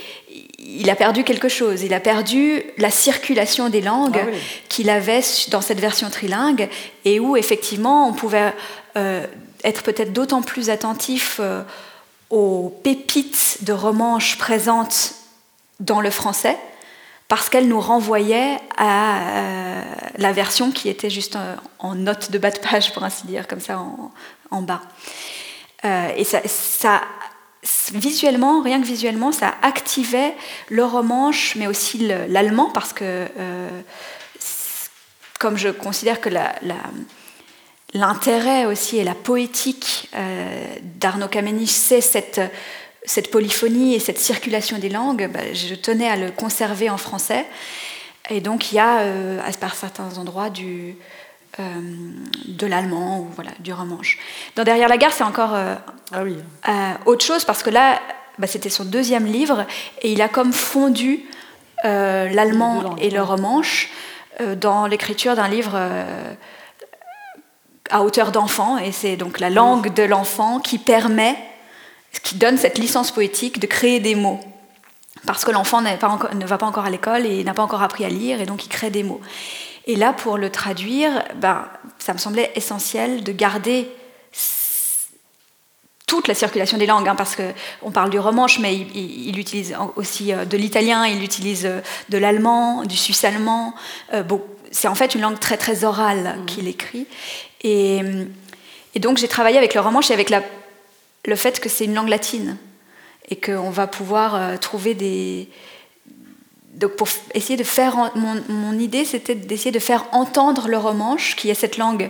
il 0.59 0.89
a 0.89 0.95
perdu 0.95 1.23
quelque 1.23 1.49
chose. 1.49 1.83
Il 1.83 1.93
a 1.93 1.99
perdu 1.99 2.61
la 2.77 2.89
circulation 2.89 3.69
des 3.69 3.81
langues 3.81 4.19
ah 4.21 4.37
qu'il 4.69 4.89
avait 4.89 5.21
dans 5.49 5.61
cette 5.61 5.79
version 5.79 6.09
trilingue 6.09 6.69
et 7.05 7.19
où 7.19 7.37
effectivement 7.37 8.09
on 8.09 8.13
pouvait 8.13 8.53
euh, 8.97 9.25
être 9.63 9.83
peut-être 9.83 10.13
d'autant 10.13 10.41
plus 10.41 10.69
attentif 10.69 11.37
euh, 11.39 11.63
aux 12.29 12.77
pépites 12.83 13.59
de 13.61 13.73
romanche 13.73 14.37
présentes 14.37 15.13
dans 15.79 16.01
le 16.01 16.09
français 16.09 16.57
parce 17.27 17.49
qu'elle 17.49 17.67
nous 17.67 17.81
renvoyait 17.81 18.57
à 18.77 19.19
euh, 19.19 19.83
la 20.17 20.31
version 20.31 20.71
qui 20.71 20.87
était 20.87 21.09
juste 21.09 21.35
euh, 21.35 21.55
en, 21.79 21.95
note 21.95 22.31
de 22.31 22.37
bas 22.37 22.51
de 22.51 22.59
page, 22.59 22.93
pour 22.93 23.03
ainsi 23.03 23.27
dire, 23.27 23.47
comme 23.47 23.59
ça 23.59 23.83
en, 24.49 24.61
bas. 24.61 24.81
Euh, 25.83 26.09
et 26.15 26.23
ça, 26.23 27.01
visuellement, 27.93 28.61
rien 28.61 28.81
que 28.81 28.87
visuellement, 28.87 29.33
ça 29.33 29.55
activait 29.61 30.33
le 30.69 30.85
romanche, 30.85 31.55
mais 31.55 31.67
aussi 31.67 31.97
l'allemand, 32.29 32.69
parce 32.73 32.93
que, 32.93 33.27
comme 35.37 35.57
je 35.57 35.69
considère 35.69 36.21
que 36.21 36.29
l'intérêt 37.93 38.65
aussi 38.65 38.97
et 38.97 39.03
la 39.03 39.15
poétique 39.15 40.09
d'Arnaud 40.81 41.27
Kamenisch, 41.27 41.71
c'est 41.71 42.01
cette 42.01 42.39
cette 43.07 43.31
polyphonie 43.31 43.95
et 43.95 43.99
cette 43.99 44.19
circulation 44.19 44.77
des 44.77 44.89
langues, 44.89 45.29
bah, 45.33 45.53
je 45.53 45.73
tenais 45.73 46.09
à 46.09 46.17
le 46.17 46.29
conserver 46.29 46.89
en 46.89 46.97
français. 46.97 47.45
Et 48.29 48.41
donc 48.41 48.71
il 48.71 48.75
y 48.75 48.79
a, 48.79 48.99
euh, 48.99 49.39
à 49.43 49.51
certains 49.71 50.17
endroits, 50.17 50.49
du, 50.49 50.95
euh, 51.59 51.63
de 52.47 52.67
l'allemand 52.67 53.21
ou 53.21 53.29
voilà, 53.33 53.51
du 53.59 53.71
romanche. 53.71 54.19
Dans 54.57 54.65
Derrière 54.65 54.89
la 54.89 54.97
gare, 54.97 55.13
c'est 55.13 55.23
encore 55.23 55.55
euh, 55.55 55.75
ah 56.11 56.23
oui. 56.23 56.35
autre 57.05 57.23
chose 57.23 57.45
parce 57.45 57.63
que 57.63 57.69
là, 57.69 58.01
bah, 58.37 58.45
c'était 58.45 58.69
son 58.69 58.83
deuxième 58.83 59.25
livre 59.25 59.65
et 60.01 60.11
il 60.11 60.21
a 60.21 60.27
comme 60.27 60.53
fondu 60.53 61.23
l'allemand 61.83 62.95
et 62.99 63.11
le 63.11 63.21
romanche 63.21 63.89
dans 64.59 64.87
l'écriture 64.87 65.35
d'un 65.35 65.47
livre 65.47 65.79
à 67.91 68.01
hauteur 68.01 68.31
d'enfant. 68.31 68.79
Et 68.79 68.91
c'est 68.91 69.15
donc 69.15 69.39
la 69.39 69.51
langue 69.51 69.93
de 69.93 70.03
l'enfant 70.03 70.59
qui 70.59 70.79
permet 70.79 71.37
qui 72.19 72.35
donne 72.35 72.57
cette 72.57 72.77
licence 72.77 73.11
poétique 73.11 73.59
de 73.59 73.67
créer 73.67 73.99
des 73.99 74.15
mots. 74.15 74.39
Parce 75.25 75.43
que 75.43 75.51
l'enfant 75.51 75.81
ne 75.81 76.45
va 76.45 76.57
pas 76.57 76.65
encore 76.65 76.85
à 76.85 76.89
l'école 76.89 77.25
et 77.25 77.43
n'a 77.43 77.53
pas 77.53 77.63
encore 77.63 77.81
appris 77.81 78.05
à 78.05 78.09
lire, 78.09 78.41
et 78.41 78.45
donc 78.45 78.65
il 78.65 78.69
crée 78.69 78.89
des 78.89 79.03
mots. 79.03 79.21
Et 79.85 79.95
là, 79.95 80.13
pour 80.13 80.37
le 80.37 80.49
traduire, 80.49 81.23
ben, 81.35 81.65
ça 81.97 82.13
me 82.13 82.17
semblait 82.17 82.51
essentiel 82.55 83.23
de 83.23 83.31
garder 83.31 83.89
toute 86.07 86.29
la 86.29 86.33
circulation 86.33 86.77
des 86.77 86.85
langues, 86.85 87.07
hein, 87.07 87.15
parce 87.15 87.35
qu'on 87.35 87.91
parle 87.91 88.09
du 88.09 88.19
romanche, 88.19 88.59
mais 88.59 88.75
il, 88.75 89.37
utilise 89.37 89.75
aussi 89.97 90.33
euh, 90.33 90.45
de 90.45 90.55
l'italien, 90.55 91.05
il 91.05 91.21
utilise 91.21 91.65
euh, 91.65 91.81
de 92.07 92.17
l'allemand, 92.17 92.83
du 92.85 92.95
suisse-allemand. 92.95 93.75
Euh, 94.13 94.23
bon, 94.23 94.41
c'est 94.71 94.87
en 94.87 94.95
fait 94.95 95.15
une 95.15 95.21
langue 95.21 95.39
très 95.39 95.57
très 95.57 95.83
orale 95.83 96.37
mmh. 96.37 96.45
qu'il 96.45 96.67
écrit. 96.69 97.07
Et, 97.61 98.01
et 98.95 98.99
donc 98.99 99.17
j'ai 99.17 99.27
travaillé 99.27 99.57
avec 99.57 99.73
le 99.73 99.81
romanche 99.81 100.09
et 100.09 100.13
avec 100.13 100.29
la 100.29 100.41
le 101.25 101.35
fait 101.35 101.59
que 101.59 101.69
c'est 101.69 101.85
une 101.85 101.93
langue 101.93 102.09
latine 102.09 102.57
et 103.29 103.35
qu'on 103.35 103.69
va 103.69 103.87
pouvoir 103.87 104.35
euh, 104.35 104.57
trouver 104.57 104.93
des... 104.93 105.49
Donc 106.73 106.95
pour 106.95 107.07
essayer 107.33 107.57
de 107.57 107.63
faire... 107.63 108.11
Mon, 108.15 108.79
idée, 108.79 109.05
c'était 109.05 109.35
d'essayer 109.35 109.71
de 109.71 109.79
faire 109.79 110.05
entendre 110.11 110.67
le 110.67 110.77
romanche, 110.77 111.35
qui 111.35 111.49
est 111.49 111.55
cette 111.55 111.77
langue 111.77 112.09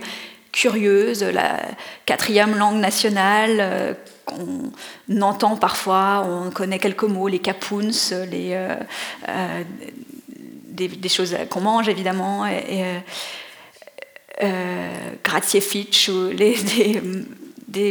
curieuse, 0.52 1.22
la 1.22 1.60
quatrième 2.06 2.56
langue 2.56 2.78
nationale, 2.78 3.56
euh, 3.58 3.94
qu'on 4.26 5.22
entend 5.22 5.56
parfois, 5.56 6.26
on 6.28 6.50
connaît 6.50 6.78
quelques 6.78 7.04
mots, 7.04 7.28
les 7.28 7.38
capoons, 7.38 7.90
les, 8.30 8.50
euh, 8.52 9.64
des, 10.68 11.08
choses 11.08 11.36
qu'on 11.50 11.60
mange 11.60 11.88
évidemment, 11.88 12.46
et, 12.46 13.00
Graziefitch, 15.24 16.10
ou 16.10 16.28
les, 16.28 16.54
des 16.62 17.00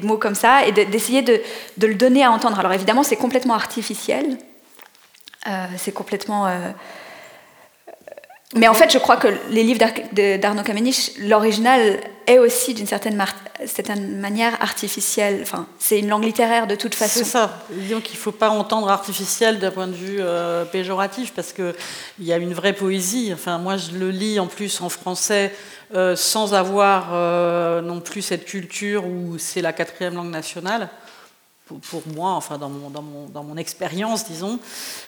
mots 0.03 0.17
comme 0.17 0.35
ça 0.35 0.65
et 0.65 0.71
d'essayer 0.71 1.21
de, 1.21 1.39
le 1.81 1.95
donner 1.95 2.23
à 2.23 2.31
entendre. 2.31 2.59
Alors 2.59 2.73
évidemment, 2.73 3.03
c'est 3.03 3.15
complètement 3.15 3.53
artificiel, 3.53 4.37
euh, 5.47 5.65
c'est 5.77 5.93
complètement... 5.93 6.47
Mais 8.55 8.69
en 8.69 8.73
fait, 8.73 8.91
je 8.91 8.97
crois 8.97 9.17
que 9.17 9.27
les 9.49 9.63
livres 9.63 9.83
d'Arnaud 10.37 10.63
Kamenisch, 10.63 11.11
l'original 11.19 11.99
est 12.27 12.39
aussi 12.39 12.73
d'une 12.73 12.87
certaine, 12.87 13.21
certaine, 13.65 14.19
manière 14.19 14.61
artificielle. 14.61 15.39
Enfin, 15.41 15.67
c'est 15.79 15.99
une 15.99 16.07
langue 16.07 16.23
littéraire 16.23 16.65
de 16.65 16.75
toute 16.75 16.95
façon. 16.95 17.19
C'est 17.19 17.25
ça. 17.25 17.65
Disons 17.69 17.99
qu'il 17.99 18.15
ne 18.15 18.21
faut 18.21 18.31
pas 18.31 18.49
entendre 18.49 18.89
artificiel 18.89 19.59
d'un 19.59 19.71
point 19.71 19.87
de 19.87 19.95
vue 19.95 20.19
euh, 20.21 20.63
péjoratif 20.63 21.33
parce 21.33 21.51
qu'il 21.51 21.73
y 22.19 22.31
a 22.31 22.37
une 22.37 22.53
vraie 22.53 22.71
poésie. 22.71 23.31
Enfin, 23.33 23.57
moi, 23.57 23.75
je 23.75 23.91
le 23.97 24.11
lis 24.11 24.39
en 24.39 24.47
plus 24.47 24.79
en 24.79 24.87
français 24.87 25.53
euh, 25.93 26.15
sans 26.15 26.53
avoir 26.53 27.09
euh, 27.11 27.81
non 27.81 27.99
plus 27.99 28.21
cette 28.21 28.45
culture 28.45 29.05
où 29.05 29.37
c'est 29.37 29.61
la 29.61 29.73
quatrième 29.73 30.15
langue 30.15 30.31
nationale 30.31 30.89
pour, 31.67 32.01
moi, 32.15 32.31
enfin 32.31 32.57
dans 32.57 32.69
mon, 32.69 32.89
dans 32.89 33.01
mon, 33.01 33.27
dans 33.27 33.43
mon 33.43 33.57
expérience, 33.57 34.25
disons. 34.25 34.59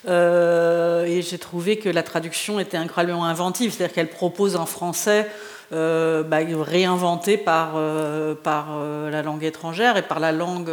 Euh, 0.08 1.04
et 1.04 1.22
j'ai 1.22 1.38
trouvé 1.38 1.78
que 1.78 1.88
la 1.88 2.02
traduction 2.02 2.60
était 2.60 2.76
incroyablement 2.76 3.24
inventive, 3.24 3.72
c'est-à-dire 3.72 3.94
qu'elle 3.94 4.10
propose 4.10 4.56
un 4.56 4.66
français 4.66 5.30
euh, 5.72 6.22
bah, 6.22 6.38
réinventé 6.62 7.36
par, 7.36 7.72
euh, 7.76 8.34
par 8.34 8.78
la 9.10 9.22
langue 9.22 9.44
étrangère 9.44 9.96
et 9.96 10.02
par 10.02 10.20
la 10.20 10.32
langue, 10.32 10.70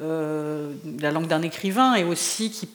la 0.00 1.10
langue 1.10 1.26
d'un 1.26 1.42
écrivain, 1.42 1.94
et 1.94 2.04
aussi 2.04 2.50
qui 2.50 2.68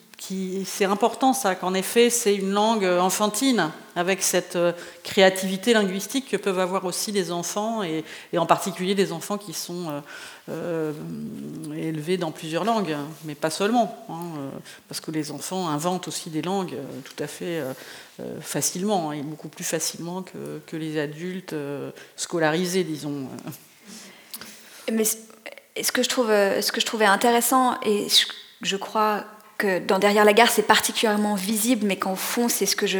c'est 0.66 0.84
important 0.84 1.32
ça, 1.32 1.56
qu'en 1.56 1.74
effet 1.74 2.10
c'est 2.10 2.36
une 2.36 2.52
langue 2.52 2.84
enfantine, 2.84 3.72
avec 3.96 4.22
cette 4.22 4.58
créativité 5.02 5.72
linguistique 5.74 6.30
que 6.30 6.36
peuvent 6.36 6.60
avoir 6.60 6.84
aussi 6.84 7.14
des 7.14 7.32
enfants, 7.32 7.84
et, 7.84 8.04
en 8.38 8.46
particulier 8.46 8.96
des 8.96 9.14
enfants 9.14 9.38
qui 9.38 9.54
sont 9.54 10.04
euh, 10.50 10.92
euh, 11.70 11.74
élevés 11.74 12.18
dans 12.18 12.32
plusieurs 12.32 12.64
langues, 12.64 12.96
mais 13.26 13.36
pas 13.36 13.50
seulement, 13.50 14.06
hein, 14.10 14.52
parce 14.88 15.00
que 15.00 15.12
les 15.12 15.32
enfants 15.32 15.68
inventent 15.68 16.08
aussi 16.08 16.30
des 16.30 16.42
langues 16.42 16.76
tout 17.04 17.24
à 17.24 17.28
fait 17.28 17.62
facilement, 18.42 19.12
hein, 19.12 19.14
et 19.14 19.22
beaucoup 19.22 19.48
plus 19.48 19.64
facilement 19.64 20.24
que, 20.24 20.76
les 20.76 21.00
adultes 21.00 21.56
scolarisés, 22.16 22.84
disons. 22.84 23.28
Mais 24.92 25.04
ce 25.06 25.92
que 25.92 26.04
je, 26.04 26.10
trouve, 26.10 26.28
ce 26.28 26.72
que 26.72 26.82
je 26.82 26.86
trouvais 26.86 27.06
intéressant, 27.06 27.80
et 27.86 28.08
je 28.62 28.76
crois 28.76 29.24
que 29.60 29.80
dans 29.80 30.00
Derrière 30.00 30.26
la 30.26 30.34
gare, 30.34 30.50
c'est 30.50 30.64
particulièrement 30.64 31.36
visible, 31.36 31.86
mais 31.86 31.98
qu'en 31.98 32.16
fond, 32.16 32.48
c'est 32.48 32.66
ce 32.66 32.76
que 32.76 32.88
je 32.88 33.00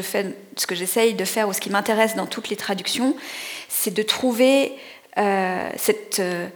que 0.68 0.76
j'essaye 0.76 1.14
de 1.16 1.26
faire 1.26 1.48
ou 1.48 1.54
ce 1.54 1.62
qui 1.62 1.70
m'intéresse 1.70 2.16
dans 2.16 2.28
toutes 2.28 2.50
les 2.50 2.58
traductions, 2.58 3.16
c'est 3.70 3.94
de 3.94 4.04
trouver 4.04 4.74
euh, 5.18 5.70
cette, 5.78 6.20
euh, 6.20 6.48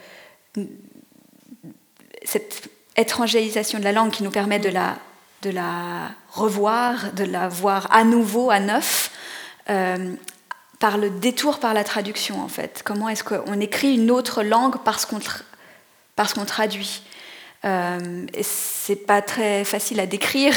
cette 2.26 2.70
étrangérisation 2.96 3.80
de 3.80 3.84
la 3.84 3.92
langue 3.92 4.12
qui 4.12 4.24
nous 4.24 4.32
permet 4.32 4.60
de 4.60 4.70
la, 4.70 4.98
de 5.42 5.50
la 5.50 6.12
revoir, 6.32 7.14
de 7.14 7.24
la 7.24 7.48
voir 7.48 7.88
à 7.92 8.04
nouveau, 8.04 8.52
à 8.52 8.60
neuf, 8.60 9.12
euh, 9.70 10.14
par 10.80 10.98
le 10.98 11.10
détour 11.10 11.60
par 11.60 11.74
la 11.74 11.84
traduction, 11.84 12.42
en 12.42 12.48
fait. 12.48 12.82
Comment 12.84 13.10
est-ce 13.10 13.24
qu'on 13.24 13.60
écrit 13.60 13.96
une 13.96 14.12
autre 14.12 14.44
langue 14.44 14.76
parce 14.84 15.06
qu'on 15.06 15.20
parce 16.16 16.34
qu'on 16.34 16.46
traduit? 16.46 17.02
Euh, 17.66 18.26
c'est 18.42 19.08
pas 19.08 19.22
très 19.22 19.64
facile 19.64 20.02
à 20.02 20.06
décrire 20.06 20.54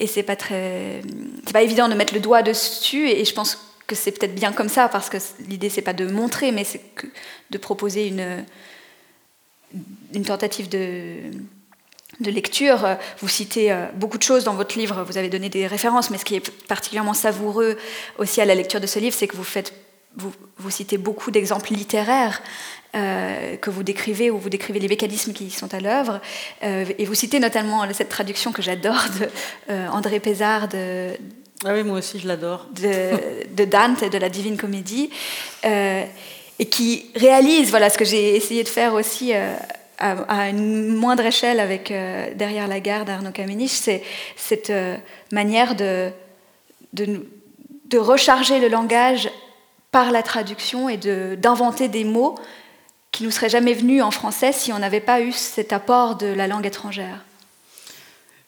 et 0.00 0.06
c'est 0.06 0.22
pas 0.22 0.36
très, 0.36 1.02
c'est 1.44 1.52
pas 1.52 1.60
évident 1.60 1.88
de 1.88 1.94
mettre 1.94 2.14
le 2.14 2.20
doigt 2.20 2.42
dessus. 2.42 3.08
Et 3.10 3.24
je 3.26 3.34
pense 3.34 3.58
que 3.86 3.94
c'est 3.94 4.12
peut-être 4.12 4.34
bien 4.34 4.52
comme 4.52 4.70
ça 4.70 4.88
parce 4.88 5.10
que 5.10 5.18
l'idée 5.48 5.68
c'est 5.68 5.82
pas 5.82 5.92
de 5.92 6.06
montrer, 6.06 6.52
mais 6.52 6.64
c'est 6.64 6.80
de 7.50 7.58
proposer 7.58 8.08
une 8.08 8.44
une 10.14 10.24
tentative 10.24 10.68
de 10.68 11.30
de 12.20 12.30
lecture. 12.30 12.96
Vous 13.20 13.28
citez 13.28 13.70
euh, 13.70 13.86
beaucoup 13.94 14.16
de 14.16 14.22
choses 14.22 14.44
dans 14.44 14.54
votre 14.54 14.78
livre, 14.78 15.04
vous 15.06 15.18
avez 15.18 15.28
donné 15.28 15.48
des 15.48 15.66
références, 15.66 16.10
mais 16.10 16.16
ce 16.18 16.24
qui 16.24 16.36
est 16.36 16.50
particulièrement 16.66 17.12
savoureux 17.12 17.76
aussi 18.18 18.40
à 18.40 18.46
la 18.46 18.54
lecture 18.54 18.80
de 18.80 18.86
ce 18.86 18.98
livre, 18.98 19.14
c'est 19.14 19.28
que 19.28 19.36
vous 19.36 19.44
faites 19.44 19.74
vous, 20.16 20.32
vous, 20.56 20.70
citez 20.70 20.96
beaucoup 20.96 21.30
d'exemples 21.30 21.74
littéraires 21.74 22.40
euh, 22.94 23.56
que 23.56 23.68
vous 23.68 23.82
décrivez, 23.82 24.30
où 24.30 24.38
vous 24.38 24.48
décrivez 24.48 24.78
les 24.78 24.88
mécanismes 24.88 25.34
qui 25.34 25.50
sont 25.50 25.74
à 25.74 25.80
l'œuvre. 25.80 26.22
Euh, 26.62 26.86
et 26.96 27.04
vous 27.04 27.14
citez 27.14 27.38
notamment 27.38 27.84
cette 27.92 28.08
traduction 28.08 28.50
que 28.50 28.62
j'adore 28.62 29.04
de 29.20 29.28
euh, 29.70 29.88
André 29.88 30.18
Pézard 30.18 30.68
de, 30.68 31.10
ah 31.64 31.72
oui, 31.74 31.84
moi 31.84 31.98
aussi 31.98 32.18
je 32.18 32.28
l'adore. 32.28 32.66
De, 32.72 33.64
Dante 33.64 34.02
et 34.02 34.10
de 34.10 34.18
la 34.18 34.28
Divine 34.28 34.56
Comédie, 34.56 35.10
et 36.58 36.66
qui 36.66 37.06
réalise 37.14 37.70
voilà, 37.70 37.90
ce 37.90 37.98
que 37.98 38.04
j'ai 38.04 38.36
essayé 38.36 38.64
de 38.64 38.68
faire 38.68 38.94
aussi 38.94 39.32
à, 39.34 40.48
une 40.48 40.94
moindre 40.94 41.24
échelle 41.24 41.60
avec 41.60 41.92
Derrière 42.34 42.68
la 42.68 42.80
gare 42.80 43.04
d'Arnaud 43.04 43.32
Kamenisch, 43.32 43.70
c'est 43.70 44.02
cette 44.36 44.72
manière 45.32 45.74
de, 45.74 46.10
recharger 47.94 48.58
le 48.58 48.68
langage 48.68 49.30
par 49.92 50.12
la 50.12 50.22
traduction 50.22 50.88
et 50.88 50.96
d'inventer 50.96 51.88
des 51.88 52.04
mots 52.04 52.36
qui 53.12 53.24
nous 53.24 53.30
serait 53.30 53.48
jamais 53.48 53.72
venu 53.72 54.02
en 54.02 54.10
français 54.10 54.52
si 54.52 54.72
on 54.72 54.78
n'avait 54.78 55.00
pas 55.00 55.20
eu 55.20 55.32
cet 55.32 55.72
apport 55.72 56.16
de 56.16 56.26
la 56.26 56.46
langue 56.46 56.66
étrangère. 56.66 57.25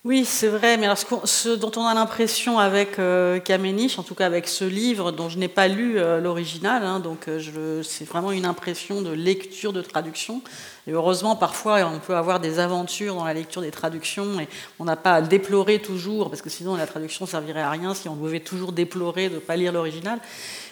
Oui, 0.05 0.25
c'est 0.25 0.47
vrai, 0.47 0.77
mais 0.77 0.87
alors 0.87 0.97
ce, 0.97 1.49
dont 1.49 1.73
on 1.75 1.85
a 1.85 1.93
l'impression 1.93 2.61
avec 2.61 3.01
euh, 3.01 3.41
Kamenisch, 3.41 3.99
en 3.99 4.05
tout 4.05 4.15
cas 4.15 4.27
avec 4.27 4.47
ce 4.47 4.65
livre 4.65 5.11
dont 5.11 5.29
je 5.29 5.39
n'ai 5.39 5.49
pas 5.49 5.67
lu 5.67 5.99
euh, 5.99 6.21
l'original, 6.21 6.85
hein, 6.85 7.01
donc 7.01 7.27
euh, 7.27 7.83
c'est 7.83 8.05
vraiment 8.05 8.31
une 8.31 8.47
impression 8.47 9.03
de 9.03 9.11
lecture, 9.11 9.73
de 9.73 9.83
traduction. 9.83 10.41
Et 10.87 10.93
heureusement, 10.93 11.35
parfois, 11.35 11.81
on 11.93 11.99
peut 11.99 12.15
avoir 12.15 12.39
des 12.39 12.61
aventures 12.61 13.17
dans 13.17 13.25
la 13.25 13.35
lecture 13.35 13.61
des 13.61 13.73
traductions 13.73 14.39
et 14.39 14.49
on 14.79 14.85
n'a 14.85 14.95
pas 14.95 15.15
à 15.15 15.21
déplorer 15.21 15.81
toujours, 15.81 16.31
parce 16.31 16.43
que 16.43 16.49
sinon 16.49 16.77
la 16.77 16.87
traduction 16.87 17.27
servirait 17.27 17.61
à 17.63 17.71
rien 17.71 17.93
si 17.93 18.09
on 18.09 18.15
devait 18.15 18.39
toujours 18.39 18.71
déplorer 18.71 19.29
de 19.29 19.35
ne 19.35 19.41
pas 19.41 19.57
lire 19.57 19.73
l'original. 19.73 20.21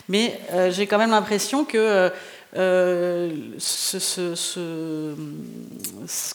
Mais 0.09 0.41
j'ai 0.71 0.87
quand 0.87 0.99
même 0.99 1.11
l'impression 1.11 1.65
que 1.65 2.13
euh, 2.57 3.31
ce, 3.59 5.15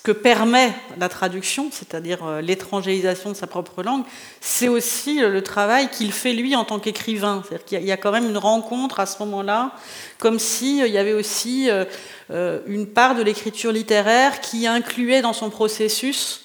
que 0.03 0.11
permet 0.11 0.73
la 0.97 1.09
traduction, 1.09 1.69
c'est-à-dire 1.71 2.23
euh, 2.23 2.41
l'étrangérisation 2.41 3.31
de 3.31 3.35
sa 3.35 3.47
propre 3.47 3.81
langue, 3.81 4.03
c'est 4.39 4.67
aussi 4.67 5.19
le 5.19 5.41
travail 5.41 5.89
qu'il 5.89 6.11
fait 6.11 6.33
lui 6.33 6.55
en 6.55 6.63
tant 6.63 6.79
qu'écrivain. 6.79 7.43
C'est-à-dire 7.47 7.65
qu'il 7.65 7.83
y 7.83 7.91
a 7.91 7.97
quand 7.97 8.11
même 8.11 8.29
une 8.29 8.37
rencontre 8.37 8.99
à 8.99 9.05
ce 9.05 9.19
moment-là, 9.19 9.71
comme 10.19 10.37
s'il 10.37 10.85
y 10.87 10.97
avait 10.97 11.13
aussi 11.13 11.69
euh, 11.69 12.59
une 12.67 12.87
part 12.87 13.15
de 13.15 13.23
l'écriture 13.23 13.71
littéraire 13.71 14.41
qui 14.41 14.67
incluait 14.67 15.21
dans 15.21 15.33
son 15.33 15.49
processus 15.49 16.41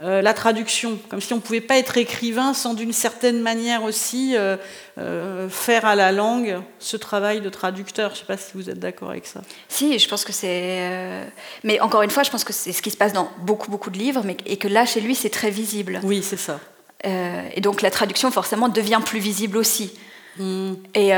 euh, 0.00 0.22
la 0.22 0.32
traduction, 0.32 0.96
comme 1.08 1.20
si 1.20 1.32
on 1.32 1.36
ne 1.36 1.40
pouvait 1.40 1.60
pas 1.60 1.76
être 1.76 1.96
écrivain 1.96 2.54
sans 2.54 2.74
d'une 2.74 2.92
certaine 2.92 3.40
manière 3.40 3.82
aussi 3.82 4.36
euh, 4.36 4.56
euh, 4.96 5.48
faire 5.48 5.86
à 5.86 5.96
la 5.96 6.12
langue 6.12 6.60
ce 6.78 6.96
travail 6.96 7.40
de 7.40 7.48
traducteur. 7.48 8.10
Je 8.10 8.14
ne 8.14 8.18
sais 8.20 8.24
pas 8.26 8.36
si 8.36 8.52
vous 8.54 8.70
êtes 8.70 8.78
d'accord 8.78 9.10
avec 9.10 9.26
ça. 9.26 9.40
Si, 9.68 9.98
je 9.98 10.08
pense 10.08 10.24
que 10.24 10.32
c'est... 10.32 11.26
Mais 11.64 11.80
encore 11.80 12.02
une 12.02 12.10
fois, 12.10 12.22
je 12.22 12.30
pense 12.30 12.44
que 12.44 12.52
c'est 12.52 12.72
ce 12.72 12.80
qui 12.80 12.92
se 12.92 12.96
passe 12.96 13.12
dans 13.12 13.28
beaucoup, 13.38 13.72
beaucoup 13.72 13.90
de 13.90 13.98
livres, 13.98 14.22
mais... 14.24 14.36
et 14.46 14.56
que 14.56 14.68
là, 14.68 14.86
chez 14.86 15.00
lui, 15.00 15.16
c'est 15.16 15.30
très 15.30 15.50
visible. 15.50 16.00
Oui, 16.04 16.22
c'est 16.22 16.36
ça. 16.36 16.60
et 17.02 17.60
donc 17.60 17.82
la 17.82 17.90
traduction, 17.90 18.30
forcément, 18.30 18.68
devient 18.68 19.00
plus 19.04 19.18
visible 19.18 19.56
aussi. 19.56 19.92
Hmm. 20.38 20.74
Et, 20.94 21.12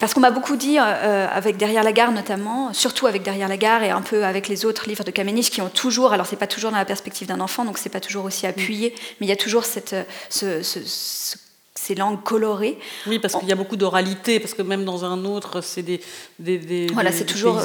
parce 0.00 0.14
qu'on 0.14 0.20
m'a 0.20 0.30
beaucoup 0.30 0.56
dit, 0.56 0.78
euh, 0.78 0.82
euh, 0.82 1.26
avec 1.30 1.58
Derrière 1.58 1.84
la 1.84 1.92
gare 1.92 2.10
notamment, 2.10 2.72
surtout 2.72 3.06
avec 3.06 3.22
Derrière 3.22 3.48
la 3.48 3.58
gare 3.58 3.82
et 3.82 3.90
un 3.90 4.00
peu 4.00 4.24
avec 4.24 4.48
les 4.48 4.64
autres 4.64 4.88
livres 4.88 5.04
de 5.04 5.10
Kamenisch 5.10 5.50
qui 5.50 5.60
ont 5.60 5.68
toujours, 5.68 6.14
alors 6.14 6.24
c'est 6.24 6.36
pas 6.36 6.46
toujours 6.46 6.70
dans 6.70 6.78
la 6.78 6.86
perspective 6.86 7.28
d'un 7.28 7.38
enfant, 7.38 7.66
donc 7.66 7.76
c'est 7.76 7.90
pas 7.90 8.00
toujours 8.00 8.24
aussi 8.24 8.46
appuyé, 8.46 8.94
mais 9.20 9.26
il 9.26 9.28
y 9.28 9.32
a 9.32 9.36
toujours 9.36 9.66
cette, 9.66 9.92
euh, 9.92 10.62
ces 10.62 11.94
langues 11.94 12.22
colorées. 12.22 12.78
Oui, 13.06 13.18
parce 13.18 13.36
qu'il 13.36 13.46
y 13.46 13.52
a 13.52 13.56
beaucoup 13.56 13.76
d'oralité, 13.76 14.40
parce 14.40 14.54
que 14.54 14.62
même 14.62 14.86
dans 14.86 15.04
un 15.04 15.26
autre, 15.26 15.60
c'est 15.60 15.82
des, 15.82 16.00
des, 16.38 16.86
voilà, 16.94 17.12
c'est 17.12 17.26
toujours 17.26 17.60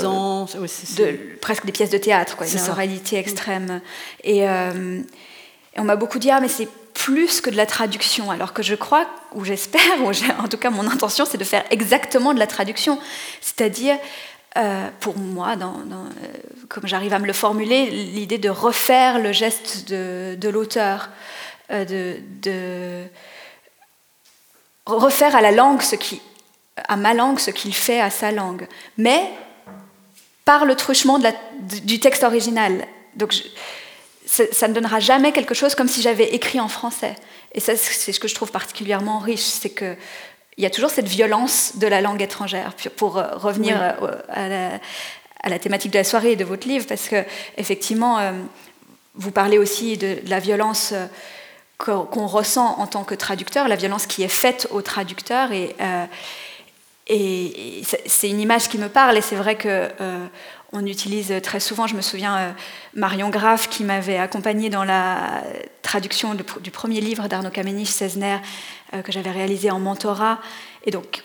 presque 1.40 1.66
des 1.66 1.72
pièces 1.72 1.90
de 1.90 1.98
théâtre, 1.98 2.36
quoi, 2.36 2.46
une 2.46 2.70
oralité 2.70 3.18
extrême. 3.18 3.80
Et, 4.26 4.40
et 4.40 4.50
on 5.78 5.86
m'a 5.86 5.96
beaucoup 5.96 6.20
dit, 6.20 6.32
ah 6.32 6.42
mais 6.42 6.50
c'est 6.50 6.68
plus 7.06 7.40
que 7.40 7.52
de 7.52 7.56
la 7.56 7.68
traduction, 7.68 8.32
alors 8.32 8.52
que 8.52 8.64
je 8.64 8.74
crois, 8.74 9.06
ou 9.36 9.46
j'espère, 9.46 10.02
ou 10.02 10.10
en 10.44 10.48
tout 10.48 10.58
cas 10.58 10.72
mon 10.72 10.88
intention, 10.90 11.24
c'est 11.30 11.38
de 11.38 11.44
faire 11.44 11.64
exactement 11.70 12.34
de 12.34 12.40
la 12.40 12.48
traduction. 12.48 12.98
C'est-à-dire, 13.42 13.96
euh, 14.58 14.90
pour 15.02 15.16
moi, 15.16 15.50
euh, 15.52 16.10
comme 16.68 16.88
j'arrive 16.88 17.14
à 17.14 17.20
me 17.20 17.28
le 17.28 17.34
formuler, 17.34 17.92
l'idée 17.92 18.40
de 18.40 18.50
refaire 18.50 19.20
le 19.20 19.34
geste 19.34 19.88
de, 19.88 20.50
l'auteur, 20.50 21.10
euh, 21.70 22.18
de, 22.42 23.04
refaire 24.88 25.36
à 25.36 25.42
la 25.42 25.52
langue 25.52 25.84
ce 25.84 25.96
qui, 25.96 26.24
à 26.88 26.96
ma 26.96 27.14
langue 27.14 27.38
ce 27.38 27.52
qu'il 27.52 27.76
fait 27.76 28.02
à 28.02 28.10
sa 28.10 28.32
langue, 28.32 28.68
mais 28.98 29.30
par 30.44 30.66
le 30.66 30.74
truchement 30.74 31.20
du 31.84 32.00
texte 32.00 32.24
original. 32.24 32.88
Donc 33.16 33.36
ça 34.52 34.68
ne 34.68 34.74
donnera 34.74 35.00
jamais 35.00 35.32
quelque 35.32 35.54
chose 35.54 35.76
comme 35.76 35.88
si 35.88 36.02
j'avais 36.02 36.34
écrit 36.36 36.60
en 36.60 36.68
français. 36.68 37.16
Et 37.54 37.60
ça, 37.60 37.76
c'est 37.76 38.12
ce 38.12 38.20
que 38.20 38.28
je 38.28 38.36
trouve 38.36 38.52
particulièrement 38.52 39.20
riche, 39.20 39.42
c'est 39.42 39.70
que 39.70 39.96
il 40.58 40.64
y 40.64 40.68
a 40.68 40.70
toujours 40.70 40.90
cette 40.90 41.08
violence 41.08 41.74
de 41.76 41.88
la 41.88 42.02
langue 42.02 42.22
étrangère. 42.22 42.74
Pour 42.96 43.18
euh, 43.18 43.28
revenir 43.36 43.78
euh, 44.02 44.78
à, 45.42 45.50
la, 45.50 45.60
thématique 45.60 45.92
de 45.92 45.98
la 45.98 46.04
soirée 46.04 46.32
et 46.32 46.36
de 46.36 46.46
votre 46.46 46.68
livre, 46.68 46.86
parce 46.88 47.10
que 47.10 47.24
effectivement, 47.58 48.20
euh, 48.20 48.32
vous 49.16 49.32
parlez 49.32 49.58
aussi 49.58 49.98
de, 49.98 50.18
la 50.28 50.40
violence 50.40 50.94
qu'on 51.78 52.26
ressent 52.26 52.80
en 52.80 52.88
tant 52.88 53.04
que 53.04 53.16
traducteur, 53.16 53.68
la 53.68 53.76
violence 53.76 54.08
qui 54.08 54.24
est 54.24 54.30
faite 54.30 54.68
au 54.72 54.82
traducteur. 54.82 55.52
Et, 55.52 55.76
et 57.08 57.84
c'est 58.06 58.30
une 58.30 58.40
image 58.40 58.70
qui 58.70 58.78
me 58.78 58.88
parle, 58.88 59.18
et 59.18 59.22
c'est 59.22 59.36
vrai 59.36 59.56
que 59.56 59.90
on 60.76 60.86
utilise 60.86 61.34
très 61.42 61.60
souvent, 61.60 61.88
je 61.88 61.96
me 61.96 62.02
souviens, 62.02 62.38
euh, 62.38 62.52
Marion 62.94 63.30
Graff 63.30 63.70
qui 63.70 63.84
m'avait 63.84 64.18
accompagnée 64.18 64.70
dans 64.70 64.84
la 64.84 65.44
traduction 65.82 66.36
du 66.36 66.72
premier 66.72 67.02
livre 67.02 67.28
d'Arnaud 67.28 67.50
Kamenisch, 67.50 67.90
Cesner, 67.90 68.38
euh, 68.94 69.02
que 69.02 69.12
j'avais 69.12 69.32
réalisé 69.32 69.72
en 69.72 69.80
mentorat. 69.80 70.40
Et 70.86 70.92
donc, 70.92 71.24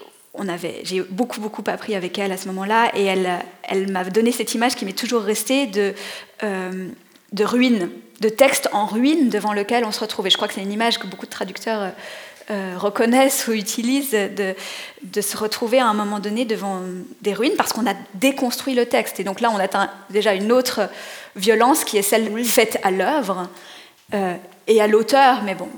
j'ai 0.84 1.02
beaucoup, 1.02 1.40
beaucoup 1.40 1.64
appris 1.66 1.94
avec 1.94 2.18
elle 2.18 2.32
à 2.32 2.36
ce 2.36 2.46
moment-là. 2.48 2.90
Et 2.94 3.04
elle, 3.04 3.92
m'a 3.92 4.04
donné 4.04 4.32
cette 4.32 4.54
image 4.54 4.76
qui 4.76 4.84
m'est 4.84 4.92
toujours 4.92 5.22
restée 5.22 5.66
de, 5.66 5.94
euh, 6.42 6.88
de 7.32 7.44
ruines, 7.44 7.90
de 8.20 8.28
texte 8.28 8.68
en 8.72 8.86
ruine 8.86 9.28
devant 9.28 9.52
lequel 9.52 9.84
on 9.84 9.92
se 9.92 10.00
retrouvait. 10.00 10.30
Je 10.30 10.36
crois 10.36 10.48
que 10.48 10.54
c'est 10.54 10.62
une 10.62 10.72
image 10.72 10.98
que 10.98 11.06
beaucoup 11.06 11.26
de 11.26 11.30
traducteurs 11.30 11.92
euh, 12.50 12.74
reconnaissent 12.76 13.46
ou 13.46 13.52
utilisent 13.52 14.10
de, 14.10 14.54
de, 15.02 15.20
se 15.20 15.36
retrouver 15.36 15.78
à 15.78 15.86
un 15.86 15.94
moment 15.94 16.18
donné 16.18 16.44
devant 16.44 16.80
des 17.20 17.32
ruines 17.32 17.54
parce 17.56 17.72
qu'on 17.72 17.86
a 17.86 17.94
déconstruit 18.14 18.74
le 18.74 18.86
texte. 18.86 19.20
Et 19.20 19.24
donc 19.24 19.40
là, 19.40 19.50
on 19.54 19.58
atteint 19.58 19.88
déjà 20.10 20.34
une 20.34 20.50
autre 20.50 20.88
violence 21.36 21.84
qui 21.84 21.96
est 21.96 22.02
celle 22.02 22.44
faite 22.44 22.78
à 22.82 22.90
l'œuvre 22.90 23.48
euh, 24.14 24.34
et 24.66 24.80
à 24.80 24.88
l'auteur, 24.88 25.42
mais 25.44 25.54
bon, 25.54 25.68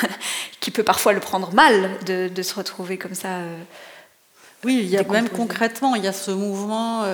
qui 0.60 0.72
peut 0.72 0.82
parfois 0.82 1.12
le 1.12 1.20
prendre 1.20 1.52
mal 1.54 1.90
de, 2.04 2.28
de 2.28 2.42
se 2.42 2.54
retrouver 2.54 2.98
comme 2.98 3.14
ça. 3.14 3.28
Euh, 3.28 3.56
oui, 4.64 4.80
il 4.82 4.88
y 4.88 4.96
a 4.96 5.04
même 5.04 5.28
concrètement, 5.28 5.94
il 5.94 6.02
y 6.02 6.08
a 6.08 6.12
ce 6.12 6.32
mouvement. 6.32 7.04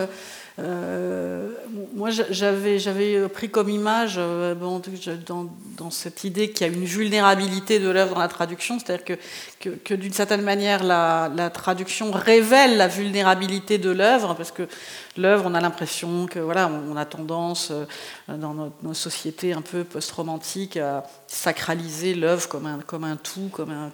Euh, 0.60 1.50
moi, 1.94 2.10
j'avais, 2.10 2.78
j'avais 2.78 3.28
pris 3.28 3.50
comme 3.50 3.68
image 3.68 4.14
euh, 4.18 4.54
bon, 4.54 4.80
dans, 5.26 5.52
dans, 5.76 5.90
cette 5.90 6.22
idée 6.22 6.50
qu'il 6.50 6.66
y 6.66 6.70
a 6.70 6.72
une 6.72 6.84
vulnérabilité 6.84 7.80
de 7.80 7.88
l'œuvre 7.88 8.14
dans 8.14 8.20
la 8.20 8.28
traduction, 8.28 8.78
c'est-à-dire 8.78 9.18
que, 9.58 9.94
d'une 9.94 10.12
certaine 10.12 10.42
manière, 10.42 10.84
la, 10.84 11.50
traduction 11.52 12.12
révèle 12.12 12.76
la 12.76 12.86
vulnérabilité 12.86 13.78
de 13.78 13.90
l'œuvre, 13.90 14.34
parce 14.34 14.52
que 14.52 14.68
l'œuvre, 15.16 15.46
on 15.48 15.54
a 15.54 15.60
l'impression 15.60 16.26
que 16.26 16.38
voilà, 16.38 16.70
on, 16.70 16.96
a 16.96 17.04
tendance 17.04 17.72
euh, 17.72 17.84
dans 18.28 18.54
nos, 18.54 18.72
nos 18.84 18.94
sociétés 18.94 19.54
un 19.54 19.62
peu 19.62 19.82
post-romantiques 19.82 20.76
à 20.76 21.02
sacraliser 21.26 22.14
l'œuvre 22.14 22.48
comme 22.48 22.66
un, 23.04 23.16
tout, 23.16 23.48
comme 23.52 23.70
un 23.70 23.90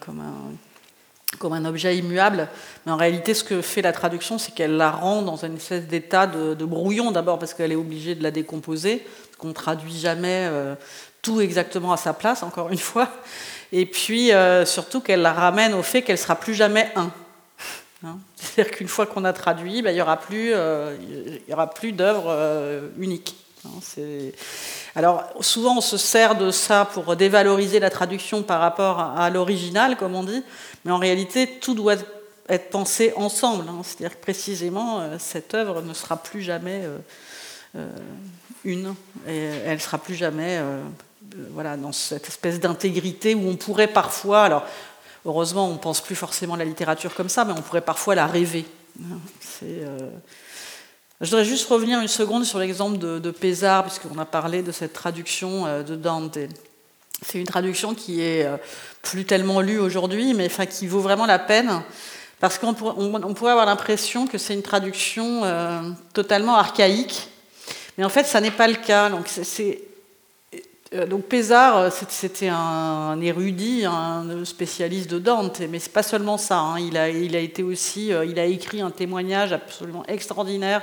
comme 1.38 1.52
un 1.52 1.64
objet 1.64 1.96
immuable. 1.96 2.48
Mais 2.84 2.92
en 2.92 2.96
réalité, 2.96 3.34
ce 3.34 3.44
que 3.44 3.62
fait 3.62 3.82
la 3.82 3.92
traduction, 3.92 4.38
c'est 4.38 4.52
qu'elle 4.52 4.76
la 4.76 4.90
rend 4.90 5.22
dans 5.22 5.36
une 5.44 5.56
espèce 5.56 5.86
d'état 5.86 6.26
de, 6.26 6.64
brouillon, 6.64 7.12
d'abord 7.12 7.38
parce 7.38 7.54
qu'elle 7.54 7.72
est 7.72 7.76
obligée 7.76 8.14
de 8.14 8.22
la 8.22 8.30
décomposer, 8.30 9.06
qu'on 9.38 9.48
ne 9.48 9.52
traduit 9.52 9.96
jamais 9.96 10.48
euh, 10.50 10.74
tout 11.22 11.40
exactement 11.40 11.92
à 11.92 11.96
sa 11.96 12.12
place, 12.12 12.42
encore 12.42 12.70
une 12.70 12.78
fois. 12.78 13.08
Et 13.72 13.86
puis, 13.86 14.32
euh, 14.32 14.66
surtout, 14.66 15.00
qu'elle 15.00 15.22
la 15.22 15.32
ramène 15.32 15.74
au 15.74 15.82
fait 15.82 16.02
qu'elle 16.02 16.14
ne 16.14 16.20
sera 16.20 16.36
plus 16.36 16.54
jamais 16.54 16.90
un. 16.96 17.10
Hein 18.04 18.18
C'est-à-dire 18.36 18.72
qu'une 18.72 18.88
fois 18.88 19.06
qu'on 19.06 19.24
a 19.24 19.32
traduit, 19.32 19.82
ben, 19.82 19.90
il 19.90 19.94
n'y 19.94 20.02
aura 20.02 20.16
plus, 20.16 20.50
euh, 20.52 20.96
plus 21.74 21.92
d'œuvre 21.92 22.90
unique. 22.98 23.36
Hein 23.66 23.80
Alors, 24.94 25.24
souvent, 25.40 25.78
on 25.78 25.80
se 25.80 25.96
sert 25.96 26.36
de 26.36 26.50
ça 26.50 26.84
pour 26.84 27.14
dévaloriser 27.16 27.78
la 27.78 27.90
traduction 27.90 28.42
par 28.42 28.60
rapport 28.60 29.00
à 29.00 29.28
l'original, 29.30 29.96
comme 29.96 30.14
on 30.14 30.24
dit. 30.24 30.42
Mais 30.84 30.92
en 30.92 30.98
réalité, 30.98 31.58
tout 31.60 31.74
doit 31.74 31.96
être 32.48 32.70
pensé 32.70 33.12
ensemble. 33.16 33.64
Hein. 33.68 33.82
C'est-à-dire 33.84 34.16
que 34.16 34.22
précisément, 34.22 35.00
euh, 35.00 35.16
cette 35.18 35.54
œuvre 35.54 35.82
ne 35.82 35.94
sera 35.94 36.16
plus 36.16 36.42
jamais 36.42 36.82
euh, 36.84 36.98
euh, 37.76 37.88
une, 38.64 38.94
et 39.28 39.44
elle 39.66 39.74
ne 39.74 39.78
sera 39.78 39.98
plus 39.98 40.14
jamais 40.14 40.60
voilà, 41.52 41.76
dans 41.76 41.92
cette 41.92 42.28
espèce 42.28 42.60
d'intégrité 42.60 43.34
où 43.34 43.48
on 43.48 43.56
pourrait 43.56 43.86
parfois, 43.86 44.42
alors 44.42 44.64
heureusement, 45.24 45.68
on 45.68 45.74
ne 45.74 45.78
pense 45.78 46.00
plus 46.00 46.16
forcément 46.16 46.54
à 46.54 46.58
la 46.58 46.64
littérature 46.64 47.14
comme 47.14 47.28
ça, 47.28 47.44
mais 47.44 47.52
on 47.52 47.62
pourrait 47.62 47.80
parfois 47.80 48.14
la 48.14 48.26
rêver. 48.26 48.66
Je 51.20 51.26
voudrais 51.26 51.44
juste 51.44 51.68
revenir 51.68 52.00
une 52.00 52.08
seconde 52.08 52.44
sur 52.44 52.58
l'exemple 52.58 52.96
de, 52.98 53.18
de 53.18 53.30
Pézard, 53.30 53.84
puisqu'on 53.84 54.18
a 54.18 54.24
parlé 54.24 54.62
de 54.62 54.72
cette 54.72 54.94
traduction 54.94 55.82
de 55.82 55.94
Dante. 55.94 56.38
C'est 57.22 57.38
une 57.38 57.46
traduction 57.46 57.94
qui 57.94 58.22
est 58.22 58.46
euh, 58.46 58.56
plus 59.02 59.24
tellement 59.24 59.60
lue 59.60 59.78
aujourd'hui, 59.78 60.32
mais 60.32 60.48
qui 60.48 60.86
vaut 60.86 61.00
vraiment 61.00 61.26
la 61.26 61.38
peine, 61.38 61.82
parce 62.38 62.58
qu'on 62.58 62.72
pourrait 62.72 63.52
avoir 63.52 63.66
l'impression 63.66 64.26
que 64.26 64.38
c'est 64.38 64.54
une 64.54 64.62
traduction 64.62 65.44
euh, 65.44 65.82
totalement 66.14 66.56
archaïque, 66.56 67.28
mais 67.98 68.04
en 68.04 68.08
fait, 68.08 68.24
ça 68.24 68.40
n'est 68.40 68.50
pas 68.50 68.68
le 68.68 68.76
cas. 68.76 69.10
Donc, 69.10 69.26
c'est, 69.28 69.70
euh, 69.70 69.74
donc 71.08 71.26
Pézard, 71.26 71.92
c'était 71.92 72.48
un 72.48 73.20
érudit, 73.20 73.84
un 73.84 74.44
spécialiste 74.44 75.08
de 75.08 75.20
Dante, 75.20 75.60
mais 75.70 75.78
c'est 75.78 75.92
pas 75.92 76.02
seulement 76.02 76.36
ça. 76.36 76.58
Hein. 76.58 76.80
Il, 76.80 76.96
a, 76.96 77.08
été 77.08 77.62
aussi, 77.62 78.08
il 78.08 78.38
a 78.40 78.44
écrit 78.44 78.80
un 78.80 78.90
témoignage 78.90 79.52
absolument 79.52 80.04
extraordinaire 80.08 80.82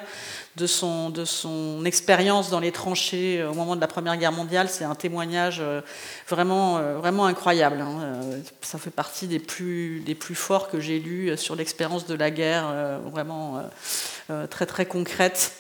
de 0.58 1.26
son, 1.26 1.84
expérience 1.86 2.50
dans 2.50 2.60
les 2.60 2.72
tranchées 2.72 3.40
euh, 3.40 3.52
au 3.52 3.54
moment 3.54 3.76
de 3.76 3.82
la 3.82 3.88
Première 3.88 4.18
Guerre 4.18 4.32
mondiale. 4.32 4.70
C'est 4.70 4.84
un 4.84 4.96
témoignage 4.96 5.60
euh, 5.62 5.82
vraiment, 6.28 6.78
euh, 6.78 6.98
vraiment 6.98 7.26
incroyable. 7.26 7.82
Hein. 7.82 8.22
Ça 8.62 8.78
fait 8.78 8.90
partie 8.90 9.28
des 9.28 9.40
plus, 9.40 10.02
des 10.02 10.16
plus 10.16 10.36
forts 10.36 10.70
que 10.70 10.80
j'ai 10.80 11.00
lus 11.00 11.38
sur 11.38 11.56
l'expérience 11.56 12.06
de 12.06 12.16
la 12.16 12.32
guerre, 12.32 13.00
vraiment 13.06 13.62
très 14.50 14.66
très 14.66 14.86
concrète. 14.86 15.54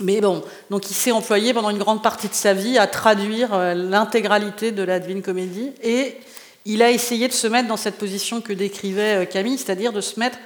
Mais 0.00 0.20
bon, 0.20 0.42
donc 0.70 0.90
il 0.90 0.94
s'est 0.94 1.12
employé 1.12 1.52
pendant 1.52 1.70
une 1.70 1.78
grande 1.78 2.02
partie 2.02 2.28
de 2.28 2.34
sa 2.34 2.54
vie 2.54 2.78
à 2.78 2.86
traduire 2.86 3.74
l'intégralité 3.74 4.72
de 4.72 4.82
la 4.82 4.98
Divine 4.98 5.22
Comédie 5.22 5.72
et 5.82 6.16
il 6.64 6.82
a 6.82 6.90
essayé 6.90 7.28
de 7.28 7.32
se 7.32 7.46
mettre 7.46 7.68
dans 7.68 7.76
cette 7.76 7.96
position 7.96 8.40
que 8.40 8.52
décrivait 8.52 9.28
Camille, 9.30 9.58
c'est-à-dire 9.58 9.92
de 9.92 10.00
se 10.00 10.18
mettre, 10.18 10.38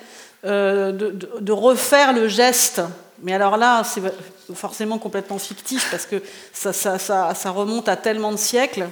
de, 0.45 0.93
de, 0.93 1.53
refaire 1.53 2.13
le 2.13 2.29
geste 2.29 2.83
mais 3.25 3.33
alors 3.33 3.57
là, 3.57 3.83
c'est 3.85 4.03
forcément 4.55 4.99
complètement 4.99 5.39
fictif 5.39 5.89
parce 5.91 6.07
que 6.07 6.23
ça, 6.53 7.51
remonte 7.51 7.89
à 7.89 7.97
tellement 7.97 8.33
de 8.33 8.37
siècles. 8.37 8.89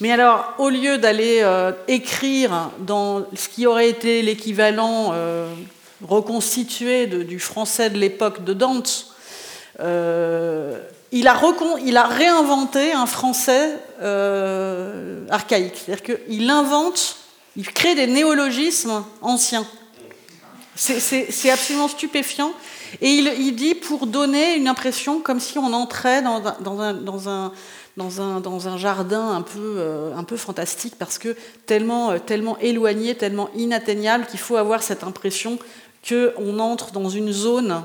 Mais 0.00 0.12
alors, 0.12 0.52
au 0.58 0.68
lieu 0.68 0.98
d'aller 0.98 1.38
euh, 1.42 1.72
écrire 1.88 2.70
dans 2.80 3.24
ce 3.34 3.48
qui 3.48 3.66
aurait 3.66 3.88
été 3.88 4.20
l'équivalent 4.20 5.12
euh, 5.14 5.50
reconstitué 6.06 7.06
du 7.06 7.38
français 7.38 7.88
de 7.88 7.98
l'époque 7.98 8.44
de 8.44 8.52
Dante, 8.52 9.11
euh, 9.80 10.78
il, 11.10 11.28
a 11.28 11.40
il, 11.84 11.96
a 11.96 12.04
réinventé 12.04 12.92
un 12.92 13.06
français 13.06 13.78
archaïque. 15.30 15.82
C'est-à-dire 15.84 16.18
qu'il 16.18 16.50
invente, 16.50 17.16
il 17.56 17.68
crée 17.68 17.94
des 17.94 18.06
néologismes 18.06 19.04
anciens. 19.20 19.66
C'est 20.74 21.50
absolument 21.50 21.88
stupéfiant. 21.88 22.52
Et 23.00 23.10
il, 23.10 23.56
dit 23.56 23.74
pour 23.74 24.06
donner 24.06 24.56
une 24.56 24.68
impression 24.68 25.20
comme 25.20 25.40
si 25.40 25.58
on 25.58 25.72
entrait 25.72 26.22
dans, 26.22 26.42
un, 26.80 26.94
dans 26.94 27.28
un, 27.28 27.52
dans 27.96 28.68
un, 28.68 28.78
jardin 28.78 29.32
un 29.32 29.42
peu, 29.42 29.76
euh, 29.78 30.14
un 30.16 30.24
peu 30.24 30.36
fantastique, 30.36 30.94
parce 30.98 31.18
que 31.18 31.36
tellement, 31.66 32.10
euh, 32.10 32.18
tellement 32.18 32.58
éloigné, 32.58 33.14
tellement 33.14 33.48
inatteignable, 33.54 34.26
qu'il 34.26 34.40
faut 34.40 34.56
avoir 34.56 34.82
cette 34.82 35.04
impression 35.04 35.58
qu'on 36.06 36.58
entre 36.58 36.92
dans 36.92 37.08
une 37.08 37.32
zone 37.32 37.82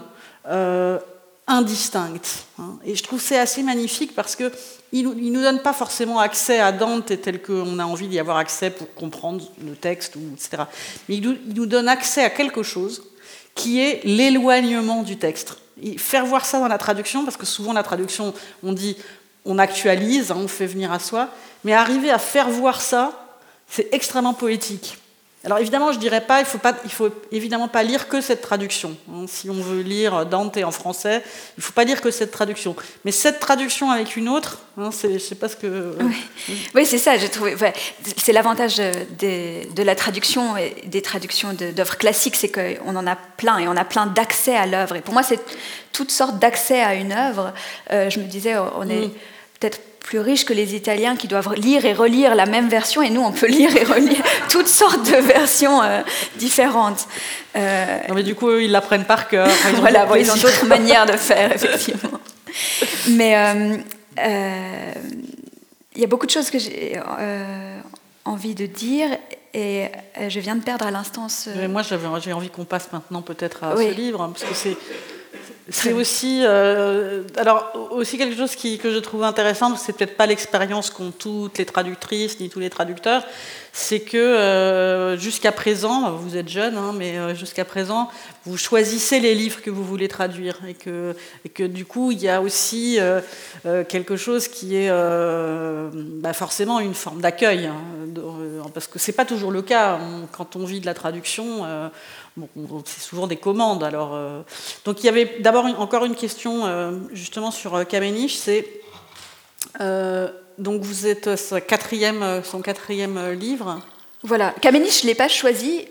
euh, 0.48 1.00
indistincte. 1.48 2.46
Hein. 2.60 2.78
Et 2.86 2.96
je 2.96 3.04
trouve 3.04 3.22
c'est 3.22 3.40
assez 3.40 3.64
magnifique 3.64 4.14
parce 4.14 4.36
que 4.36 4.52
il 4.92 5.08
ne 5.08 5.14
nous 5.14 5.42
donne 5.42 5.62
pas 5.62 5.74
forcément 5.74 6.20
accès 6.20 6.60
à 6.60 6.72
Dante 6.72 7.12
tel 7.22 7.42
qu'on 7.42 7.80
a 7.80 7.86
envie 7.86 8.08
d'y 8.08 8.20
avoir 8.20 8.38
accès 8.38 8.70
pour 8.70 8.94
comprendre 8.94 9.46
le 9.66 9.76
texte, 9.76 10.16
etc. 10.34 10.64
Mais 11.10 11.18
il 11.18 11.40
nous 11.54 11.66
donne 11.66 11.90
accès 11.90 12.24
à 12.24 12.30
quelque 12.30 12.64
chose 12.64 13.04
qui 13.54 13.82
est 13.82 14.02
l'éloignement 14.06 15.04
du 15.04 15.18
texte. 15.18 15.58
faire 15.98 16.26
voir 16.26 16.46
ça 16.46 16.60
dans 16.60 16.68
la 16.68 16.78
traduction, 16.78 17.26
parce 17.26 17.36
que 17.36 17.46
souvent 17.46 17.74
la 17.74 17.84
traduction, 17.84 18.34
on 18.64 18.72
dit, 18.72 18.96
on 19.44 19.58
actualise, 19.58 20.32
hein, 20.32 20.38
on 20.38 20.48
fait 20.48 20.68
venir 20.68 20.92
à 20.92 21.00
soi, 21.00 21.30
mais 21.64 21.74
arriver 21.74 22.12
à 22.12 22.20
faire 22.20 22.50
voir 22.50 22.80
ça, 22.80 23.28
c'est 23.68 23.90
extrêmement 23.92 24.34
poétique. 24.34 24.98
Alors 25.48 25.60
évidemment, 25.60 25.94
je 25.94 25.98
dirais 25.98 26.20
pas, 26.20 26.42
il 26.42 26.46
faut 26.46 26.58
pas, 26.58 26.76
il 26.84 26.92
faut 26.92 27.10
évidemment 27.32 27.70
pas 27.70 27.82
lire 27.82 28.10
que 28.10 28.20
cette 28.20 28.42
traduction. 28.42 28.98
Hein. 29.10 29.28
Si 29.30 29.50
on 29.50 29.54
veut 29.54 29.80
lire 29.80 30.26
Dante 30.26 30.58
en 30.58 30.72
français, 30.72 31.24
il 31.58 31.64
faut 31.64 31.72
pas 31.72 31.86
lire 31.86 32.02
que 32.02 32.12
cette 32.12 32.32
traduction. 32.32 32.76
Mais 33.06 33.14
cette 33.14 33.40
traduction 33.40 33.90
avec 33.90 34.18
une 34.18 34.28
autre, 34.28 34.60
hein, 34.78 34.90
c'est, 34.92 35.14
je 35.14 35.20
sais 35.20 35.36
pas 35.36 35.48
ce 35.48 35.56
que. 35.56 35.96
Oui, 36.76 36.86
c'est 36.86 36.98
ça. 36.98 37.18
J'ai 37.18 37.30
trouvé. 37.30 37.56
c'est 38.18 38.34
l'avantage 38.34 38.76
de, 38.76 39.84
la 39.84 39.96
traduction 39.96 40.58
et 40.58 40.76
des 40.86 41.02
traductions 41.02 41.54
d'œuvres 41.54 41.98
classiques, 41.98 42.36
c'est 42.36 42.52
qu'on 42.52 42.98
en 42.98 43.08
a 43.08 43.16
plein 43.16 43.58
et 43.58 43.70
on 43.70 43.78
a 43.78 43.86
plein 43.86 44.06
d'accès 44.06 44.58
à 44.58 44.66
l'œuvre. 44.66 44.98
Et 44.98 45.02
pour 45.02 45.14
moi, 45.14 45.24
c'est 45.24 45.40
toutes 45.94 46.12
sortes 46.12 46.40
d'accès 46.40 46.82
à 46.82 46.94
une 46.94 47.14
œuvre. 47.14 47.54
Euh, 47.94 48.10
je 48.10 48.20
me 48.20 48.26
disais, 48.26 48.58
on 48.58 48.90
est 48.90 49.08
mm. 49.08 49.12
peut-être 49.62 49.80
plus 50.00 50.20
riches 50.20 50.46
que 50.46 50.54
les 50.54 50.74
Italiens 50.76 51.16
qui 51.16 51.28
doivent 51.28 51.54
lire 51.56 51.86
et 51.86 51.94
relire 51.94 52.34
la 52.34 52.46
même 52.46 52.70
version, 52.70 53.02
et 53.02 53.10
nous, 53.10 53.22
on 53.22 53.32
peut 53.32 53.48
lire 53.48 53.76
et 53.76 53.84
relire 53.84 54.24
toutes 54.50 54.68
sortes 54.68 55.06
de 55.06 55.18
versions 55.18 55.82
euh, 55.82 56.02
différentes. 56.38 57.08
Euh, 57.56 58.00
non, 58.08 58.16
mais 58.16 58.24
du 58.24 58.34
coup, 58.34 58.52
ils 58.58 58.72
l'apprennent 58.72 59.06
par 59.06 59.28
cœur. 59.28 59.50
Ils 59.70 59.80
voilà, 59.80 60.08
ils 60.18 60.32
ont 60.32 60.36
d'autres 60.36 60.66
manières 60.66 61.06
de 61.06 61.12
faire, 61.18 61.54
effectivement. 61.54 62.20
Mais 63.10 63.36
euh, 63.38 64.94
il 65.96 66.02
y 66.02 66.04
a 66.04 66.08
beaucoup 66.08 66.26
de 66.26 66.32
choses 66.32 66.50
que 66.50 66.60
j'ai 66.60 67.00
envie 68.24 68.56
de 68.56 68.66
dire. 68.66 69.10
Et 69.54 69.88
je 70.28 70.40
viens 70.40 70.56
de 70.56 70.62
perdre 70.62 70.86
à 70.86 70.92
l'instant 70.92 71.30
ce... 71.30 71.68
moi, 71.68 71.82
j'ai 71.82 72.34
envie 72.34 72.50
qu'on 72.50 72.66
passe 72.66 72.92
maintenant 72.92 73.24
peut-être 73.24 73.64
à 73.64 73.76
ce 73.76 73.92
livre, 73.92 74.22
hein, 74.22 74.32
parce 74.32 74.44
que 74.44 74.56
c'est 74.56 74.78
c'est 75.70 75.92
aussi, 75.92 76.44
euh, 76.44 77.24
alors 77.36 77.90
aussi 77.92 78.18
quelque 78.18 78.38
chose 78.38 78.56
qui, 78.56 78.78
que 78.78 78.92
je 78.92 79.00
trouve 79.00 79.24
intéressant, 79.24 79.76
c'est 79.76 79.94
peut-être 79.94 80.16
pas 80.16 80.26
l'expérience 80.26 80.90
qu'ont 80.90 81.12
toutes 81.12 81.58
les 81.58 81.66
traductrices 81.66 82.40
ni 82.40 82.50
tous 82.50 82.60
les 82.60 82.70
traducteurs, 82.70 83.24
c'est 83.74 84.00
que 84.00 84.18
euh, 84.18 85.18
jusqu'à 85.18 85.52
présent, 85.52 86.12
vous 86.12 86.38
êtes 86.38 86.48
jeune, 86.48 86.78
hein, 86.78 86.94
mais 86.96 87.18
euh, 87.18 87.36
jusqu'à 87.36 87.66
présent, 87.66 88.10
vous 88.46 88.58
choisissez 88.58 89.20
les 89.20 89.36
livres 89.36 89.62
que 89.62 89.70
vous 89.70 89.84
voulez 89.84 90.08
traduire 90.08 90.58
et 90.66 90.74
que, 90.74 91.14
et 91.44 91.50
que 91.50 91.64
du 91.64 91.84
coup, 91.84 92.12
il 92.12 92.22
y 92.22 92.30
a 92.30 92.42
aussi 92.42 92.98
quelque 93.90 94.16
chose 94.16 94.48
qui 94.48 94.78
est 94.78 94.90
bah 94.90 96.32
forcément 96.32 96.80
une 96.80 96.94
forme 96.94 97.20
d'accueil, 97.20 97.66
hein, 97.66 97.76
parce 98.74 98.88
que 98.88 99.00
c'est 99.00 99.12
pas 99.12 99.26
toujours 99.26 99.52
le 99.52 99.62
cas. 99.62 100.00
Quand 100.32 100.56
on 100.56 100.64
vit 100.64 100.80
de 100.80 100.86
la 100.86 100.94
traduction 100.94 101.66
c'est 102.86 103.02
souvent 103.02 103.28
des 103.28 103.38
commandes. 103.38 103.84
Alors, 103.84 104.12
euh, 104.14 104.42
donc 104.86 105.04
il 105.04 105.06
y 105.06 105.10
avait 105.10 105.38
d'abord 105.40 105.66
encore 105.66 106.06
une 106.06 106.16
question 106.16 106.66
euh, 106.66 106.92
justement 107.14 107.52
sur 107.52 107.76
euh, 107.76 107.84
Kamenich, 107.84 108.38
c'est 108.38 108.66
donc 110.58 110.82
vous 110.82 111.06
êtes 111.06 111.36
son 111.36 111.60
quatrième, 111.60 112.42
son 112.44 112.64
quatrième 112.64 113.34
livre. 113.34 113.80
Voilà, 114.24 114.56
Kamenich, 114.60 115.02
je 115.02 115.04
ne 115.04 115.10
l'ai 115.10 115.16
pas 115.16 115.28
choisi. 115.28 115.86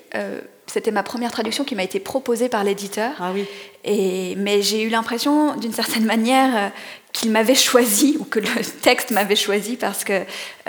c'était 0.67 0.91
ma 0.91 1.05
première 1.05 1.31
traduction 1.31 1.63
qui 1.63 1.77
m'a 1.77 1.85
été 1.85 2.01
proposée 2.01 2.49
par 2.49 2.65
l'éditeur. 2.65 3.13
Ah 3.21 3.31
oui. 3.33 3.45
Et, 3.85 4.35
mais 4.35 4.63
j'ai 4.63 4.83
eu 4.83 4.89
l'impression, 4.89 5.55
d'une 5.55 5.73
certaine 5.73 6.05
manière, 6.17 6.73
qu'il 7.13 7.31
m'avait 7.31 7.55
choisi 7.55 8.17
ou 8.19 8.25
que 8.25 8.41
le 8.41 8.49
texte 8.83 9.13
m'avait 9.13 9.37
choisi 9.37 9.77
parce 9.77 10.03
que 10.03 10.23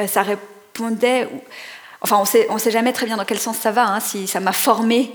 ça 0.05 0.21
répondait 0.21 1.27
Enfin, 2.01 2.23
on 2.49 2.53
ne 2.53 2.59
sait 2.59 2.71
jamais 2.71 2.93
très 2.93 3.07
bien 3.07 3.17
dans 3.17 3.25
quel 3.25 3.39
sens 3.39 3.57
ça 3.57 3.71
va, 3.71 3.87
hein, 3.87 3.99
si 3.99 4.27
ça 4.27 4.39
m'a 4.39 4.51
formé 4.51 5.11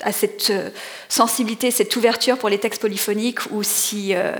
à 0.00 0.10
cette 0.10 0.50
euh, 0.50 0.70
sensibilité, 1.08 1.70
cette 1.70 1.94
ouverture 1.94 2.38
pour 2.38 2.48
les 2.48 2.58
textes 2.58 2.80
polyphoniques, 2.80 3.38
ou 3.52 3.62
si, 3.62 4.14
euh, 4.14 4.34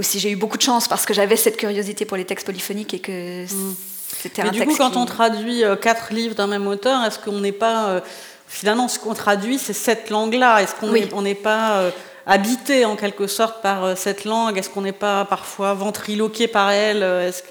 si 0.00 0.20
j'ai 0.20 0.30
eu 0.30 0.36
beaucoup 0.36 0.56
de 0.56 0.62
chance 0.62 0.86
parce 0.86 1.04
que 1.04 1.12
j'avais 1.12 1.36
cette 1.36 1.56
curiosité 1.56 2.04
pour 2.04 2.16
les 2.16 2.24
textes 2.24 2.46
polyphoniques 2.46 2.94
et 2.94 3.00
que 3.00 3.44
mm. 3.44 3.76
c'était 4.22 4.42
un 4.42 4.50
du 4.50 4.64
coup, 4.64 4.76
quand 4.76 4.96
on 4.96 5.06
traduit 5.06 5.64
euh, 5.64 5.74
quatre 5.74 6.12
livres 6.12 6.36
d'un 6.36 6.46
même 6.46 6.68
auteur, 6.68 7.04
est-ce 7.04 7.18
qu'on 7.18 7.40
n'est 7.40 7.50
pas 7.50 8.00
finalement 8.46 8.86
ce 8.86 9.00
qu'on 9.00 9.14
traduit, 9.14 9.58
c'est 9.58 9.72
cette 9.72 10.08
langue-là? 10.08 10.62
Est-ce 10.62 10.74
qu'on 10.76 11.22
n'est 11.22 11.34
pas 11.34 11.90
habité 12.26 12.84
en 12.84 12.96
quelque 12.96 13.26
sorte 13.26 13.62
par 13.62 13.96
cette 13.96 14.24
langue? 14.24 14.58
Est-ce 14.58 14.70
qu'on 14.70 14.82
n'est 14.82 14.92
pas 14.92 15.24
parfois 15.24 15.74
ventriloqué 15.74 16.48
par 16.48 16.70
elle? 16.70 17.02
Est-ce 17.02 17.42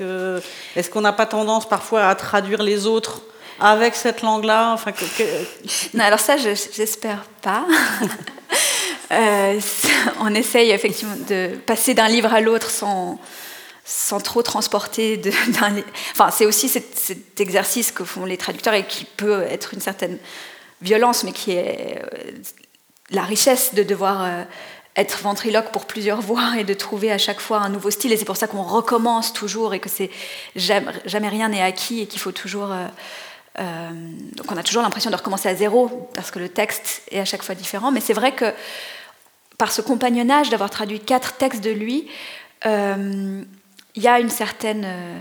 qu'on 0.90 1.00
est 1.00 1.02
n'a 1.02 1.14
pas 1.14 1.26
tendance 1.26 1.68
parfois 1.68 2.08
à 2.08 2.16
traduire 2.16 2.62
les 2.62 2.86
autres 2.86 3.22
avec 3.60 3.96
cette 3.96 4.22
langue-là? 4.22 4.74
Enfin, 4.74 4.92
Non, 5.94 6.04
alors 6.04 6.20
ça, 6.20 6.38
j'espère 6.38 7.24
pas. 7.42 7.66
Euh, 9.12 9.60
on 10.20 10.34
essaye 10.34 10.72
effectivement 10.72 11.16
de 11.30 11.56
passer 11.68 11.94
d'un 11.94 12.08
livre 12.08 12.34
à 12.34 12.42
l'autre 12.42 12.72
sans, 12.72 13.20
sans 13.84 14.20
trop 14.20 14.42
transporter 14.42 15.18
d'un 15.18 15.76
Enfin, 16.12 16.32
c'est 16.32 16.46
aussi 16.46 16.68
cet, 16.68 17.40
exercice 17.40 17.92
que 17.92 18.04
font 18.04 18.26
les 18.26 18.38
traducteurs 18.38 18.74
et 18.74 18.86
qui 18.86 19.06
peut 19.06 19.44
être 19.44 19.76
une 19.76 19.80
certaine 19.80 20.18
violence, 20.82 21.24
mais 21.24 21.34
qui 21.34 21.52
est 21.52 22.02
euh, 22.02 22.32
la 23.12 23.24
richesse 23.24 23.74
de 23.74 23.84
devoir 23.84 24.24
euh, 24.24 24.44
être 24.96 25.22
ventriloque 25.22 25.72
pour 25.72 25.86
plusieurs 25.86 26.22
voix 26.30 26.54
et 26.58 26.64
de 26.64 26.74
trouver 26.74 27.12
à 27.12 27.18
chaque 27.18 27.40
fois 27.40 27.60
un 27.60 27.70
nouveau 27.70 27.92
style. 27.92 28.12
Et 28.14 28.18
c'est 28.18 28.26
pour 28.26 28.38
ça 28.38 28.48
qu'on 28.48 28.64
recommence 28.64 29.34
toujours 29.34 29.74
et 29.74 29.80
que 29.80 29.90
c'est 29.90 30.12
jamais, 30.56 30.92
jamais 31.06 31.30
rien 31.30 31.50
n'est 31.50 31.62
acquis 31.62 32.02
et 32.02 32.08
qu'il 32.08 32.20
faut 32.20 32.32
toujours 32.32 32.74
euh, 33.60 33.90
donc 34.34 34.52
on 34.52 34.58
a 34.58 34.64
toujours 34.64 34.84
l'impression 34.84 35.10
de 35.10 35.16
recommencer 35.16 35.48
à 35.48 35.56
zéro 35.56 36.10
parce 36.14 36.32
que 36.32 36.40
le 36.40 36.50
texte 36.50 37.04
est 37.12 37.20
à 37.20 37.26
chaque 37.26 37.44
fois 37.44 37.56
différent. 37.56 37.92
Mais 37.92 38.02
c'est 38.02 38.14
vrai 38.14 38.34
que 38.34 38.54
par 39.58 39.72
ce 39.72 39.82
compagnonnage, 39.82 40.50
d'avoir 40.50 40.70
traduit 40.70 41.00
quatre 41.00 41.38
textes 41.38 41.64
de 41.64 41.72
lui, 41.72 42.10
euh, 42.66 43.44
il 43.96 44.04
y 44.04 44.08
a 44.08 44.20
une 44.20 44.30
certaine 44.30 44.84
euh, 44.86 45.20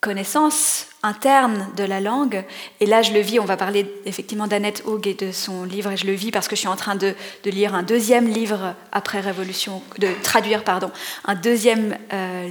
connaissance 0.00 0.86
interne 1.02 1.68
de 1.76 1.84
la 1.84 2.00
langue. 2.00 2.44
Et 2.80 2.86
là, 2.86 3.02
je 3.02 3.12
le 3.12 3.20
vis, 3.20 3.40
on 3.40 3.44
va 3.44 3.56
parler 3.56 3.86
effectivement 4.04 4.46
d'Annette 4.46 4.82
Haug 4.86 5.06
et 5.06 5.14
de 5.14 5.32
son 5.32 5.64
livre, 5.64 5.92
et 5.92 5.96
je 5.96 6.06
le 6.06 6.12
vis 6.12 6.30
parce 6.30 6.48
que 6.48 6.54
je 6.54 6.60
suis 6.60 6.68
en 6.68 6.76
train 6.76 6.94
de, 6.94 7.14
lire 7.44 7.74
un 7.74 7.82
deuxième 7.82 8.28
livre 8.28 8.74
après 8.92 9.20
Révolution, 9.20 9.82
de 9.98 10.08
traduire, 10.22 10.64
pardon, 10.64 10.90
un 11.24 11.34
deuxième 11.34 11.96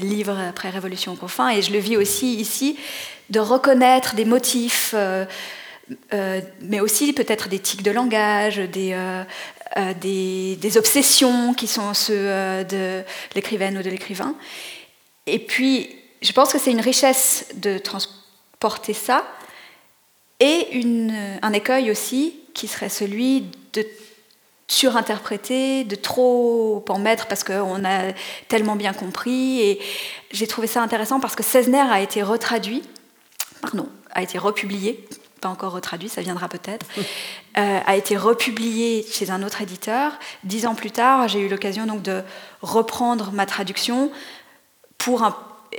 livre 0.02 0.38
après 0.38 0.70
Révolution 0.70 1.14
au 1.14 1.16
confins, 1.16 1.50
et 1.50 1.62
je 1.62 1.72
le 1.72 1.80
vis 1.80 1.98
aussi 1.98 2.36
ici 2.36 2.78
de 3.30 3.40
reconnaître 3.40 4.16
des 4.16 4.26
motifs, 4.26 4.94
euh, 4.96 5.26
euh, 6.14 6.42
mais 6.62 6.80
aussi 6.80 7.14
peut-être 7.14 7.50
des 7.50 7.60
tics 7.60 7.84
de 7.84 7.92
langage, 7.92 8.58
des, 8.58 8.92
euh, 8.94 9.24
des, 10.00 10.56
des, 10.56 10.78
obsessions 10.78 11.54
qui 11.54 11.68
sont 11.68 11.94
ceux 11.94 12.64
de 12.64 13.04
l'écrivaine 13.36 13.78
ou 13.78 13.84
de 13.84 13.90
l'écrivain. 13.90 14.36
Et 15.28 15.40
puis, 15.40 15.90
je 16.26 16.34
pense 16.34 16.52
que 16.52 16.60
c'est 16.60 16.72
une 16.72 16.82
richesse 16.82 17.48
de 17.56 17.78
transporter 17.78 18.94
ça, 18.94 19.26
et 20.40 20.74
une, 20.74 21.14
un 21.42 21.54
écueil 21.54 21.92
aussi 21.92 22.36
qui 22.54 22.68
serait 22.68 22.90
celui 22.90 23.46
de 23.74 23.86
surinterpréter, 24.68 25.84
de 25.84 25.96
trop 25.96 26.84
en 26.90 27.00
mettre 27.00 27.28
parce 27.28 27.44
qu'on 27.44 27.86
a 27.86 28.12
tellement 28.48 28.76
bien 28.76 28.94
compris. 28.94 29.62
Et 29.62 29.80
j'ai 30.32 30.48
trouvé 30.48 30.68
ça 30.68 30.82
intéressant 30.82 31.20
parce 31.20 31.36
que 31.36 31.44
Cesner 31.44 31.80
a 31.80 32.02
été 32.02 32.24
retraduit 32.24 32.84
pardon, 33.66 33.88
a 34.12 34.22
été 34.22 34.38
republié, 34.38 35.06
pas 35.42 35.50
encore 35.50 35.74
retraduit, 35.74 36.10
ça 36.10 36.22
viendra 36.22 36.48
peut-être, 36.48 36.86
euh, 37.58 37.80
a 37.86 37.96
été 37.96 38.18
republié 38.18 39.06
chez 39.10 39.32
un 39.32 39.44
autre 39.44 39.62
éditeur. 39.62 40.14
Dix 40.44 40.66
ans 40.66 40.76
plus 40.76 40.92
tard, 40.92 41.28
j'ai 41.28 41.40
eu 41.40 41.50
l'occasion 41.50 41.86
donc 41.86 42.02
de 42.02 42.22
reprendre 42.62 43.32
ma 43.32 43.46
traduction 43.46 44.12
pour 44.98 45.24
un 45.24 45.36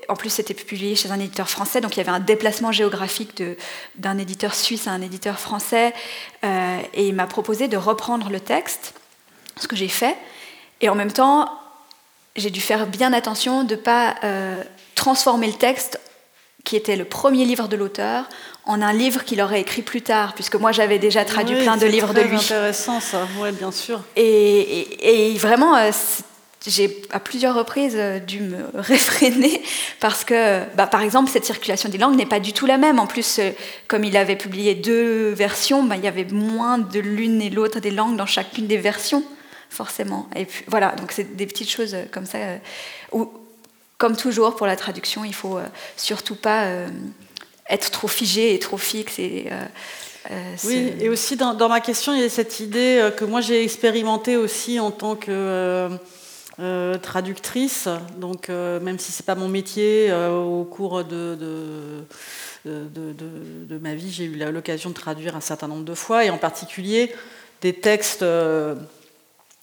en 0.09 0.17
plus, 0.17 0.31
c'était 0.31 0.55
publié 0.55 0.97
chez 0.97 1.11
un 1.11 1.21
éditeur 1.21 1.49
français, 1.49 1.81
donc 1.81 1.97
il 1.97 1.99
y 1.99 2.01
avait 2.01 2.11
un 2.11 2.21
déplacement 2.21 2.73
géographique 2.73 3.43
d'un 3.97 4.19
éditeur 4.19 4.55
suisse 4.55 4.87
à 4.87 4.93
un 4.93 5.03
éditeur 5.03 5.39
français, 5.39 5.93
euh, 6.45 6.79
et 6.95 7.09
il 7.09 7.15
m'a 7.15 7.27
proposé 7.27 7.69
de 7.69 7.77
reprendre 7.77 8.31
le 8.31 8.41
texte, 8.41 8.95
ce 9.59 9.69
que 9.69 9.77
j'ai 9.77 9.89
fait, 9.89 10.17
et 10.81 10.89
en 10.89 10.95
même 10.95 11.13
temps, 11.13 11.51
j'ai 12.37 12.51
dû 12.51 12.61
faire 12.61 12.87
bien 12.87 13.13
attention 13.13 13.65
de 13.65 13.75
ne 13.75 13.81
pas 13.81 14.17
euh, 14.25 14.63
transformer 14.95 15.47
le 15.47 15.55
texte 15.55 16.01
qui 16.65 16.77
était 16.77 16.97
le 16.97 17.05
premier 17.05 17.45
livre 17.45 17.69
de 17.69 17.77
l'auteur, 17.77 18.29
en 18.65 18.83
un 18.83 18.93
livre 18.93 19.25
qu'il 19.25 19.41
aurait 19.41 19.61
écrit 19.61 19.83
plus 19.83 20.03
tard, 20.03 20.35
puisque 20.35 20.57
moi 20.57 20.73
j'avais 20.73 20.99
déjà 20.99 21.25
traduit 21.25 21.63
plein 21.63 21.77
de 21.77 21.87
livres 21.87 22.13
de 22.13 22.21
lui. 22.21 22.39
C'est 22.41 22.55
intéressant 22.55 23.01
ça, 23.01 23.29
oui, 23.39 23.53
bien 23.53 23.71
sûr. 23.71 24.01
Et, 24.17 25.35
vraiment, 25.39 25.77
euh, 25.77 25.93
j'ai 26.67 27.03
à 27.11 27.21
plusieurs 27.21 27.55
reprises 27.55 27.95
euh, 27.97 28.19
dû 28.19 28.41
me 28.41 28.65
réfréner 28.75 29.63
parce 30.01 30.25
que, 30.25 30.63
bah, 30.75 30.87
par 30.87 31.03
exemple, 31.03 31.31
cette 31.31 31.45
circulation 31.45 31.89
des 31.89 31.99
langues 31.99 32.17
n'est 32.17 32.27
pas 32.27 32.41
du 32.41 32.53
tout 32.53 32.67
la 32.67 32.79
même. 32.79 32.99
En 32.99 33.07
plus, 33.07 33.39
euh, 33.39 33.51
comme 33.89 34.05
il 34.05 34.17
avait 34.17 34.37
publié 34.37 34.75
deux 34.75 35.31
versions, 35.31 35.83
bah, 35.83 35.97
il 35.97 36.05
y 36.05 36.09
avait 36.09 36.25
moins 36.25 36.79
de 36.79 37.01
l'une 37.01 37.41
et 37.43 37.51
l'autre 37.51 37.81
des 37.81 37.91
langues 37.91 38.17
dans 38.17 38.27
chacune 38.27 38.67
des 38.67 38.79
versions, 38.79 39.25
forcément. 39.71 40.29
Et 40.37 40.45
puis, 40.45 40.65
voilà, 40.69 40.93
donc 40.93 41.13
c'est 41.13 41.37
des 41.37 41.47
petites 41.47 41.71
choses 41.71 41.97
comme 42.13 42.27
ça 42.27 42.39
où 43.13 43.31
comme 43.99 44.17
toujours 44.17 44.57
pour 44.57 44.67
la 44.67 44.77
traduction, 44.77 45.25
il 45.25 45.35
faut 45.35 45.59
euh, 45.59 45.65
surtout 45.97 46.35
pas 46.35 46.65
euh, 46.65 46.89
être 47.69 47.91
trop 47.91 48.09
figé 48.09 48.55
et 48.55 48.59
trop 48.59 48.77
fixe. 48.77 49.19
Et, 49.19 49.47
euh, 49.51 50.55
oui, 50.65 50.93
et 51.01 51.09
aussi 51.09 51.37
dans, 51.37 51.69
ma 51.69 51.81
question, 51.81 52.13
il 52.15 52.21
y 52.21 52.25
a 52.25 52.29
cette 52.29 52.61
idée 52.61 53.11
que 53.17 53.25
moi 53.25 53.41
j'ai 53.41 53.63
expérimentée 53.63 54.37
aussi 54.37 54.81
en 54.81 54.91
tant 54.91 55.15
que 55.15 55.89
traductrice. 57.03 57.89
Donc, 58.19 58.49
même 58.49 58.99
si 58.99 59.13
c'est 59.13 59.27
pas 59.27 59.35
mon 59.35 59.49
métier, 59.49 60.13
au 60.13 60.65
cours 60.65 61.05
de, 61.05 61.35
de, 61.35 62.05
de 62.65 63.79
ma 63.79 63.95
vie, 63.95 64.11
j'ai 64.11 64.25
eu 64.25 64.37
l'occasion 64.51 64.91
de 64.91 64.95
traduire 64.95 65.37
un 65.37 65.41
certain 65.41 65.69
nombre 65.69 65.85
de 65.85 65.95
fois, 65.95 66.25
et 66.25 66.31
en 66.31 66.39
particulier 66.39 67.15
des 67.61 67.73
textes 67.75 68.25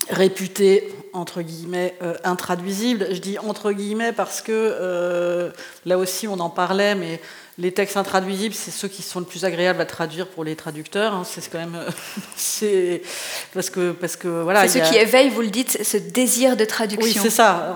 réputé 0.10 0.94
entre 1.14 1.42
guillemets 1.42 1.96
euh, 2.02 2.16
intraduisible. 2.24 3.08
Je 3.12 3.20
dis 3.20 3.38
entre 3.40 3.72
guillemets 3.72 4.12
parce 4.12 4.42
que 4.42 4.52
euh, 4.52 5.50
là 5.86 5.98
aussi 5.98 6.28
on 6.28 6.40
en 6.40 6.50
parlait, 6.50 6.96
mais 6.96 7.22
les 7.60 7.72
textes 7.72 7.98
intraduisibles, 7.98 8.56
c'est 8.56 8.72
ceux 8.72 8.88
qui 8.88 9.04
sont 9.04 9.20
le 9.20 9.26
plus 9.26 9.46
agréables 9.46 9.80
à 9.80 9.86
traduire 9.86 10.28
pour 10.28 10.44
les 10.44 10.56
traducteurs. 10.56 11.14
Hein. 11.14 11.24
C'est 11.24 11.48
quand 11.52 11.60
même, 11.60 11.80
c'est 12.36 13.04
parce 13.54 13.70
que 13.70 13.92
parce 13.92 14.16
que 14.16 14.28
voilà. 14.28 14.68
C'est 14.68 14.84
ceux 14.84 14.90
qui 14.90 14.98
éveillent, 14.98 15.30
vous 15.30 15.42
le 15.42 15.50
dites, 15.50 15.84
ce 15.84 15.98
désir 15.98 16.58
de 16.58 16.66
traduction. 16.66 17.06
Oui, 17.06 17.20
c'est 17.22 17.30
ça. 17.30 17.76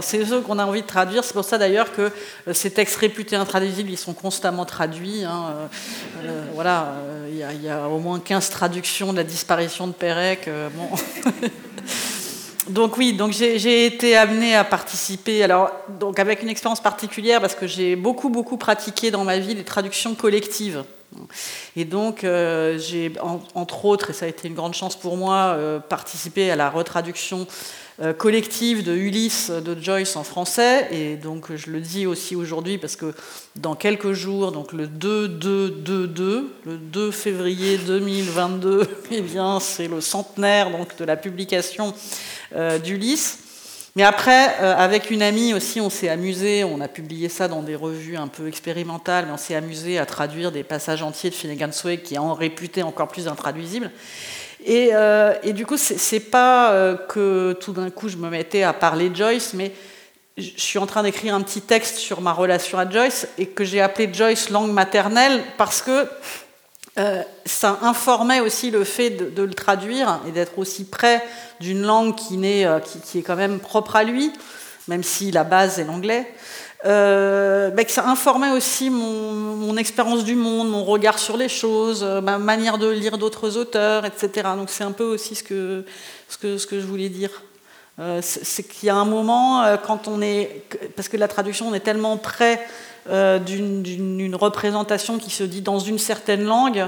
C'est 0.00 0.24
ceux 0.24 0.42
qu'on 0.42 0.58
a 0.60 0.64
envie 0.64 0.82
de 0.82 0.86
traduire. 0.86 1.24
C'est 1.24 1.34
pour 1.34 1.44
ça 1.44 1.58
d'ailleurs 1.58 1.92
que 1.92 2.02
euh, 2.02 2.54
ces 2.54 2.70
textes 2.70 2.96
réputés 2.96 3.34
intraduisibles, 3.34 3.90
ils 3.90 3.98
sont 3.98 4.14
constamment 4.14 4.64
traduits. 4.64 5.24
Hein. 5.24 5.68
voilà, 6.54 6.94
il 7.28 7.36
y, 7.36 7.68
a, 7.68 7.88
au 7.88 7.98
moins 7.98 8.20
15 8.20 8.50
traductions 8.50 9.12
de 9.12 9.18
la 9.18 9.24
disparition 9.24 9.88
de 9.88 9.92
Pérec. 9.92 10.48
bon. 10.74 10.88
Donc 12.70 12.96
oui, 12.96 13.18
j'ai 13.32 13.84
été 13.84 14.16
amenée 14.16 14.54
à 14.54 14.62
participer, 14.62 15.42
alors 15.42 15.72
donc 15.98 16.20
avec 16.20 16.42
une 16.42 16.48
expérience 16.48 16.80
particulière 16.80 17.40
parce 17.40 17.56
que 17.56 17.66
j'ai 17.66 17.96
beaucoup 17.96 18.28
beaucoup 18.28 18.56
pratiqué 18.56 19.10
dans 19.10 19.24
ma 19.24 19.38
vie 19.38 19.54
les 19.54 19.64
traductions 19.64 20.14
collectives. 20.14 20.84
Et 21.74 21.84
donc 21.84 22.22
euh, 22.22 22.78
j'ai 22.78 23.12
entre 23.54 23.84
autres, 23.84 24.10
et 24.10 24.12
ça 24.12 24.26
a 24.26 24.28
été 24.28 24.46
une 24.46 24.54
grande 24.54 24.74
chance 24.74 24.94
pour 24.94 25.16
moi, 25.16 25.54
euh, 25.56 25.80
participé 25.80 26.48
à 26.52 26.56
la 26.56 26.70
retraduction 26.70 27.48
collective 28.18 28.82
de 28.82 28.94
Ulysse 28.94 29.50
de 29.50 29.80
Joyce 29.80 30.16
en 30.16 30.24
français. 30.24 30.88
Et 30.90 31.16
donc 31.16 31.54
je 31.54 31.70
le 31.70 31.80
dis 31.80 32.06
aussi 32.06 32.34
aujourd'hui 32.34 32.78
parce 32.78 32.96
que 32.96 33.14
dans 33.56 33.74
quelques 33.74 34.12
jours, 34.12 34.52
donc 34.52 34.72
le 34.72 34.86
2 34.86 35.28
2 35.28 35.70
2 35.70 36.06
2, 36.06 36.50
le 36.64 36.76
2 36.78 37.10
février 37.10 37.78
2022, 37.78 38.88
eh 39.10 39.20
bien 39.20 39.60
c'est 39.60 39.88
le 39.88 40.00
centenaire 40.00 40.70
donc 40.70 40.96
de 40.96 41.04
la 41.04 41.16
publication 41.16 41.94
euh, 42.54 42.78
d'Ulysse. 42.78 43.38
Mais 43.96 44.04
après, 44.04 44.56
euh, 44.60 44.74
avec 44.76 45.10
une 45.10 45.20
amie 45.20 45.52
aussi, 45.52 45.80
on 45.80 45.90
s'est 45.90 46.08
amusé, 46.08 46.62
on 46.62 46.80
a 46.80 46.86
publié 46.86 47.28
ça 47.28 47.48
dans 47.48 47.62
des 47.62 47.74
revues 47.74 48.16
un 48.16 48.28
peu 48.28 48.46
expérimentales, 48.46 49.26
mais 49.26 49.32
on 49.32 49.36
s'est 49.36 49.56
amusé 49.56 49.98
à 49.98 50.06
traduire 50.06 50.52
des 50.52 50.62
passages 50.62 51.02
entiers 51.02 51.30
de 51.30 51.34
Finnegan 51.34 51.72
Sway 51.72 51.98
qui 51.98 52.16
ont 52.18 52.32
réputé 52.32 52.84
encore 52.84 53.08
plus 53.08 53.26
intraduisibles. 53.26 53.90
Et, 54.64 54.90
euh, 54.92 55.34
et 55.42 55.52
du 55.52 55.66
coup, 55.66 55.76
c'est 55.76 56.20
pas 56.20 56.96
que 57.08 57.56
tout 57.60 57.72
d'un 57.72 57.90
coup 57.90 58.08
je 58.08 58.16
me 58.16 58.28
mettais 58.28 58.62
à 58.62 58.72
parler 58.72 59.10
Joyce, 59.14 59.54
mais 59.54 59.72
je 60.36 60.50
suis 60.56 60.78
en 60.78 60.86
train 60.86 61.02
d'écrire 61.02 61.34
un 61.34 61.42
petit 61.42 61.60
texte 61.60 61.96
sur 61.96 62.20
ma 62.20 62.32
relation 62.32 62.78
à 62.78 62.88
Joyce 62.88 63.28
et 63.38 63.46
que 63.46 63.64
j'ai 63.64 63.80
appelé 63.80 64.12
Joyce 64.12 64.50
langue 64.50 64.72
maternelle 64.72 65.42
parce 65.58 65.82
que 65.82 66.06
euh, 66.98 67.22
ça 67.46 67.78
informait 67.82 68.40
aussi 68.40 68.70
le 68.70 68.84
fait 68.84 69.10
de, 69.10 69.42
le 69.42 69.54
traduire 69.54 70.20
et 70.26 70.32
d'être 70.32 70.58
aussi 70.58 70.84
près 70.84 71.22
d'une 71.60 71.82
langue 71.82 72.14
euh, 72.32 72.80
qui, 72.80 73.18
est 73.18 73.22
quand 73.22 73.36
même 73.36 73.60
propre 73.60 73.96
à 73.96 74.04
lui, 74.04 74.32
même 74.88 75.02
si 75.02 75.30
la 75.30 75.44
base 75.44 75.78
est 75.78 75.84
l'anglais. 75.84 76.32
Euh, 76.86 77.70
que 77.70 77.90
ça 77.90 78.08
informait 78.08 78.50
aussi 78.50 78.90
mon, 78.90 79.76
expérience 79.76 80.24
du 80.24 80.34
monde, 80.34 80.68
mon 80.70 80.84
regard 80.84 81.18
sur 81.18 81.36
les 81.36 81.48
choses, 81.48 82.02
ma 82.02 82.38
manière 82.38 82.76
de 82.76 82.88
lire 82.88 83.16
d'autres 83.16 83.56
auteurs, 83.56 84.04
etc. 84.04 84.48
Donc 84.56 84.68
c'est 84.68 84.84
un 84.84 84.92
peu 84.92 85.04
aussi 85.04 85.34
ce 85.34 85.42
que, 85.42 85.84
ce 86.28 86.36
que, 86.36 86.58
ce 86.58 86.66
que 86.66 86.80
je 86.80 86.86
voulais 86.86 87.08
dire. 87.08 87.30
c'est 88.20 88.62
qu'il 88.68 88.88
y 88.88 88.90
a 88.90 88.96
un 88.96 89.06
moment, 89.06 89.64
quand 89.86 90.08
on 90.08 90.20
est. 90.20 90.64
Parce 90.96 91.08
que 91.08 91.16
la 91.16 91.28
traduction, 91.28 91.68
on 91.68 91.74
est 91.74 91.80
tellement 91.80 92.18
près 92.18 92.60
euh, 93.08 93.38
d'une 93.38 94.36
représentation 94.36 95.18
qui 95.18 95.30
se 95.30 95.42
dit 95.42 95.62
dans 95.62 95.78
une 95.78 95.98
certaine 95.98 96.44
langue, 96.44 96.86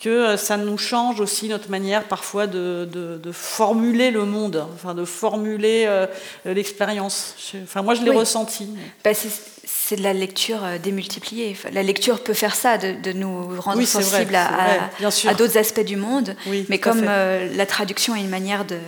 que 0.00 0.08
euh, 0.08 0.36
ça 0.36 0.56
nous 0.56 0.78
change 0.78 1.20
aussi 1.20 1.48
notre 1.48 1.70
manière 1.70 2.04
parfois 2.04 2.46
de, 2.46 3.20
formuler 3.32 4.10
le 4.10 4.24
monde, 4.24 4.66
enfin 4.74 4.94
de 4.94 5.04
formuler 5.04 5.84
euh, 5.86 6.06
l'expérience. 6.44 7.34
Enfin, 7.62 7.82
moi, 7.82 7.94
je 7.94 8.02
l'ai 8.02 8.10
ressenti. 8.10 8.68
Bah, 9.04 9.10
c'est 9.14 9.96
de 9.96 10.02
la 10.02 10.12
lecture 10.12 10.60
démultipliée. 10.82 11.56
La 11.72 11.82
lecture 11.82 12.22
peut 12.22 12.34
faire 12.34 12.54
ça, 12.54 12.78
de, 12.78 13.12
nous 13.12 13.60
rendre 13.60 13.84
sensibles 13.84 14.34
à, 14.34 14.90
à 15.28 15.34
d'autres 15.34 15.58
aspects 15.58 15.84
du 15.84 15.96
monde. 15.96 16.34
mais 16.68 16.78
comme 16.78 17.04
la 17.04 17.66
traduction 17.66 18.14
est 18.16 18.20
une 18.20 18.30
manière 18.30 18.64
de, 18.64 18.78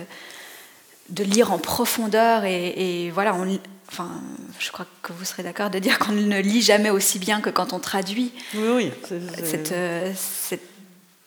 de 1.09 1.23
lire 1.23 1.51
en 1.51 1.57
profondeur 1.57 2.45
et, 2.45 3.05
et 3.05 3.11
voilà, 3.11 3.35
on, 3.35 3.45
Enfin, 3.93 4.09
je 4.57 4.71
crois 4.71 4.87
que 5.03 5.13
vous 5.13 5.23
serez 5.23 5.43
d'accord 5.43 5.69
de 5.69 5.77
dire 5.77 5.99
qu'on 5.99 6.13
ne 6.13 6.39
lit 6.39 6.63
jamais 6.63 6.89
aussi 6.89 7.19
bien 7.19 7.41
que 7.41 7.51
quand 7.51 7.73
on 7.73 7.79
traduit. 7.79 8.31
Oui, 8.55 8.69
oui. 8.75 8.91
Cette, 9.43 9.71
euh, 9.71 10.11
cette, 10.15 10.67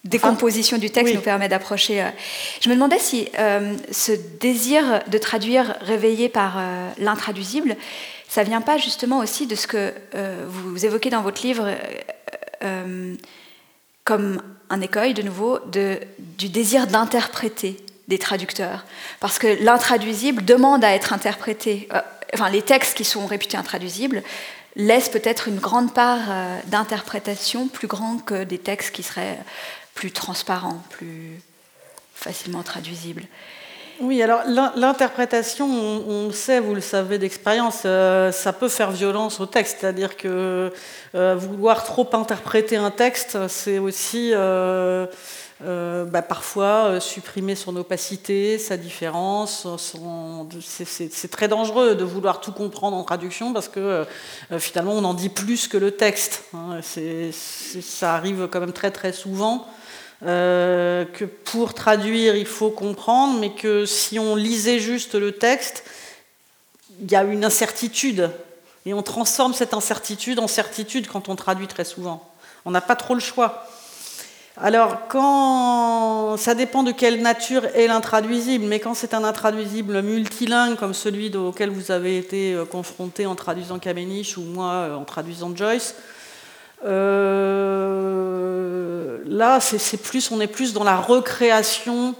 décomposition 0.08 0.78
du 0.78 0.90
texte 0.90 1.14
nous 1.14 1.20
permet 1.20 1.48
d'approcher. 1.48 2.02
Euh. 2.02 2.08
Je 2.60 2.68
me 2.68 2.74
demandais 2.74 2.98
si 2.98 3.28
euh, 3.38 3.74
ce 3.90 4.12
désir 4.40 5.02
de 5.06 5.18
traduire 5.18 5.76
réveillé 5.80 6.28
par 6.28 6.60
l'intraduisible, 6.98 7.76
ça 8.28 8.42
vient 8.42 8.60
pas 8.60 8.76
justement 8.76 9.18
aussi 9.18 9.46
de 9.46 9.54
ce 9.54 9.66
que 9.66 9.92
vous 10.48 10.84
évoquez 10.84 11.10
dans 11.10 11.22
votre 11.22 11.42
livre 11.42 11.70
comme 14.04 14.42
un 14.68 14.80
écueil, 14.80 15.14
de 15.14 15.22
nouveau, 15.22 15.58
de, 15.70 16.00
du 16.18 16.48
désir 16.48 16.86
d'interpréter 16.86 17.76
des 18.08 18.18
traducteurs. 18.18 18.84
Parce 19.20 19.38
que 19.38 19.62
l'intraduisible 19.62 20.44
demande 20.44 20.84
à 20.84 20.92
être 20.94 21.12
interprété 21.12 21.88
enfin, 22.34 22.50
les 22.50 22.62
textes 22.62 22.96
qui 22.96 23.04
sont 23.04 23.26
réputés 23.26 23.56
intraduisibles 23.56 24.22
laissent 24.76 25.08
peut-être 25.08 25.48
une 25.48 25.58
grande 25.58 25.94
part 25.94 26.30
euh, 26.30 26.58
d'interprétation 26.66 27.68
plus 27.68 27.86
grande 27.86 28.24
que 28.24 28.44
des 28.44 28.58
textes 28.58 28.94
qui 28.94 29.02
seraient 29.02 29.38
plus 29.96 30.12
transparents, 30.12 30.80
plus 30.90 31.40
facilement 32.14 32.62
traduisibles. 32.62 33.24
Oui, 33.98 34.22
alors 34.22 34.42
l'interprétation, 34.76 35.66
on, 35.66 36.30
sait, 36.30 36.60
vous 36.60 36.74
le 36.74 36.82
savez 36.82 37.16
d'expérience, 37.16 37.82
euh, 37.86 38.30
ça 38.30 38.52
peut 38.52 38.68
faire 38.68 38.90
violence 38.90 39.40
au 39.40 39.46
texte. 39.46 39.78
C'est-à-dire 39.80 40.18
que 40.18 40.70
euh, 41.14 41.34
vouloir 41.34 41.82
trop 41.82 42.06
interpréter 42.12 42.76
un 42.76 42.90
texte, 42.90 43.48
c'est 43.48 43.78
aussi 43.78 44.32
euh, 44.34 45.06
bah, 45.62 46.20
parfois 46.20 47.00
supprimer 47.00 47.54
son 47.54 47.74
opacité, 47.76 48.58
sa 48.58 48.76
différence. 48.76 49.66
C'est 50.60 51.30
très 51.30 51.48
dangereux 51.48 51.94
de 51.94 52.04
vouloir 52.04 52.42
tout 52.42 52.52
comprendre 52.52 52.98
en 52.98 53.02
traduction 53.02 53.54
parce 53.54 53.68
que 53.68 54.04
finalement 54.58 54.92
on 54.92 55.04
en 55.04 55.14
dit 55.14 55.30
plus 55.30 55.68
que 55.68 55.78
le 55.78 55.92
texte. 55.92 56.44
Hein. 56.52 56.80
ça 56.82 58.14
arrive 58.14 58.46
quand 58.52 58.60
même 58.60 58.74
très 58.74 58.90
très 58.90 59.14
souvent. 59.14 59.66
Que 60.22 61.24
pour 61.44 61.74
traduire, 61.74 62.36
il 62.36 62.46
faut 62.46 62.70
comprendre, 62.70 63.38
mais 63.38 63.50
que 63.50 63.84
si 63.86 64.18
on 64.18 64.34
lisait 64.34 64.78
juste 64.78 65.14
le 65.14 65.32
texte, 65.32 65.84
il 67.00 67.10
y 67.10 67.16
a 67.16 67.22
une 67.22 67.44
incertitude. 67.44 68.30
Et 68.86 68.94
on 68.94 69.02
transforme 69.02 69.52
cette 69.52 69.74
incertitude 69.74 70.38
en 70.38 70.46
certitude 70.46 71.08
quand 71.08 71.28
on 71.28 71.36
traduit 71.36 71.66
très 71.66 71.84
souvent. 71.84 72.28
On 72.64 72.70
n'a 72.70 72.80
pas 72.80 72.96
trop 72.96 73.14
le 73.14 73.20
choix. 73.20 73.66
Alors, 74.58 75.08
quand 75.08 76.36
ça 76.38 76.54
dépend 76.54 76.82
de 76.82 76.90
quelle 76.90 77.20
nature 77.20 77.66
est 77.74 77.88
l'intraduisible, 77.88 78.64
mais 78.64 78.80
quand 78.80 78.94
c'est 78.94 79.12
un 79.12 79.22
intraduisible 79.22 80.00
multilingue 80.00 80.76
comme 80.76 80.94
celui 80.94 81.34
auquel 81.36 81.68
vous 81.68 81.90
avez 81.90 82.16
été 82.16 82.54
euh, 82.54 82.64
confronté 82.64 83.26
en 83.26 83.34
traduisant 83.34 83.78
Kamenisch 83.78 84.38
ou 84.38 84.42
moi 84.42 84.70
euh, 84.70 84.94
en 84.94 85.04
traduisant 85.04 85.54
Joyce, 85.54 85.94
euh, 86.86 88.06
là, 89.26 89.60
c'est 89.60 90.00
plus, 90.02 90.30
on 90.30 90.40
est 90.40 90.46
plus 90.46 90.72
dans 90.72 90.84
la 90.84 90.96
recréation 90.96 92.14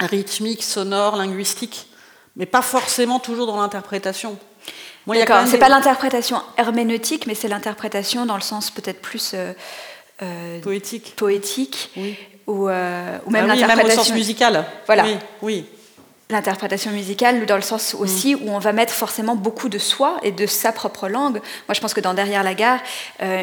rythmique, 0.00 0.62
sonore, 0.62 1.16
linguistique, 1.16 1.88
mais 2.36 2.46
pas 2.46 2.62
forcément 2.62 3.18
toujours 3.18 3.46
dans 3.46 3.60
l'interprétation. 3.60 4.38
D'accord, 5.06 5.42
c'est 5.46 5.58
pas 5.58 5.68
l'interprétation 5.68 6.40
herméneutique, 6.56 7.26
mais 7.26 7.34
c'est 7.34 7.48
l'interprétation 7.48 8.26
dans 8.26 8.36
le 8.36 8.42
sens 8.42 8.70
peut-être 8.70 9.00
plus 9.00 9.34
euh, 10.22 10.60
poétique, 10.60 11.16
poétique 11.16 11.90
ou, 12.46 12.68
euh, 12.68 13.18
ou, 13.26 13.30
même 13.30 13.48
ah 13.50 13.54
l'interprétation 13.54 14.04
sens 14.04 14.12
musical. 14.12 14.64
Voilà. 14.86 15.06
Oui. 15.42 15.64
L'interprétation 16.30 16.92
musicale, 16.92 17.44
dans 17.46 17.56
le 17.56 17.62
sens 17.62 17.94
mm. 17.94 18.00
aussi 18.00 18.34
où 18.34 18.50
on 18.50 18.58
va 18.58 18.72
mettre 18.72 18.94
forcément 18.94 19.36
beaucoup 19.36 19.68
de 19.68 19.78
soi 19.78 20.18
et 20.22 20.32
de 20.32 20.46
sa 20.46 20.72
propre 20.72 21.08
langue. 21.08 21.40
Moi, 21.68 21.74
je 21.74 21.80
pense 21.80 21.94
que 21.94 22.00
dans 22.00 22.14
Derrière 22.14 22.42
la 22.42 22.54
gare, 22.54 22.80
euh, 23.22 23.42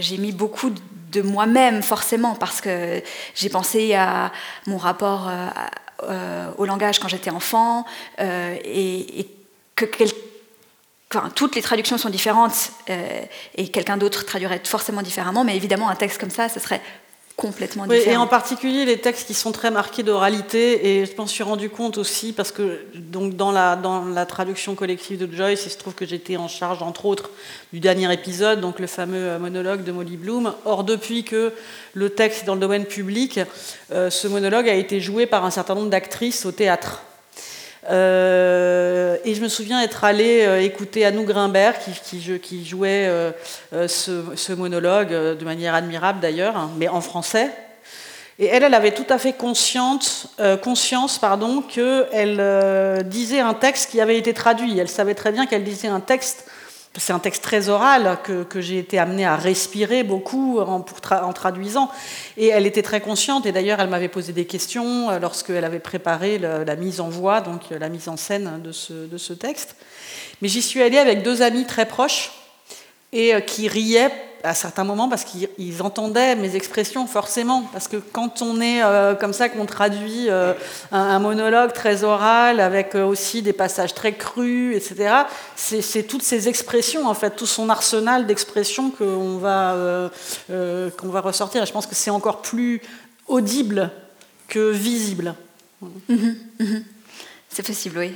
j'ai 0.00 0.18
mis 0.18 0.32
beaucoup 0.32 0.70
de 1.12 1.22
moi-même, 1.22 1.82
forcément, 1.82 2.34
parce 2.34 2.60
que 2.60 3.02
j'ai 3.34 3.48
pensé 3.48 3.94
à 3.94 4.30
mon 4.66 4.76
rapport 4.76 5.30
au 6.56 6.64
langage 6.64 6.98
quand 6.98 7.08
j'étais 7.08 7.30
enfant 7.30 7.84
et, 8.18 9.20
et 9.20 9.28
que 9.74 9.86
toutes 11.34 11.56
les 11.56 11.62
traductions 11.62 11.98
sont 11.98 12.10
différentes 12.10 12.70
euh, 12.88 13.22
et 13.56 13.68
quelqu'un 13.68 13.96
d'autre 13.96 14.24
traduirait 14.24 14.60
forcément 14.64 15.02
différemment, 15.02 15.44
mais 15.44 15.56
évidemment, 15.56 15.88
un 15.88 15.96
texte 15.96 16.20
comme 16.20 16.30
ça, 16.30 16.48
ce 16.48 16.60
serait 16.60 16.80
complètement 17.36 17.86
différent. 17.86 18.12
et 18.12 18.16
en 18.16 18.26
particulier 18.26 18.84
les 18.84 18.98
textes 18.98 19.26
qui 19.26 19.34
sont 19.34 19.52
très 19.52 19.70
marqués 19.70 20.02
d'oralité, 20.02 21.00
et 21.00 21.06
je 21.06 21.16
m'en 21.16 21.26
suis 21.26 21.42
rendu 21.42 21.70
compte 21.70 21.98
aussi 21.98 22.32
parce 22.32 22.52
que 22.52 22.80
donc 22.94 23.36
dans 23.36 23.50
la, 23.50 23.76
dans 23.76 24.04
la 24.04 24.26
traduction 24.26 24.74
collective 24.74 25.18
de 25.18 25.34
Joyce, 25.34 25.64
il 25.64 25.70
se 25.70 25.78
trouve 25.78 25.94
que 25.94 26.06
j'étais 26.06 26.36
en 26.36 26.48
charge, 26.48 26.82
entre 26.82 27.06
autres, 27.06 27.30
du 27.72 27.80
dernier 27.80 28.12
épisode, 28.12 28.60
donc 28.60 28.78
le 28.78 28.86
fameux 28.86 29.16
euh, 29.16 29.38
monologue 29.38 29.84
de 29.84 29.92
Molly 29.92 30.16
Bloom. 30.16 30.52
Or, 30.64 30.84
depuis 30.84 31.24
que 31.24 31.52
le 31.94 32.10
texte 32.10 32.42
est 32.42 32.46
dans 32.46 32.54
le 32.54 32.60
domaine 32.60 32.84
public, 32.84 33.40
euh, 33.92 34.10
ce 34.10 34.28
monologue 34.28 34.68
a 34.68 34.74
été 34.74 35.00
joué 35.00 35.26
par 35.26 35.44
un 35.44 35.50
certain 35.50 35.74
nombre 35.74 35.90
d'actrices 35.90 36.44
au 36.44 36.52
théâtre. 36.52 37.02
Euh, 37.88 39.16
et 39.24 39.34
je 39.34 39.42
me 39.42 39.48
souviens 39.48 39.80
être 39.80 40.04
allée 40.04 40.42
euh, 40.42 40.60
écouter 40.60 41.06
Anou 41.06 41.24
Grimbert 41.24 41.76
qui, 41.78 42.64
jouait 42.64 43.06
euh, 43.08 43.32
ce, 43.88 44.52
monologue 44.52 45.10
de 45.10 45.44
manière 45.44 45.74
admirable 45.74 46.20
d'ailleurs, 46.20 46.56
hein, 46.56 46.70
mais 46.76 46.88
en 46.88 47.00
français. 47.00 47.50
Et 48.38 48.46
elle, 48.46 48.62
elle 48.62 48.74
avait 48.74 48.92
tout 48.92 49.06
à 49.10 49.18
fait 49.18 49.34
consciente, 49.34 50.28
conscience 50.62 51.18
pardon, 51.18 51.60
qu'elle 51.60 53.04
disait 53.04 53.40
un 53.40 53.52
texte 53.52 53.90
qui 53.90 54.00
avait 54.00 54.16
été 54.16 54.32
traduit. 54.32 54.78
Elle 54.78 54.88
savait 54.88 55.14
très 55.14 55.30
bien 55.30 55.44
qu'elle 55.44 55.62
disait 55.62 55.88
un 55.88 56.00
texte 56.00 56.46
c'est 56.96 57.12
un 57.12 57.18
texte 57.18 57.42
très 57.42 57.68
oral 57.68 58.18
que, 58.24 58.60
j'ai 58.60 58.78
été 58.78 58.98
amenée 58.98 59.24
à 59.24 59.36
respirer 59.36 60.02
beaucoup 60.02 60.58
en, 60.58 60.82
traduisant. 61.32 61.90
Et 62.36 62.48
elle 62.48 62.66
était 62.66 62.82
très 62.82 63.00
consciente, 63.00 63.46
et 63.46 63.52
d'ailleurs 63.52 63.80
elle 63.80 63.90
m'avait 63.90 64.08
posé 64.08 64.32
des 64.32 64.44
questions 64.44 65.18
lorsqu'elle 65.20 65.64
avait 65.64 65.78
préparé 65.78 66.38
la 66.38 66.76
mise 66.76 67.00
en 67.00 67.08
voix, 67.08 67.40
donc 67.40 67.62
la 67.70 67.88
mise 67.88 68.08
en 68.08 68.16
scène 68.16 68.60
de 68.62 68.72
ce, 68.72 68.92
de 68.92 69.18
ce 69.18 69.32
texte. 69.32 69.76
Mais 70.42 70.48
j'y 70.48 70.62
suis 70.62 70.82
allée 70.82 70.98
avec 70.98 71.22
deux 71.22 71.42
amis 71.42 71.64
très 71.64 71.86
proches 71.86 72.32
et 73.12 73.34
qui 73.46 73.68
riaient 73.68 74.12
à 74.44 74.54
certains 74.54 74.84
moments 74.84 75.08
parce 75.08 75.24
qu'ils 75.24 75.82
entendaient 75.82 76.34
mes 76.36 76.56
expressions 76.56 77.06
forcément 77.06 77.62
parce 77.72 77.88
que 77.88 77.96
quand 77.96 78.42
on 78.42 78.60
est 78.60 78.82
euh, 78.82 79.14
comme 79.14 79.32
ça 79.32 79.48
qu'on 79.48 79.66
traduit 79.66 80.28
euh, 80.28 80.54
un, 80.92 81.18
monologue 81.18 81.72
très 81.72 82.04
oral 82.04 82.60
avec 82.60 82.94
euh, 82.94 83.04
aussi 83.04 83.42
des 83.42 83.52
passages 83.52 83.94
très 83.94 84.12
crus 84.12 84.76
etc 84.76 85.24
c'est 85.56 86.02
toutes 86.04 86.22
ces 86.22 86.48
expressions 86.48 87.06
en 87.06 87.14
fait 87.14 87.36
tout 87.36 87.46
son 87.46 87.68
arsenal 87.68 88.26
d'expressions 88.26 88.90
qu'on 88.90 89.38
va 89.38 90.10
qu'on 90.48 91.08
va 91.08 91.20
ressortir 91.20 91.62
et 91.62 91.66
je 91.66 91.72
pense 91.72 91.86
que 91.86 91.94
c'est 91.94 92.10
encore 92.10 92.42
plus 92.42 92.80
audible 93.28 93.90
que 94.48 94.70
visible 94.70 95.34
mm-hmm. 95.82 96.34
Mm-hmm. 96.60 96.82
c'est 97.48 97.66
possible 97.66 97.98
oui 97.98 98.14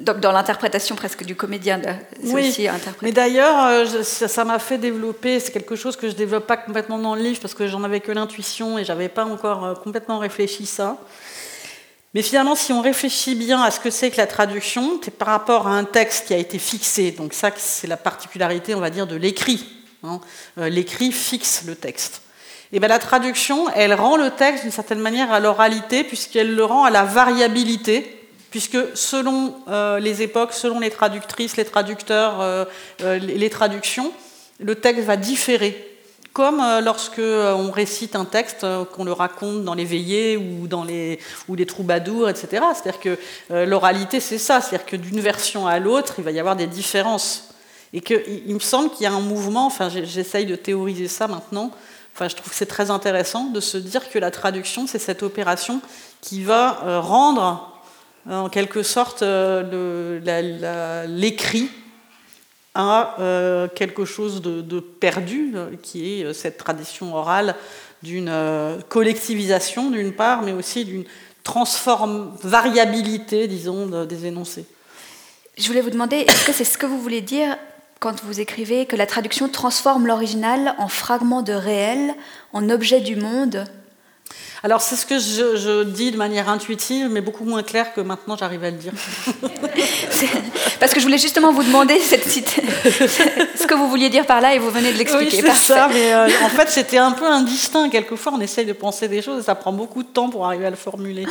donc 0.00 0.20
dans 0.20 0.32
l'interprétation 0.32 0.96
presque 0.96 1.24
du 1.24 1.36
comédien, 1.36 1.80
c'est 2.22 2.48
aussi 2.48 2.68
interprété. 2.68 2.98
Mais 3.02 3.12
d'ailleurs, 3.12 3.66
euh, 3.66 4.02
ça 4.02 4.44
m'a 4.44 4.58
fait 4.58 4.78
développer, 4.78 5.38
c'est 5.40 5.52
quelque 5.52 5.76
chose 5.76 5.96
que 5.96 6.08
je 6.08 6.12
ne 6.12 6.18
développe 6.18 6.46
pas 6.46 6.56
complètement 6.56 6.98
dans 6.98 7.14
le 7.14 7.22
livre 7.22 7.40
parce 7.40 7.54
que 7.54 7.66
j'en 7.68 7.84
avais 7.84 8.00
que 8.00 8.10
l'intuition 8.10 8.78
et 8.78 8.84
j'avais 8.84 9.08
pas 9.08 9.24
encore 9.24 9.64
euh, 9.64 9.74
complètement 9.74 10.18
réfléchi 10.18 10.64
ça. 10.64 10.96
Mais 12.14 12.22
finalement, 12.22 12.56
si 12.56 12.72
on 12.72 12.80
réfléchit 12.80 13.36
bien 13.36 13.62
à 13.62 13.70
ce 13.70 13.78
que 13.78 13.90
c'est 13.90 14.10
que 14.10 14.16
la 14.16 14.26
traduction, 14.26 14.98
c'est 15.04 15.12
par 15.12 15.28
rapport 15.28 15.68
à 15.68 15.72
un 15.72 15.84
texte 15.84 16.26
qui 16.26 16.34
a 16.34 16.38
été 16.38 16.58
fixé. 16.58 17.12
Donc 17.12 17.34
ça, 17.34 17.50
c'est 17.56 17.86
la 17.86 17.96
particularité, 17.96 18.74
on 18.74 18.80
va 18.80 18.90
dire, 18.90 19.06
de 19.06 19.16
l'écrit. 19.16 19.64
Hein. 20.02 20.20
Euh, 20.58 20.68
l'écrit 20.68 21.12
fixe 21.12 21.64
le 21.66 21.76
texte. 21.76 22.22
Et 22.72 22.80
bien 22.80 22.88
la 22.88 22.98
traduction, 22.98 23.68
elle 23.74 23.94
rend 23.94 24.16
le 24.16 24.30
texte 24.30 24.62
d'une 24.62 24.72
certaine 24.72 25.00
manière 25.00 25.32
à 25.32 25.40
l'oralité, 25.40 26.04
puisqu'elle 26.04 26.54
le 26.54 26.64
rend 26.64 26.84
à 26.84 26.90
la 26.90 27.04
variabilité 27.04 28.19
puisque 28.50 28.78
selon 28.94 29.54
euh, 29.68 29.98
les 29.98 30.22
époques, 30.22 30.52
selon 30.52 30.80
les 30.80 30.90
traductrices, 30.90 31.56
les 31.56 31.64
traducteurs, 31.64 32.40
euh, 32.40 32.64
euh, 33.02 33.18
les 33.18 33.50
traductions, 33.50 34.12
le 34.58 34.74
texte 34.74 35.04
va 35.04 35.16
différer. 35.16 35.86
Comme 36.32 36.62
lorsque 36.84 37.18
on 37.18 37.72
récite 37.72 38.14
un 38.14 38.24
texte, 38.24 38.64
qu'on 38.92 39.02
le 39.02 39.12
raconte 39.12 39.64
dans 39.64 39.74
les 39.74 39.84
veillées 39.84 40.36
ou 40.36 40.68
dans 40.68 40.84
les, 40.84 41.18
ou 41.48 41.56
les 41.56 41.66
troubadours, 41.66 42.28
etc. 42.28 42.62
C'est-à-dire 42.72 43.00
que 43.00 43.18
l'oralité, 43.64 44.20
c'est 44.20 44.38
ça. 44.38 44.60
C'est-à-dire 44.60 44.86
que 44.86 44.94
d'une 44.94 45.18
version 45.18 45.66
à 45.66 45.80
l'autre, 45.80 46.14
il 46.18 46.24
va 46.24 46.30
y 46.30 46.38
avoir 46.38 46.54
des 46.54 46.68
différences. 46.68 47.48
Et 47.92 48.00
qu'il 48.00 48.54
me 48.54 48.60
semble 48.60 48.90
qu'il 48.90 49.02
y 49.02 49.06
a 49.06 49.12
un 49.12 49.20
mouvement, 49.20 49.66
enfin 49.66 49.88
j'essaye 49.88 50.46
de 50.46 50.54
théoriser 50.54 51.08
ça 51.08 51.26
maintenant, 51.26 51.72
enfin 52.14 52.28
je 52.28 52.36
trouve 52.36 52.50
que 52.50 52.56
c'est 52.56 52.64
très 52.64 52.92
intéressant 52.92 53.46
de 53.46 53.58
se 53.58 53.76
dire 53.76 54.08
que 54.08 54.20
la 54.20 54.30
traduction, 54.30 54.86
c'est 54.86 55.00
cette 55.00 55.24
opération 55.24 55.80
qui 56.20 56.44
va 56.44 57.00
rendre 57.00 57.69
en 58.28 58.48
quelque 58.48 58.82
sorte 58.82 59.22
euh, 59.22 60.20
l'écrit 61.08 61.70
à 62.74 63.16
euh, 63.18 63.68
quelque 63.68 64.04
chose 64.04 64.42
de, 64.42 64.80
perdu, 64.80 65.54
qui 65.82 66.20
est 66.20 66.24
euh, 66.24 66.32
cette 66.32 66.58
tradition 66.58 67.14
orale 67.14 67.56
d'une 68.02 68.32
collectivisation 68.88 69.90
d'une 69.90 70.12
part, 70.12 70.40
mais 70.40 70.52
aussi 70.52 70.86
d'une 70.86 71.04
transforme 71.42 72.34
variabilité, 72.42 73.46
disons, 73.46 74.06
des 74.06 74.24
énoncés. 74.24 74.64
Je 75.58 75.66
voulais 75.66 75.82
vous 75.82 75.90
demander, 75.90 76.16
est-ce 76.16 76.46
que 76.46 76.52
c'est 76.52 76.64
ce 76.64 76.78
que 76.78 76.86
vous 76.86 76.98
voulez 76.98 77.20
dire 77.20 77.58
quand 77.98 78.24
vous 78.24 78.40
écrivez 78.40 78.86
que 78.86 78.96
la 78.96 79.04
traduction 79.04 79.50
transforme 79.50 80.06
l'original 80.06 80.74
en 80.78 80.88
fragment 80.88 81.42
de 81.42 81.52
réel, 81.52 82.14
en 82.54 82.70
objet 82.70 83.00
du 83.00 83.16
monde 83.16 83.66
alors 84.62 84.82
c'est 84.82 84.96
ce 84.96 85.06
que 85.06 85.18
je, 85.18 85.84
dis 85.84 86.10
de 86.10 86.18
manière 86.18 86.48
intuitive, 86.50 87.08
mais 87.10 87.22
beaucoup 87.22 87.44
moins 87.44 87.62
claire 87.62 87.94
que 87.94 88.00
maintenant 88.02 88.36
j'arrive 88.36 88.62
à 88.64 88.70
le 88.70 88.76
dire. 88.76 88.92
Parce 90.80 90.92
que 90.92 91.00
je 91.00 91.04
voulais 91.04 91.18
justement 91.18 91.52
vous 91.52 91.62
demander 91.62 91.98
cette 91.98 92.24
ce 92.28 93.66
que 93.66 93.74
vous 93.74 93.88
vouliez 93.88 94.10
dire 94.10 94.26
par 94.26 94.40
là 94.40 94.54
et 94.54 94.58
vous 94.58 94.70
venez 94.70 94.92
de 94.92 94.98
l'expliquer. 94.98 95.42
Oui, 95.42 95.50
c'est 95.54 95.72
ça, 95.72 95.88
mais 95.92 96.12
euh, 96.12 96.28
en 96.44 96.48
fait 96.50 96.68
c'était 96.68 96.98
un 96.98 97.12
peu 97.12 97.26
indistinct. 97.26 97.88
Quelquefois 97.88 98.32
on 98.36 98.40
essaye 98.40 98.66
de 98.66 98.74
penser 98.74 99.08
des 99.08 99.22
choses 99.22 99.40
et 99.40 99.44
ça 99.44 99.54
prend 99.54 99.72
beaucoup 99.72 100.02
de 100.02 100.08
temps 100.08 100.28
pour 100.28 100.44
arriver 100.46 100.66
à 100.66 100.70
le 100.70 100.76
formuler. 100.76 101.26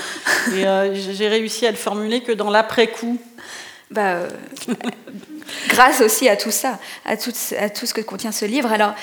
Et 0.56 0.66
euh, 0.66 0.96
j'ai 0.96 1.28
réussi 1.28 1.68
à 1.68 1.72
le 1.72 1.78
formuler 1.78 2.22
que 2.22 2.32
dans 2.32 2.50
l'après-coup. 2.50 3.20
Bah, 3.92 4.14
euh, 4.14 4.30
grâce 5.68 6.02
aussi 6.02 6.28
à 6.30 6.36
tout 6.36 6.52
ça, 6.52 6.80
à 7.06 7.18
tout, 7.18 7.32
à 7.60 7.70
tout, 7.70 7.86
ce 7.86 7.94
que 7.94 8.02
contient 8.02 8.32
ce 8.32 8.46
livre. 8.46 8.72
Alors, 8.72 8.94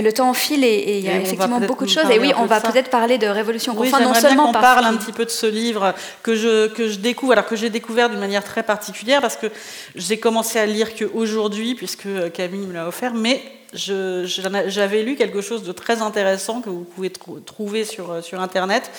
le 0.00 0.12
temps 0.12 0.32
file 0.34 0.64
et, 0.64 0.98
il 0.98 1.04
y 1.04 1.08
a 1.08 1.16
effectivement 1.16 1.60
beaucoup 1.60 1.84
de 1.84 1.90
choses. 1.90 2.10
Et 2.10 2.18
oui, 2.18 2.32
on 2.36 2.46
va 2.46 2.60
peut-être 2.60 2.90
parler 2.90 3.18
de 3.18 3.26
Révolution 3.26 3.74
oui, 3.76 3.90
non 3.90 4.14
seulement 4.14 4.52
qu'on 4.52 4.60
parle 4.60 4.84
un 4.84 4.96
petit 4.96 5.12
peu 5.12 5.24
de 5.24 5.30
ce 5.30 5.46
livre 5.46 5.94
que 6.22 6.34
je, 6.34 6.68
que 6.68 6.88
je 6.88 6.98
découvre, 6.98 7.32
alors 7.32 7.46
que 7.46 7.56
j'ai 7.56 7.70
découvert 7.70 8.10
d'une 8.10 8.20
manière 8.20 8.44
très 8.44 8.62
particulière, 8.62 9.20
parce 9.20 9.36
que 9.36 9.46
j'ai 9.94 10.18
commencé 10.18 10.58
à 10.58 10.66
lire 10.66 10.94
qu'aujourd'hui, 10.94 11.74
puisque 11.74 12.08
Camille 12.32 12.66
me 12.66 12.74
l'a 12.74 12.86
offert, 12.86 13.14
mais 13.14 13.42
j'avais 13.72 15.02
lu 15.02 15.16
quelque 15.16 15.40
chose 15.40 15.62
de 15.62 15.72
très 15.72 16.02
intéressant 16.02 16.60
que 16.60 16.70
vous 16.70 16.84
pouvez 16.84 17.10
trouver 17.10 17.84
sur, 17.84 18.22
sur 18.22 18.40
Internet, 18.40 18.90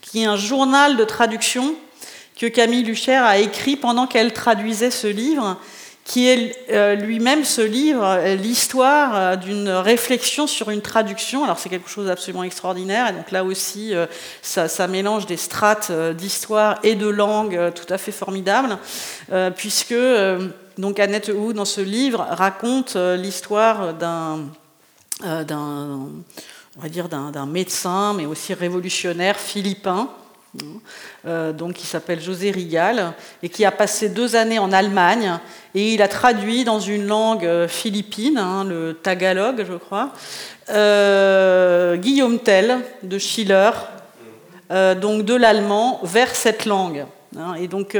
qui 0.00 0.22
est 0.22 0.26
un 0.26 0.36
journal 0.36 0.96
de 0.96 1.04
traduction 1.04 1.74
que 2.36 2.46
Camille 2.46 2.82
Lucher 2.82 3.14
a 3.14 3.38
écrit 3.38 3.76
pendant 3.76 4.06
qu'elle 4.06 4.32
traduisait 4.32 4.90
ce 4.90 5.06
livre 5.06 5.58
qui 6.06 6.28
est 6.28 6.56
euh, 6.70 6.94
lui-même 6.94 7.44
ce 7.44 7.60
livre, 7.60 8.04
euh, 8.04 8.36
l'histoire 8.36 9.16
euh, 9.16 9.36
d'une 9.36 9.68
réflexion 9.68 10.46
sur 10.46 10.70
une 10.70 10.80
traduction. 10.80 11.42
Alors 11.42 11.58
c'est 11.58 11.68
quelque 11.68 11.90
chose 11.90 12.06
d'absolument 12.06 12.44
extraordinaire, 12.44 13.08
et 13.10 13.12
donc 13.12 13.32
là 13.32 13.42
aussi, 13.42 13.92
ça, 14.40 14.86
mélange 14.86 15.26
des 15.26 15.36
strates 15.36 15.90
d'histoire 16.16 16.78
et 16.84 16.94
de 16.94 17.08
langue 17.08 17.72
tout 17.74 17.92
à 17.92 17.98
fait 17.98 18.12
formidables, 18.12 18.78
puisque 19.56 19.94
donc 20.78 21.00
Annette 21.00 21.28
Hu, 21.28 21.52
dans 21.54 21.64
ce 21.64 21.80
livre, 21.80 22.24
raconte 22.30 22.96
l'histoire 22.96 23.94
d'un, 23.94 24.44
on 25.24 26.80
va 26.80 26.88
dire 26.88 27.08
d'un 27.08 27.46
médecin, 27.46 28.14
mais 28.14 28.26
aussi 28.26 28.54
révolutionnaire 28.54 29.36
philippin, 29.36 30.08
donc 31.24 31.74
qui 31.74 31.86
s'appelle 31.86 32.20
José 32.20 32.50
Rigal, 32.50 33.12
et 33.42 33.48
qui 33.48 33.64
a 33.64 33.72
passé 33.72 34.08
deux 34.08 34.36
années 34.36 34.58
en 34.58 34.72
Allemagne, 34.72 35.38
et 35.74 35.94
il 35.94 36.02
a 36.02 36.08
traduit 36.08 36.64
dans 36.64 36.80
une 36.80 37.06
langue 37.06 37.44
euh, 37.44 37.68
philippine, 37.68 38.38
hein, 38.38 38.64
le 38.64 38.94
tagalog, 38.94 39.64
je 39.68 39.74
crois, 39.74 40.10
euh, 40.70 41.96
Guillaume 41.96 42.38
Tell 42.38 42.78
de 43.02 43.18
Schiller, 43.18 43.70
donc 45.00 45.24
de 45.24 45.34
l'allemand 45.34 46.00
vers 46.02 46.34
cette 46.34 46.64
langue. 46.64 47.06
Hein. 47.38 47.54
et 47.54 47.68
donc, 47.68 47.96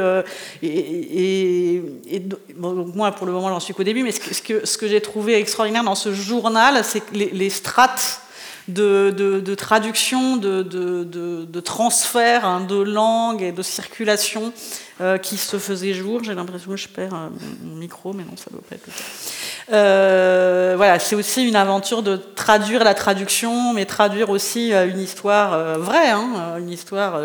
moi, 2.56 3.12
pour 3.12 3.26
le 3.26 3.32
moment, 3.32 3.50
j'en 3.50 3.60
suis 3.60 3.74
qu'au 3.74 3.84
début, 3.84 4.02
mais 4.02 4.12
ce 4.12 4.42
que, 4.42 4.64
ce 4.64 4.78
que, 4.78 4.88
j'ai 4.88 5.00
trouvé 5.00 5.38
extraordinaire 5.38 5.84
dans 5.84 5.94
ce 5.94 6.12
journal, 6.12 6.82
c'est 6.82 7.00
que 7.00 7.14
les 7.14 7.50
strates 7.50 8.22
de, 8.68 9.54
traduction, 9.54 10.36
de, 10.36 11.60
transfert 11.60 12.44
hein, 12.44 12.60
de 12.60 12.76
langue 12.76 13.42
et 13.42 13.52
de 13.52 13.62
circulation 13.62 14.52
euh, 15.00 15.18
qui 15.18 15.36
se 15.36 15.58
faisait 15.58 15.92
jour. 15.92 16.24
J'ai 16.24 16.34
l'impression 16.34 16.70
que 16.70 16.76
je 16.76 16.88
perds 16.88 17.14
euh, 17.14 17.28
mon 17.62 17.76
micro, 17.76 18.12
mais 18.12 18.24
non, 18.24 18.36
ça 18.36 18.46
ne 18.48 18.56
doit 18.56 18.64
pas 18.68 18.76
être 18.76 18.86
le 18.86 18.92
cas. 18.92 19.76
Euh, 19.76 20.74
voilà, 20.76 20.98
c'est 20.98 21.14
aussi 21.14 21.46
une 21.46 21.56
aventure 21.56 22.02
de 22.02 22.16
traduire 22.16 22.82
la 22.82 22.94
traduction, 22.94 23.74
mais 23.74 23.84
traduire 23.84 24.30
aussi 24.30 24.72
une 24.72 24.98
histoire 24.98 25.78
vraie, 25.78 26.10
hein, 26.10 26.56
une 26.58 26.70
histoire. 26.70 27.20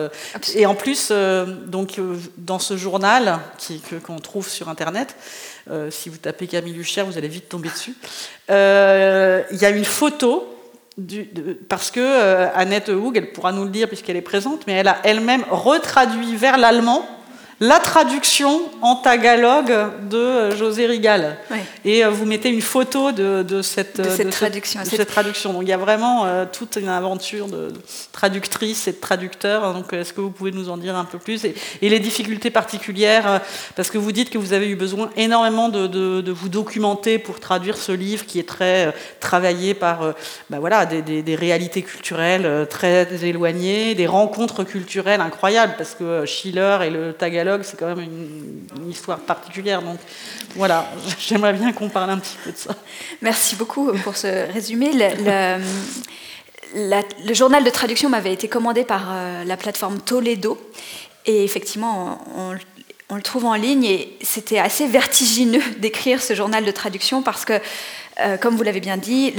et 0.55 0.65
en 0.65 0.75
plus, 0.75 1.13
donc 1.67 1.99
dans 2.37 2.59
ce 2.59 2.75
journal 2.75 3.39
qu'on 4.05 4.19
trouve 4.19 4.49
sur 4.49 4.67
Internet, 4.67 5.15
si 5.91 6.09
vous 6.09 6.17
tapez 6.17 6.47
Camille 6.47 6.73
Lucher, 6.73 7.03
vous 7.03 7.17
allez 7.17 7.27
vite 7.27 7.47
tomber 7.47 7.69
dessus. 7.69 7.95
Il 8.49 9.57
y 9.61 9.65
a 9.65 9.69
une 9.69 9.85
photo 9.85 10.60
parce 11.69 11.91
que 11.91 11.99
euh, 11.99 12.47
Annette 12.55 12.89
Hug, 12.89 13.15
elle 13.17 13.31
pourra 13.31 13.51
nous 13.51 13.63
le 13.63 13.69
dire 13.69 13.87
puisqu'elle 13.87 14.17
est 14.17 14.21
présente, 14.21 14.67
mais 14.67 14.73
elle 14.73 14.87
a 14.87 14.97
elle-même 15.03 15.43
retraduit 15.49 16.35
vers 16.35 16.57
l'allemand 16.57 17.05
la 17.61 17.77
traduction 17.77 18.63
en 18.81 18.95
tagalog 18.95 19.67
de 20.09 20.17
euh, 20.17 20.57
José 20.57 20.87
Rigal. 20.87 21.37
Et 21.85 22.03
euh, 22.03 22.09
vous 22.09 22.25
mettez 22.25 22.49
une 22.49 22.61
photo 22.61 23.11
de, 23.11 23.61
cette, 23.61 24.01
traduction. 24.31 24.79
cette 24.83 25.07
traduction. 25.07 25.53
Donc 25.53 25.61
il 25.61 25.69
y 25.69 25.73
a 25.73 25.77
vraiment 25.77 26.25
toute 26.51 26.77
une 26.77 26.89
aventure 26.89 27.47
de 27.47 27.71
traductrice 28.11 28.87
et 28.87 28.93
de 28.93 28.97
traducteur. 28.97 29.75
Donc 29.75 29.93
est-ce 29.93 30.11
que 30.11 30.21
vous 30.21 30.31
pouvez 30.31 30.51
nous 30.51 30.69
en 30.69 30.77
dire 30.77 30.95
un 30.95 31.05
peu 31.05 31.19
plus 31.19 31.45
et, 31.45 31.53
les 31.81 31.99
difficultés 31.99 32.49
particulières 32.49 33.41
Parce 33.75 33.91
que 33.91 33.99
vous 33.99 34.11
dites 34.11 34.31
que 34.31 34.39
vous 34.39 34.53
avez 34.53 34.67
eu 34.67 34.75
besoin 34.75 35.11
énormément 35.15 35.69
de, 35.69 36.31
vous 36.31 36.49
documenter 36.49 37.19
pour 37.19 37.39
traduire 37.39 37.77
ce 37.77 37.91
livre 37.91 38.25
qui 38.25 38.39
est 38.39 38.47
très 38.47 38.93
travaillé 39.19 39.75
par 39.75 40.15
bah 40.49 40.57
voilà, 40.59 40.87
des, 40.87 41.21
des, 41.21 41.35
réalités 41.35 41.83
culturelles 41.83 42.65
très 42.69 43.23
éloignées, 43.23 43.93
des 43.93 44.07
rencontres 44.07 44.63
culturelles 44.63 45.21
incroyables, 45.21 45.75
parce 45.77 45.93
que 45.93 46.25
Schiller 46.25 46.79
et 46.83 46.89
le 46.89 47.13
tagalog 47.13 47.50
c'est 47.63 47.77
quand 47.77 47.87
même 47.87 47.99
une, 48.01 48.89
histoire 48.89 49.19
particulière. 49.19 49.81
Donc 49.81 49.99
voilà, 50.55 50.89
j'aimerais 51.19 51.53
bien 51.53 51.71
qu'on 51.71 51.89
parle 51.89 52.09
un 52.09 52.17
petit 52.17 52.37
peu 52.43 52.51
de 52.51 52.57
ça. 52.57 52.75
Merci 53.21 53.55
beaucoup 53.55 53.91
pour 54.03 54.17
ce 54.17 54.51
résumé. 54.51 54.91
Le, 56.73 57.33
journal 57.33 57.63
de 57.63 57.69
traduction 57.69 58.09
m'avait 58.09 58.33
été 58.33 58.47
commandé 58.47 58.83
par 58.83 59.09
euh, 59.11 59.43
la 59.43 59.57
plateforme 59.57 59.99
Toledo. 59.99 60.59
Et 61.25 61.43
effectivement, 61.43 62.19
on, 62.35 63.15
le 63.15 63.21
trouve 63.21 63.45
en 63.45 63.55
ligne 63.55 63.85
et 63.85 64.17
c'était 64.21 64.57
assez 64.57 64.87
vertigineux 64.87 65.61
d'écrire 65.79 66.21
ce 66.21 66.33
journal 66.33 66.63
de 66.63 66.71
traduction 66.71 67.21
parce 67.21 67.43
que, 67.45 67.59
euh, 68.21 68.37
comme 68.37 68.55
vous 68.55 68.63
l'avez 68.63 68.79
bien 68.79 68.97
dit, 68.97 69.33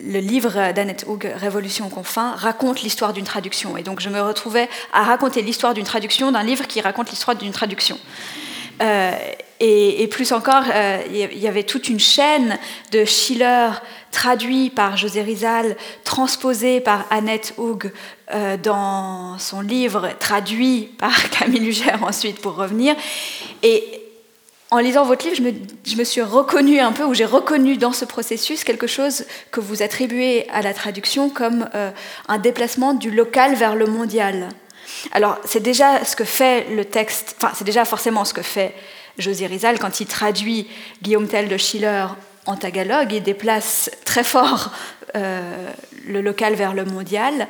le 0.00 0.20
livre 0.20 0.72
d'Annette 0.72 1.06
Hug, 1.08 1.32
Révolution 1.36 1.86
aux 1.86 1.90
confins, 1.90 2.34
raconte 2.36 2.82
l'histoire 2.82 3.12
d'une 3.12 3.24
traduction. 3.24 3.76
Et 3.76 3.82
donc 3.82 4.00
je 4.00 4.08
me 4.08 4.20
retrouvais 4.20 4.68
à 4.92 5.02
raconter 5.02 5.42
l'histoire 5.42 5.74
d'une 5.74 5.84
traduction 5.84 6.30
d'un 6.30 6.42
livre 6.42 6.66
qui 6.66 6.80
raconte 6.80 7.10
l'histoire 7.10 7.36
d'une 7.36 7.52
traduction. 7.52 7.98
Euh, 8.80 9.12
et, 9.60 10.06
plus 10.06 10.30
encore, 10.30 10.62
euh, 10.72 11.02
il 11.10 11.38
y 11.38 11.48
avait 11.48 11.64
toute 11.64 11.88
une 11.88 11.98
chaîne 11.98 12.58
de 12.92 13.04
Schiller 13.04 13.70
traduit 14.12 14.70
par 14.70 14.96
José 14.96 15.20
Rizal, 15.22 15.76
transposé 16.04 16.80
par 16.80 17.04
Annette 17.10 17.54
Hug 17.58 17.92
euh, 18.32 18.56
dans 18.56 19.36
son 19.38 19.60
livre, 19.60 20.10
traduit 20.20 20.94
par 20.98 21.28
Camille 21.30 21.58
Lugère 21.58 22.04
ensuite 22.04 22.40
pour 22.40 22.54
revenir. 22.54 22.94
Et 23.64 24.07
en 24.70 24.78
lisant 24.78 25.04
votre 25.04 25.24
livre, 25.24 25.36
je 25.36 25.42
me, 25.42 25.52
je 25.84 25.96
me 25.96 26.04
suis 26.04 26.22
reconnue 26.22 26.80
un 26.80 26.92
peu, 26.92 27.04
ou 27.04 27.14
j'ai 27.14 27.24
reconnu 27.24 27.76
dans 27.76 27.92
ce 27.92 28.04
processus 28.04 28.64
quelque 28.64 28.86
chose 28.86 29.24
que 29.50 29.60
vous 29.60 29.82
attribuez 29.82 30.48
à 30.50 30.62
la 30.62 30.74
traduction 30.74 31.30
comme 31.30 31.68
un 32.28 32.38
déplacement 32.38 32.94
du 32.94 33.10
local 33.10 33.54
vers 33.54 33.74
le 33.74 33.86
mondial. 33.86 34.50
Alors, 35.12 35.38
c'est 35.44 35.62
déjà 35.62 36.04
ce 36.04 36.16
que 36.16 36.24
fait 36.24 36.66
le 36.70 36.84
texte, 36.84 37.36
enfin, 37.38 37.52
c'est 37.56 37.64
déjà 37.64 37.84
forcément 37.84 38.24
ce 38.24 38.34
que 38.34 38.42
fait 38.42 38.74
José 39.18 39.46
Rizal 39.46 39.78
quand 39.78 40.00
il 40.00 40.06
traduit 40.06 40.68
Guillaume 41.02 41.28
Tell 41.28 41.48
de 41.48 41.56
Schiller 41.56 42.06
en 42.46 42.56
tagalog, 42.56 43.12
il 43.12 43.22
déplace 43.22 43.90
très 44.04 44.24
fort 44.24 44.70
euh, 45.16 45.70
le 46.06 46.20
local 46.20 46.54
vers 46.54 46.72
le 46.72 46.84
mondial. 46.84 47.48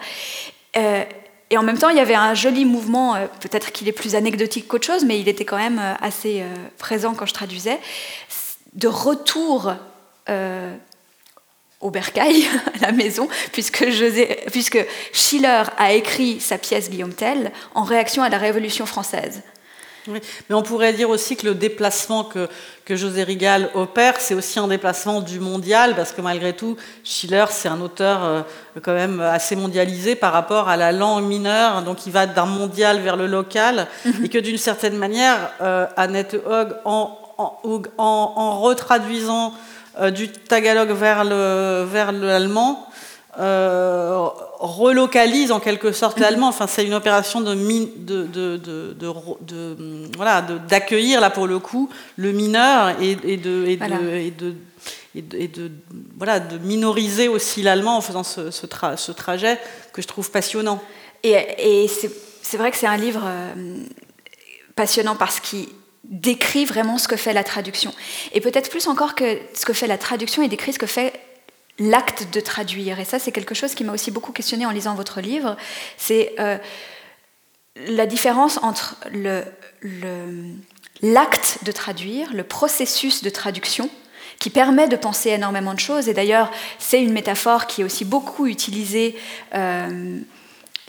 Euh, 0.76 1.04
et 1.50 1.56
en 1.56 1.62
même 1.62 1.78
temps, 1.78 1.88
il 1.88 1.96
y 1.96 2.00
avait 2.00 2.14
un 2.14 2.34
joli 2.34 2.64
mouvement, 2.64 3.14
euh, 3.14 3.26
peut-être 3.40 3.72
qu'il 3.72 3.88
est 3.88 3.92
plus 3.92 4.14
anecdotique 4.14 4.68
qu'autre 4.68 4.86
chose, 4.86 5.04
mais 5.04 5.20
il 5.20 5.28
était 5.28 5.44
quand 5.44 5.56
même 5.56 5.80
assez 6.00 6.44
présent 6.78 7.14
quand 7.14 7.26
je 7.26 7.34
traduisais, 7.34 7.78
de 8.74 8.88
retour 8.88 9.72
au 11.80 11.90
bercail, 11.90 12.44
à 12.74 12.86
la 12.86 12.92
maison, 12.92 13.28
puisque 13.52 13.86
Schiller 15.12 15.62
a 15.78 15.92
écrit 15.92 16.40
sa 16.40 16.58
pièce 16.58 16.90
Guillaume 16.90 17.14
Tell 17.14 17.52
en 17.74 17.82
réaction 17.82 18.22
à 18.22 18.28
la 18.28 18.38
Révolution 18.38 18.84
française. 18.84 19.42
Mais 20.08 20.54
on 20.54 20.62
pourrait 20.62 20.92
dire 20.92 21.10
aussi 21.10 21.36
que 21.36 21.46
le 21.46 21.54
déplacement 21.54 22.24
que, 22.24 22.48
que 22.84 22.96
José 22.96 23.22
Rigal 23.22 23.70
opère, 23.74 24.14
c'est 24.18 24.34
aussi 24.34 24.58
un 24.58 24.68
déplacement 24.68 25.20
du 25.20 25.40
mondial, 25.40 25.94
parce 25.94 26.12
que 26.12 26.20
malgré 26.20 26.52
tout, 26.54 26.76
Schiller, 27.04 27.44
c'est 27.50 27.68
un 27.68 27.80
auteur 27.80 28.24
euh, 28.24 28.42
quand 28.82 28.94
même 28.94 29.20
assez 29.20 29.56
mondialisé 29.56 30.14
par 30.14 30.32
rapport 30.32 30.68
à 30.68 30.76
la 30.76 30.92
langue 30.92 31.24
mineure, 31.24 31.82
donc 31.82 32.06
il 32.06 32.12
va 32.12 32.26
d'un 32.26 32.46
mondial 32.46 33.00
vers 33.00 33.16
le 33.16 33.26
local, 33.26 33.86
mhm. 34.04 34.24
et 34.24 34.28
que 34.28 34.38
d'une 34.38 34.58
certaine 34.58 34.96
manière, 34.96 35.52
euh, 35.60 35.86
Annette 35.96 36.36
Hogg, 36.46 36.74
en, 36.84 37.18
en, 37.38 37.52
en 37.98 38.60
retraduisant 38.60 39.52
euh, 40.00 40.10
du 40.10 40.28
tagalog 40.28 40.90
vers 40.90 41.24
l'allemand 41.24 41.84
vers 41.86 42.87
euh, 43.38 44.28
relocalise 44.58 45.52
en 45.52 45.60
quelque 45.60 45.92
sorte 45.92 46.18
l'allemand. 46.18 46.48
Enfin, 46.48 46.66
c'est 46.66 46.84
une 46.84 46.94
opération 46.94 47.40
de, 47.40 47.54
de, 47.54 48.26
de, 48.26 48.94
de 48.96 49.76
voilà, 50.16 50.42
d'accueillir 50.42 51.20
là 51.20 51.30
pour 51.30 51.46
le 51.46 51.58
coup 51.58 51.88
le 52.16 52.32
mineur 52.32 53.00
et, 53.00 53.16
et 53.24 53.36
de, 53.36 53.64
et 53.66 53.76
de, 53.76 54.54
et 55.14 55.48
de, 55.48 55.70
voilà, 56.16 56.40
de 56.40 56.58
minoriser 56.58 57.28
aussi 57.28 57.62
l'allemand 57.62 57.96
en 57.96 58.00
faisant 58.00 58.24
ce, 58.24 58.50
ce, 58.50 58.66
ce, 58.96 59.12
trajet 59.12 59.58
que 59.92 60.02
je 60.02 60.06
trouve 60.06 60.30
passionnant. 60.30 60.82
Et, 61.22 61.32
et 61.58 61.88
c'est 62.42 62.56
vrai 62.56 62.70
que 62.70 62.76
c'est 62.76 62.86
un 62.86 62.96
livre 62.96 63.22
euh, 63.24 63.84
passionnant 64.74 65.16
parce 65.16 65.40
qu'il 65.40 65.66
décrit 66.04 66.64
vraiment 66.64 66.98
ce 66.98 67.08
que 67.08 67.16
fait 67.16 67.32
la 67.32 67.44
traduction. 67.44 67.92
Et 68.32 68.40
peut-être 68.40 68.70
plus 68.70 68.86
encore 68.86 69.14
que 69.14 69.38
ce 69.54 69.64
que 69.64 69.72
fait 69.72 69.86
la 69.86 69.98
traduction, 69.98 70.42
il 70.42 70.48
décrit 70.48 70.72
ce 70.72 70.78
que 70.78 70.86
fait 70.86 71.12
l'acte 71.78 72.28
de 72.32 72.40
traduire. 72.40 73.00
Et 73.00 73.04
ça, 73.04 73.18
c'est 73.18 73.32
quelque 73.32 73.54
chose 73.54 73.74
qui 73.74 73.84
m'a 73.84 73.92
aussi 73.92 74.10
beaucoup 74.10 74.32
questionné 74.32 74.66
en 74.66 74.70
lisant 74.70 74.94
votre 74.94 75.20
livre. 75.20 75.56
C'est 75.96 76.34
euh, 76.38 76.58
la 77.86 78.06
différence 78.06 78.58
entre 78.62 78.96
l'acte 81.02 81.58
de 81.62 81.72
traduire, 81.72 82.32
le 82.34 82.44
processus 82.44 83.22
de 83.22 83.30
traduction, 83.30 83.88
qui 84.38 84.50
permet 84.50 84.88
de 84.88 84.96
penser 84.96 85.30
énormément 85.30 85.74
de 85.74 85.80
choses. 85.80 86.08
Et 86.08 86.14
d'ailleurs, 86.14 86.50
c'est 86.78 87.02
une 87.02 87.12
métaphore 87.12 87.66
qui 87.66 87.80
est 87.80 87.84
aussi 87.84 88.04
beaucoup 88.04 88.46
utilisée, 88.46 89.16
euh, 89.54 90.20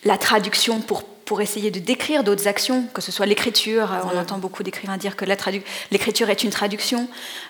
la 0.04 0.18
traduction 0.18 0.82
pour 0.82 1.04
pour 1.30 1.42
essayer 1.42 1.70
de 1.70 1.78
décrire 1.78 2.24
d'autres 2.24 2.48
actions, 2.48 2.88
que 2.92 3.02
ce 3.02 3.12
soit 3.12 3.28
l'écriture. 3.28 3.92
On 4.12 4.18
entend 4.18 4.40
beaucoup 4.40 4.64
d'écrivains 4.64 4.98
dire 4.98 5.16
que 5.16 5.26
l'écriture 5.92 6.32
est 6.32 6.44
une 6.44 6.50
traduction, 6.50 7.08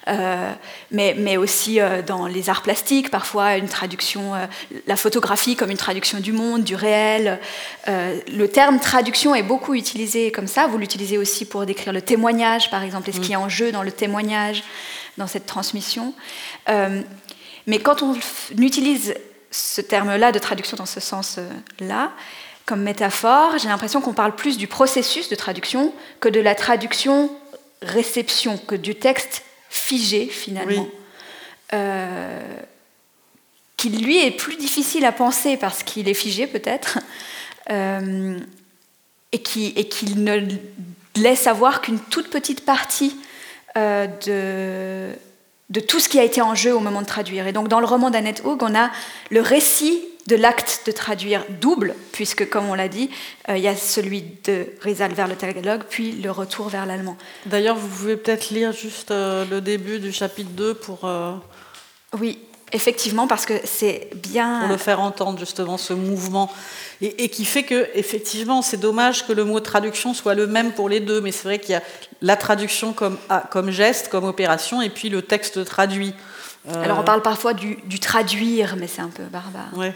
euh, 0.10 0.52
mais, 0.92 1.16
mais, 1.18 1.38
aussi 1.38 1.80
euh, 1.80 2.02
dans 2.02 2.28
les 2.28 2.50
arts 2.50 2.62
plastiques, 2.62 3.10
parfois 3.10 3.56
une 3.56 3.70
traduction, 3.70 4.36
euh, 4.36 4.48
la 4.86 4.98
photographie 4.98 5.56
comme 5.56 5.72
une 5.72 5.78
traduction 5.78 6.20
du 6.20 6.34
monde, 6.34 6.66
du 6.66 6.76
réel. 6.76 7.40
le 7.88 8.48
terme 8.48 8.82
traduction 8.82 9.34
est 9.34 9.44
beaucoup 9.44 9.74
utilisé 9.74 10.30
comme 10.30 10.48
ça. 10.48 10.68
Vous 10.68 10.78
l'utilisez 10.78 11.18
aussi 11.18 11.46
pour 11.46 11.66
décrire 11.66 11.94
le 11.94 12.02
témoignage, 12.02 12.70
par 12.70 12.84
exemple, 12.84 13.10
et 13.10 13.14
ce 13.14 13.22
qui 13.22 13.32
est 13.32 13.38
en 13.38 13.48
jeu 13.48 13.72
dans 13.72 13.84
le 13.84 13.94
témoignage, 13.94 14.66
dans 15.18 15.28
cette 15.28 15.46
transmission. 15.46 16.14
mais 16.68 17.80
quand 17.80 18.04
on 18.04 18.18
utilise 18.58 19.16
ce 19.52 19.80
terme-là 19.80 20.34
de 20.34 20.40
traduction 20.40 20.76
dans 20.76 20.86
ce 20.86 21.00
sens-là, 21.00 22.12
comme 22.70 22.84
métaphore, 22.84 23.58
j'ai 23.58 23.68
l'impression 23.68 24.00
qu'on 24.00 24.14
parle 24.14 24.36
plus 24.36 24.56
du 24.60 24.68
processus 24.68 25.28
de 25.28 25.34
traduction 25.34 25.92
que 26.20 26.30
de 26.30 26.40
la 26.40 26.54
traduction 26.54 27.32
réception, 27.82 28.60
que 28.60 28.76
du 28.76 28.94
texte 28.94 29.42
figé 29.72 30.28
finalement. 30.28 30.88
Euh, 31.74 32.58
qui 33.76 33.90
lui 33.90 34.24
est 34.24 34.30
plus 34.30 34.56
difficile 34.56 35.04
à 35.06 35.12
penser 35.12 35.58
parce 35.58 35.82
qu'il 35.82 36.08
est 36.10 36.14
figé 36.14 36.46
peut-être, 36.46 37.00
euh, 37.72 38.38
et 39.32 39.42
qu'il 39.42 39.74
qui 39.90 40.16
ne 40.16 40.40
laisse 41.16 41.48
avoir 41.48 41.82
qu'une 41.82 42.00
toute 42.00 42.30
petite 42.30 42.66
partie 42.66 43.16
euh, 43.78 44.06
de, 44.26 45.18
de 45.70 45.80
tout 45.80 46.00
ce 46.00 46.10
qui 46.10 46.20
a 46.20 46.24
été 46.24 46.42
en 46.42 46.56
jeu 46.56 46.76
au 46.76 46.80
moment 46.80 47.02
de 47.02 47.08
traduire. 47.08 47.48
Et 47.48 47.54
donc 47.54 47.68
dans 47.68 47.80
le 47.80 47.86
roman 47.86 48.10
d'Annette 48.10 48.42
Hug, 48.46 48.62
on 48.62 48.76
a 48.76 48.90
le 49.30 49.42
récit 49.42 50.02
de 50.30 50.36
l'acte 50.36 50.84
de 50.86 50.92
traduire 50.92 51.44
double, 51.60 51.96
puisque, 52.12 52.48
comme 52.50 52.70
on 52.70 52.76
l'a 52.76 52.88
dit, 52.88 53.10
euh, 53.50 53.58
il 53.58 53.64
y 53.64 53.68
a 53.68 53.76
celui 53.76 54.24
de 54.44 54.68
Rizal 54.80 55.12
vers 55.14 55.28
le 55.28 55.36
tagalog, 55.36 55.82
puis 55.90 56.12
le 56.12 56.30
retour 56.30 56.70
vers 56.70 56.86
l'allemand. 56.86 57.18
D'ailleurs, 57.48 57.76
vous 57.76 57.88
pouvez 57.88 58.16
peut-être 58.16 58.52
lire 58.52 58.72
juste 58.72 59.10
euh, 59.10 59.44
le 59.50 59.60
début 59.60 60.00
du 60.00 60.12
chapitre 60.12 60.52
2 60.52 60.76
pour... 60.76 61.06
Euh, 61.06 61.34
oui, 62.20 62.38
effectivement, 62.72 63.28
parce 63.28 63.46
que 63.46 63.54
c'est 63.64 64.10
bien... 64.16 64.60
Pour 64.62 64.70
le 64.70 64.78
faire 64.78 65.00
entendre, 65.00 65.40
justement, 65.40 65.78
ce 65.78 65.94
mouvement. 65.94 66.52
Et, 67.02 67.30
qui 67.30 67.46
fait 67.46 67.64
que, 67.64 67.88
effectivement, 67.94 68.62
c'est 68.62 68.78
dommage 68.78 69.26
que 69.26 69.32
le 69.32 69.46
mot 69.46 69.60
traduction 69.62 70.14
soit 70.14 70.34
le 70.34 70.48
même 70.48 70.74
pour 70.74 70.90
les 70.90 71.00
deux, 71.00 71.22
mais 71.22 71.32
c'est 71.32 71.44
vrai 71.44 71.60
qu'il 71.60 71.72
y 71.72 71.76
a 71.76 71.84
la 72.22 72.36
traduction 72.36 72.92
comme, 72.92 73.18
comme 73.52 73.72
geste, 73.72 74.10
comme 74.10 74.26
opération, 74.26 74.82
et 74.82 74.90
puis 74.90 75.10
le 75.10 75.22
texte 75.22 75.64
traduit. 75.64 76.14
Euh, 76.68 76.84
Alors 76.84 77.00
on 77.00 77.04
parle 77.04 77.22
parfois 77.22 77.54
du, 77.54 77.78
traduire, 78.00 78.76
mais 78.76 78.88
c'est 78.88 79.02
un 79.02 79.10
peu 79.10 79.24
barbare. 79.24 79.72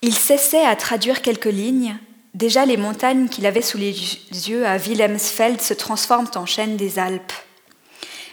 Il 0.00 0.14
cessait 0.14 0.64
à 0.64 0.76
traduire 0.76 1.20
quelques 1.22 1.44
lignes. 1.46 1.96
Déjà 2.34 2.66
les 2.66 2.76
montagnes 2.76 3.28
qu'il 3.28 3.46
avait 3.46 3.62
sous 3.62 3.78
les 3.78 3.92
yeux 3.92 4.66
à 4.66 4.76
Wilhelmsfeld 4.76 5.60
se 5.60 5.72
transforment 5.72 6.30
en 6.34 6.46
chaînes 6.46 6.76
des 6.76 6.98
Alpes. 6.98 7.32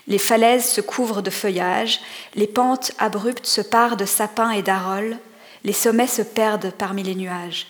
Les 0.07 0.17
falaises 0.17 0.65
se 0.65 0.81
couvrent 0.81 1.21
de 1.21 1.29
feuillage, 1.29 1.99
les 2.35 2.47
pentes 2.47 2.91
abruptes 2.97 3.45
se 3.45 3.61
parent 3.61 3.95
de 3.95 4.05
sapins 4.05 4.51
et 4.51 4.61
d'aroles, 4.61 5.17
les 5.63 5.73
sommets 5.73 6.07
se 6.07 6.21
perdent 6.21 6.71
parmi 6.77 7.03
les 7.03 7.15
nuages. 7.15 7.67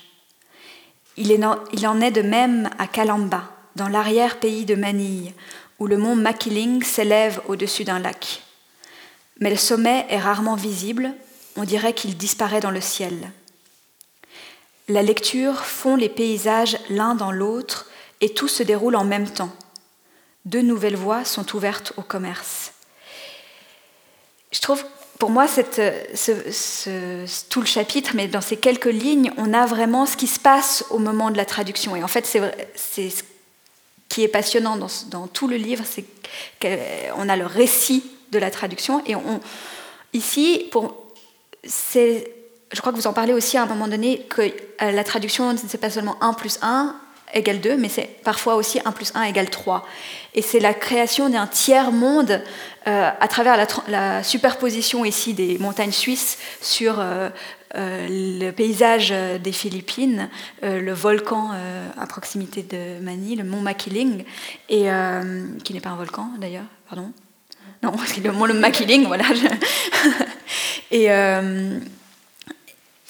Il 1.18 1.46
en 1.46 2.02
est 2.02 2.12
de 2.12 2.22
même 2.22 2.70
à 2.80 2.88
Kalamba, 2.88 3.44
dans 3.76 3.88
l'arrière-pays 3.88 4.66
de 4.66 4.76
Manille, 4.76 5.34
où 5.80 5.88
le 5.88 5.98
mont 5.98 6.16
Makiling 6.16 6.84
s'élève 6.84 7.42
au-dessus 7.48 7.84
d'un 7.84 8.00
lac. 8.00 8.42
Mais 9.40 9.50
le 9.50 9.56
sommet 9.58 10.06
est 10.10 10.20
rarement 10.20 10.56
visible, 10.56 11.14
on 11.58 11.64
dirait 11.64 11.94
qu'il 11.94 12.16
disparaît 12.16 12.60
dans 12.60 12.72
le 12.72 12.82
ciel. 12.82 13.32
La 14.88 15.02
lecture 15.02 15.66
fond 15.66 15.96
les 15.96 16.10
paysages 16.10 16.78
l'un 16.90 17.16
dans 17.16 17.32
l'autre 17.32 17.90
et 18.22 18.34
tout 18.34 18.48
se 18.48 18.64
déroule 18.64 18.96
en 18.96 19.04
même 19.04 19.30
temps. 19.30 19.52
Deux 20.46 20.62
nouvelles 20.62 20.96
voies 20.96 21.26
sont 21.26 21.56
ouvertes 21.56 21.94
au 21.98 22.02
commerce. 22.02 22.74
Je 24.52 24.60
trouve 24.60 24.84
pour 25.22 25.30
moi, 25.30 25.48
cette, 25.48 25.80
tout 27.50 27.60
le 27.60 27.68
chapitre, 27.68 28.14
mais 28.16 28.28
dans 28.28 28.42
ces 28.42 28.58
quelques 28.58 28.86
lignes, 28.86 29.32
on 29.38 29.54
a 29.54 29.68
vraiment 29.68 30.08
ce 30.08 30.18
qui 30.18 30.26
se 30.26 30.40
passe 30.40 30.84
au 30.90 30.98
moment 30.98 31.30
de 31.30 31.38
la 31.38 31.46
traduction. 31.46 31.96
Et 31.96 32.04
en 32.04 32.08
fait, 32.08 32.26
c'est 32.26 33.10
ce 33.12 33.22
qui 34.10 34.24
est 34.24 34.28
passionnant 34.28 34.78
dans, 34.78 35.28
tout 35.28 35.48
le 35.48 35.58
livre, 35.58 35.84
c'est 35.86 36.06
qu'on 36.60 37.30
a 37.30 37.36
le 37.36 37.46
récit 37.46 38.04
de 38.32 38.40
la 38.40 38.50
traduction. 38.50 39.04
Et 39.06 39.14
ici, 40.14 40.72
je 41.64 42.80
crois 42.80 42.92
que 42.92 42.98
vous 42.98 43.06
en 43.06 43.14
parlez 43.14 43.34
aussi 43.34 43.58
à 43.58 43.62
un 43.62 43.68
moment 43.68 43.88
donné, 43.88 44.26
que 44.28 44.42
euh, 44.42 44.92
la 44.92 45.04
traduction, 45.04 45.56
ce 45.56 45.64
n'est 45.64 45.80
pas 45.80 45.92
seulement 45.92 46.18
1 46.22 46.34
plus 46.34 46.58
1 46.64 46.96
égale 47.34 47.60
2, 47.60 47.78
mais 47.78 47.90
c'est 47.90 48.10
parfois 48.24 48.56
aussi 48.56 48.80
1 48.84 48.92
plus 48.92 49.12
1 49.16 49.24
égale 49.24 49.50
3. 49.50 49.86
Et 50.34 50.42
c'est 50.42 50.60
la 50.60 50.74
création 50.74 51.30
d'un 51.30 51.48
tiers-monde 51.48 52.42
euh, 52.88 53.10
à 53.20 53.28
travers 53.28 53.58
la, 53.88 54.24
superposition 54.24 55.06
ici 55.06 55.34
des 55.34 55.58
montagnes 55.60 55.92
suisses 55.92 56.38
sur 56.62 56.96
euh, 57.00 57.30
le 57.74 58.52
paysage 58.52 59.14
des 59.42 59.52
Philippines, 59.52 60.30
le 60.62 60.92
volcan 60.92 61.52
à 61.98 62.06
proximité 62.06 62.64
de 62.64 63.02
Manille, 63.02 63.38
le 63.38 63.46
mont 63.46 63.62
Makiling, 63.62 64.26
et, 64.68 64.88
qui 65.64 65.74
n'est 65.74 65.80
pas 65.80 65.92
un 65.92 65.96
volcan 65.96 66.32
d'ailleurs, 66.38 66.66
pardon. 66.90 67.12
Non, 67.82 67.94
le 68.24 68.32
mont 68.32 68.46
le 68.46 68.56
Makiling, 68.56 69.06
voilà. 69.06 69.24
et, 70.92 71.08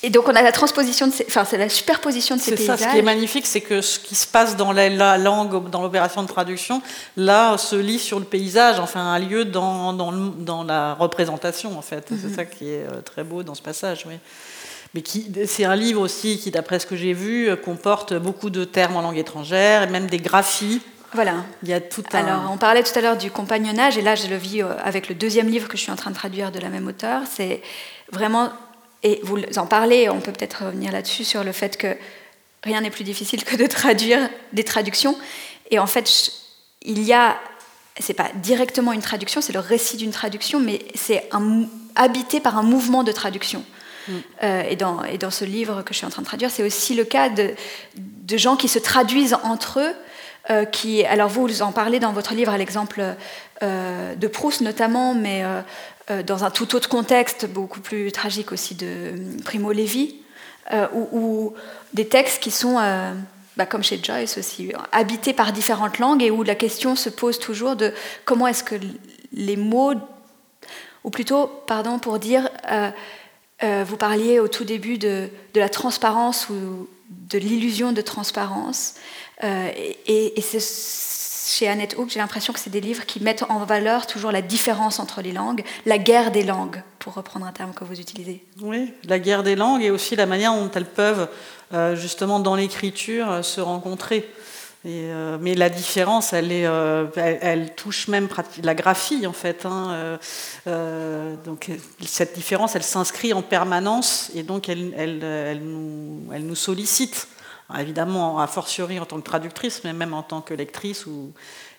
et 0.03 0.09
donc 0.09 0.27
on 0.27 0.35
a 0.35 0.41
la 0.41 0.51
transposition, 0.51 1.07
de 1.07 1.11
ces, 1.13 1.25
enfin 1.27 1.45
c'est 1.45 1.57
la 1.57 1.69
superposition 1.69 2.35
de 2.35 2.41
ces 2.41 2.55
paysages. 2.55 2.77
C'est 2.77 2.83
ça, 2.83 2.89
ce 2.89 2.93
qui 2.93 2.99
est 2.99 3.03
magnifique, 3.03 3.45
c'est 3.45 3.61
que 3.61 3.81
ce 3.81 3.99
qui 3.99 4.15
se 4.15 4.27
passe 4.27 4.57
dans 4.57 4.71
la, 4.71 5.17
langue, 5.17 5.69
dans 5.69 5.81
l'opération 5.81 6.23
de 6.23 6.27
traduction, 6.27 6.81
là 7.17 7.57
se 7.57 7.75
lit 7.75 7.99
sur 7.99 8.19
le 8.19 8.25
paysage, 8.25 8.79
enfin 8.79 9.01
un 9.01 9.19
lieu 9.19 9.45
dans, 9.45 9.93
dans, 9.93 10.11
dans 10.11 10.63
la 10.63 10.93
représentation 10.93 11.77
en 11.77 11.81
fait. 11.81 12.07
C'est 12.09 12.27
mhm. 12.27 12.35
ça 12.35 12.45
qui 12.45 12.69
est 12.69 12.85
euh, 12.85 13.01
très 13.01 13.23
beau 13.23 13.43
dans 13.43 13.55
ce 13.55 13.61
passage, 13.61 14.05
oui. 14.07 14.15
Mais 14.93 15.03
c'est 15.45 15.63
un 15.63 15.75
livre 15.75 16.01
aussi 16.01 16.37
qui, 16.37 16.51
d'après 16.51 16.79
ce 16.79 16.85
que 16.85 16.97
j'ai 16.97 17.13
vu, 17.13 17.49
euh, 17.49 17.55
comporte 17.55 18.13
beaucoup 18.13 18.49
de 18.49 18.65
termes 18.65 18.97
en 18.97 19.01
langue 19.01 19.17
étrangère 19.17 19.83
et 19.83 19.87
même 19.87 20.07
des 20.07 20.17
graphies. 20.17 20.81
Voilà. 21.13 21.45
Il 21.63 21.69
y 21.69 21.73
a 21.73 21.79
tout 21.79 22.03
un... 22.13 22.25
Alors, 22.25 22.51
on 22.51 22.57
parlait 22.57 22.83
tout 22.83 22.97
à 22.97 23.01
l'heure 23.01 23.17
du 23.17 23.31
compagnonnage, 23.31 23.97
et 23.97 24.01
là, 24.01 24.15
je 24.15 24.27
le 24.27 24.35
vis 24.35 24.61
euh, 24.61 24.73
avec 24.83 25.07
le 25.07 25.15
deuxième 25.15 25.47
livre 25.47 25.69
que 25.69 25.77
je 25.77 25.83
suis 25.83 25.91
en 25.91 25.95
train 25.95 26.11
de 26.11 26.15
traduire 26.15 26.51
de 26.51 26.59
la 26.59 26.67
même 26.67 26.87
auteur. 26.87 27.21
C'est 27.29 27.61
vraiment 28.11 28.51
et 29.03 29.19
vous 29.23 29.39
en 29.57 29.65
parlez, 29.65 30.09
on 30.09 30.19
peut 30.19 30.31
peut-être 30.31 30.65
revenir 30.65 30.91
là-dessus, 30.91 31.23
sur 31.23 31.43
le 31.43 31.51
fait 31.51 31.77
que 31.77 31.95
rien 32.63 32.81
n'est 32.81 32.91
plus 32.91 33.03
difficile 33.03 33.43
que 33.43 33.55
de 33.55 33.65
traduire 33.65 34.29
des 34.53 34.63
traductions. 34.63 35.17
Et 35.71 35.79
en 35.79 35.87
fait, 35.87 36.31
il 36.83 37.01
y 37.03 37.13
a, 37.13 37.39
c'est 37.99 38.13
pas 38.13 38.29
directement 38.35 38.93
une 38.93 39.01
traduction, 39.01 39.41
c'est 39.41 39.53
le 39.53 39.59
récit 39.59 39.97
d'une 39.97 40.11
traduction, 40.11 40.59
mais 40.59 40.79
c'est 40.93 41.29
habité 41.95 42.39
par 42.39 42.57
un 42.57 42.63
mouvement 42.63 43.03
de 43.03 43.11
traduction. 43.11 43.63
Mm. 44.07 44.11
Euh, 44.43 44.63
et, 44.69 44.75
dans, 44.75 45.03
et, 45.03 45.17
dans, 45.17 45.31
ce 45.31 45.45
livre 45.45 45.83
que 45.83 45.93
je 45.93 45.97
suis 45.97 46.07
en 46.07 46.09
train 46.09 46.21
de 46.21 46.27
traduire, 46.27 46.51
c'est 46.51 46.63
aussi 46.63 46.95
le 46.95 47.03
cas 47.03 47.29
de, 47.29 47.53
de, 47.97 48.37
gens 48.37 48.55
qui 48.55 48.67
se 48.67 48.79
traduisent 48.79 49.37
entre 49.43 49.79
eux. 49.79 49.93
Euh, 50.49 50.65
alors 51.07 51.29
vous, 51.29 51.61
en 51.61 51.71
parlez 51.71 51.99
dans 51.99 52.13
votre 52.13 52.33
livre 52.33 52.51
à 52.51 52.57
l'exemple 52.57 53.03
euh, 53.61 54.15
de 54.15 54.27
Proust 54.27 54.61
notamment, 54.61 55.13
mais 55.13 55.43
euh, 55.43 56.23
dans 56.23 56.43
un 56.43 56.51
tout 56.51 56.75
autre 56.75 56.89
contexte, 56.89 57.45
beaucoup 57.45 57.79
plus 57.79 58.11
tragique 58.11 58.51
aussi, 58.51 58.75
de 58.75 59.13
Primo 59.43 59.71
Levi, 59.71 60.15
ou, 60.93 61.53
des 61.93 62.07
textes 62.07 62.41
qui 62.41 62.51
sont, 62.51 62.75
bah, 63.57 63.65
comme 63.65 63.83
chez 63.83 63.99
Joyce 64.01 64.37
aussi, 64.37 64.71
habités 64.93 65.33
par 65.33 65.51
différentes 65.51 65.99
langues 65.99 66.23
et 66.23 66.31
où 66.31 66.43
la 66.43 66.55
question 66.55 66.95
se 66.95 67.09
pose 67.09 67.39
toujours 67.39 67.75
de 67.75 67.93
comment 68.23 68.47
est-ce 68.47 68.63
que 68.63 68.75
les 69.33 69.57
mots, 69.57 69.93
ou 71.03 71.09
plutôt, 71.09 71.47
pardon, 71.67 71.99
pour 71.99 72.19
dire, 72.19 72.49
vous 73.61 73.97
parliez 73.97 74.39
au 74.39 74.47
tout 74.47 74.63
début 74.63 74.97
de, 74.97 75.29
la 75.55 75.69
transparence 75.69 76.49
ou 76.49 76.87
de 77.09 77.37
l'illusion 77.37 77.91
de 77.91 78.01
transparence, 78.01 78.95
et, 79.43 80.37
et 80.37 80.41
c'est 80.41 80.59
chez 81.51 81.67
Annette 81.67 81.95
Hook, 81.97 82.09
j'ai 82.09 82.19
l'impression 82.19 82.53
que 82.53 82.59
c'est 82.59 82.69
des 82.69 82.81
livres 82.81 83.05
qui 83.05 83.21
mettent 83.21 83.43
en 83.49 83.65
valeur 83.65 84.07
toujours 84.07 84.31
la 84.31 84.41
différence 84.41 84.99
entre 84.99 85.21
les 85.21 85.31
langues, 85.31 85.63
la 85.85 85.97
guerre 85.97 86.31
des 86.31 86.43
langues, 86.43 86.81
pour 86.99 87.13
reprendre 87.13 87.45
un 87.45 87.51
terme 87.51 87.73
que 87.73 87.83
vous 87.83 87.99
utilisez. 87.99 88.43
Oui, 88.61 88.93
la 89.07 89.19
guerre 89.19 89.43
des 89.43 89.55
langues 89.55 89.83
et 89.83 89.91
aussi 89.91 90.15
la 90.15 90.25
manière 90.25 90.53
dont 90.53 90.71
elles 90.73 90.85
peuvent, 90.85 91.27
euh, 91.73 91.95
justement, 91.95 92.39
dans 92.39 92.55
l'écriture, 92.55 93.29
euh, 93.29 93.41
se 93.41 93.61
rencontrer. 93.61 94.29
Euh, 94.85 95.37
mais 95.39 95.53
la 95.53 95.69
différence, 95.69 96.33
elle, 96.33 96.51
est, 96.51 96.67
elle, 97.15 97.75
touche 97.75 98.07
même 98.07 98.27
la 98.63 98.73
graphie, 98.73 99.27
en 99.27 99.33
fait. 99.33 99.67
Hein, 99.67 100.17
donc, 101.45 101.69
cette 102.03 102.33
différence, 102.33 102.75
elle 102.75 102.83
s'inscrit 102.83 103.33
en 103.33 103.43
permanence 103.43 104.31
et 104.33 104.41
donc 104.41 104.69
elle 104.69 105.59
nous 105.61 106.55
sollicite 106.55 107.27
évidemment, 107.79 108.39
a 108.39 108.47
fortiori 108.47 108.99
en 108.99 109.05
tant 109.05 109.17
que 109.17 109.25
traductrice, 109.25 109.83
mais 109.83 109.93
même 109.93 110.13
en 110.13 110.23
tant 110.23 110.41
que 110.41 110.53
lectrice 110.53 111.05
ou 111.05 111.31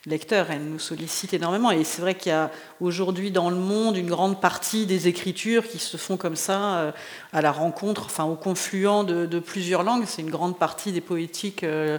lecteur, 0.07 0.51
elle 0.51 0.65
nous 0.65 0.79
sollicite 0.79 1.33
énormément. 1.35 1.71
Et 1.71 1.85
c'est 1.85 2.03
vrai 2.03 2.15
qu'il 2.15 2.31
y 2.31 2.35
a 2.35 2.51
aujourd'hui 2.81 3.31
dans 3.31 3.51
le 3.51 3.57
monde 3.57 3.97
une 3.97 4.09
grande 4.09 4.41
partie 4.41 4.87
des 4.87 5.09
écritures 5.09 5.69
qui 5.69 5.79
se 5.79 5.97
font 5.97 6.17
comme 6.17 6.37
ça, 6.37 6.75
euh, 6.77 6.93
à 7.33 7.43
la 7.43 7.53
rencontre, 7.53 8.07
enfin 8.07 8.25
au 8.25 8.35
confluent 8.35 9.05
de, 9.05 9.39
plusieurs 9.39 9.83
langues. 9.83 10.05
C'est 10.07 10.23
une 10.23 10.31
grande 10.31 10.59
partie 10.59 10.93
des 10.93 11.01
poétiques. 11.01 11.65
Euh, 11.65 11.99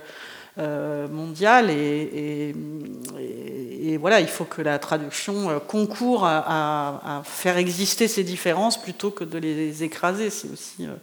euh, 0.60 1.07
mondiales 1.07 1.72
et, 1.72 2.53
voilà, 3.98 4.20
il 4.20 4.28
faut 4.28 4.45
que 4.45 4.61
la 4.61 4.78
traduction 4.78 5.60
concourt 5.68 6.26
à, 6.26 7.24
faire 7.26 7.57
exister 7.57 8.07
ces 8.07 8.24
différences 8.24 8.80
plutôt 8.80 9.10
que 9.10 9.24
de 9.24 9.40
les 9.40 9.84
écraser. 9.84 10.30
C'est 10.30 10.52
aussi 10.52 10.86
euh, 10.86 10.94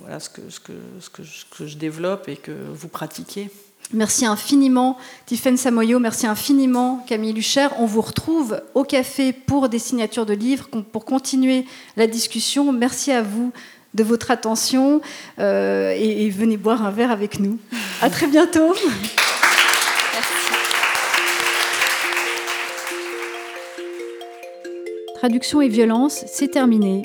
voilà 0.00 0.20
ce 0.20 0.28
que, 0.28 0.42
ce, 0.48 0.60
que, 0.60 0.72
ce, 1.00 1.10
que, 1.10 1.22
ce 1.24 1.44
que 1.44 1.66
je 1.66 1.76
développe 1.76 2.28
et 2.28 2.36
que 2.36 2.52
vous 2.52 2.88
pratiquez. 2.88 3.50
Merci 3.92 4.24
infiniment 4.24 4.96
Tiffaine 5.26 5.56
Samoyo, 5.56 5.98
merci 5.98 6.26
infiniment 6.26 7.04
Camille 7.06 7.32
Lucher. 7.32 7.68
On 7.78 7.86
vous 7.86 8.00
retrouve 8.00 8.62
au 8.74 8.84
café 8.84 9.32
pour 9.32 9.68
des 9.68 9.78
signatures 9.78 10.24
de 10.24 10.34
livres, 10.34 10.68
pour 10.92 11.04
continuer 11.04 11.66
la 11.96 12.06
discussion. 12.06 12.72
Merci 12.72 13.12
à 13.12 13.22
vous 13.22 13.52
de 13.94 14.02
votre 14.02 14.30
attention 14.30 15.02
euh, 15.38 15.92
et, 15.94 16.24
et, 16.24 16.30
venez 16.30 16.56
boire 16.56 16.84
un 16.86 16.90
verre 16.90 17.10
avec 17.10 17.40
nous. 17.40 17.58
À 18.00 18.08
très 18.08 18.26
bientôt. 18.26 18.74
Traduction 25.16 25.60
et 25.60 25.68
violence, 25.68 26.24
c'est 26.26 26.48
terminé. 26.48 27.02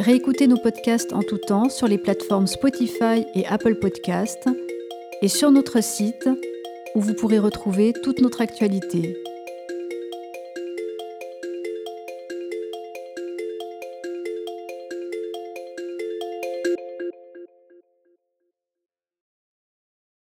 Réécoutez 0.00 0.46
nos 0.46 0.56
podcasts 0.56 1.12
en 1.12 1.22
tout 1.22 1.38
temps 1.38 1.68
sur 1.68 1.86
les 1.86 1.98
plateformes 1.98 2.46
Spotify 2.46 3.24
et 3.34 3.46
Apple 3.46 3.76
Podcasts 3.76 4.48
et 5.20 5.28
sur 5.28 5.50
notre 5.50 5.82
site 5.82 6.28
où 6.94 7.00
vous 7.00 7.14
pourrez 7.14 7.38
retrouver 7.38 7.92
toute 8.02 8.20
notre 8.20 8.40
actualité. 8.40 9.16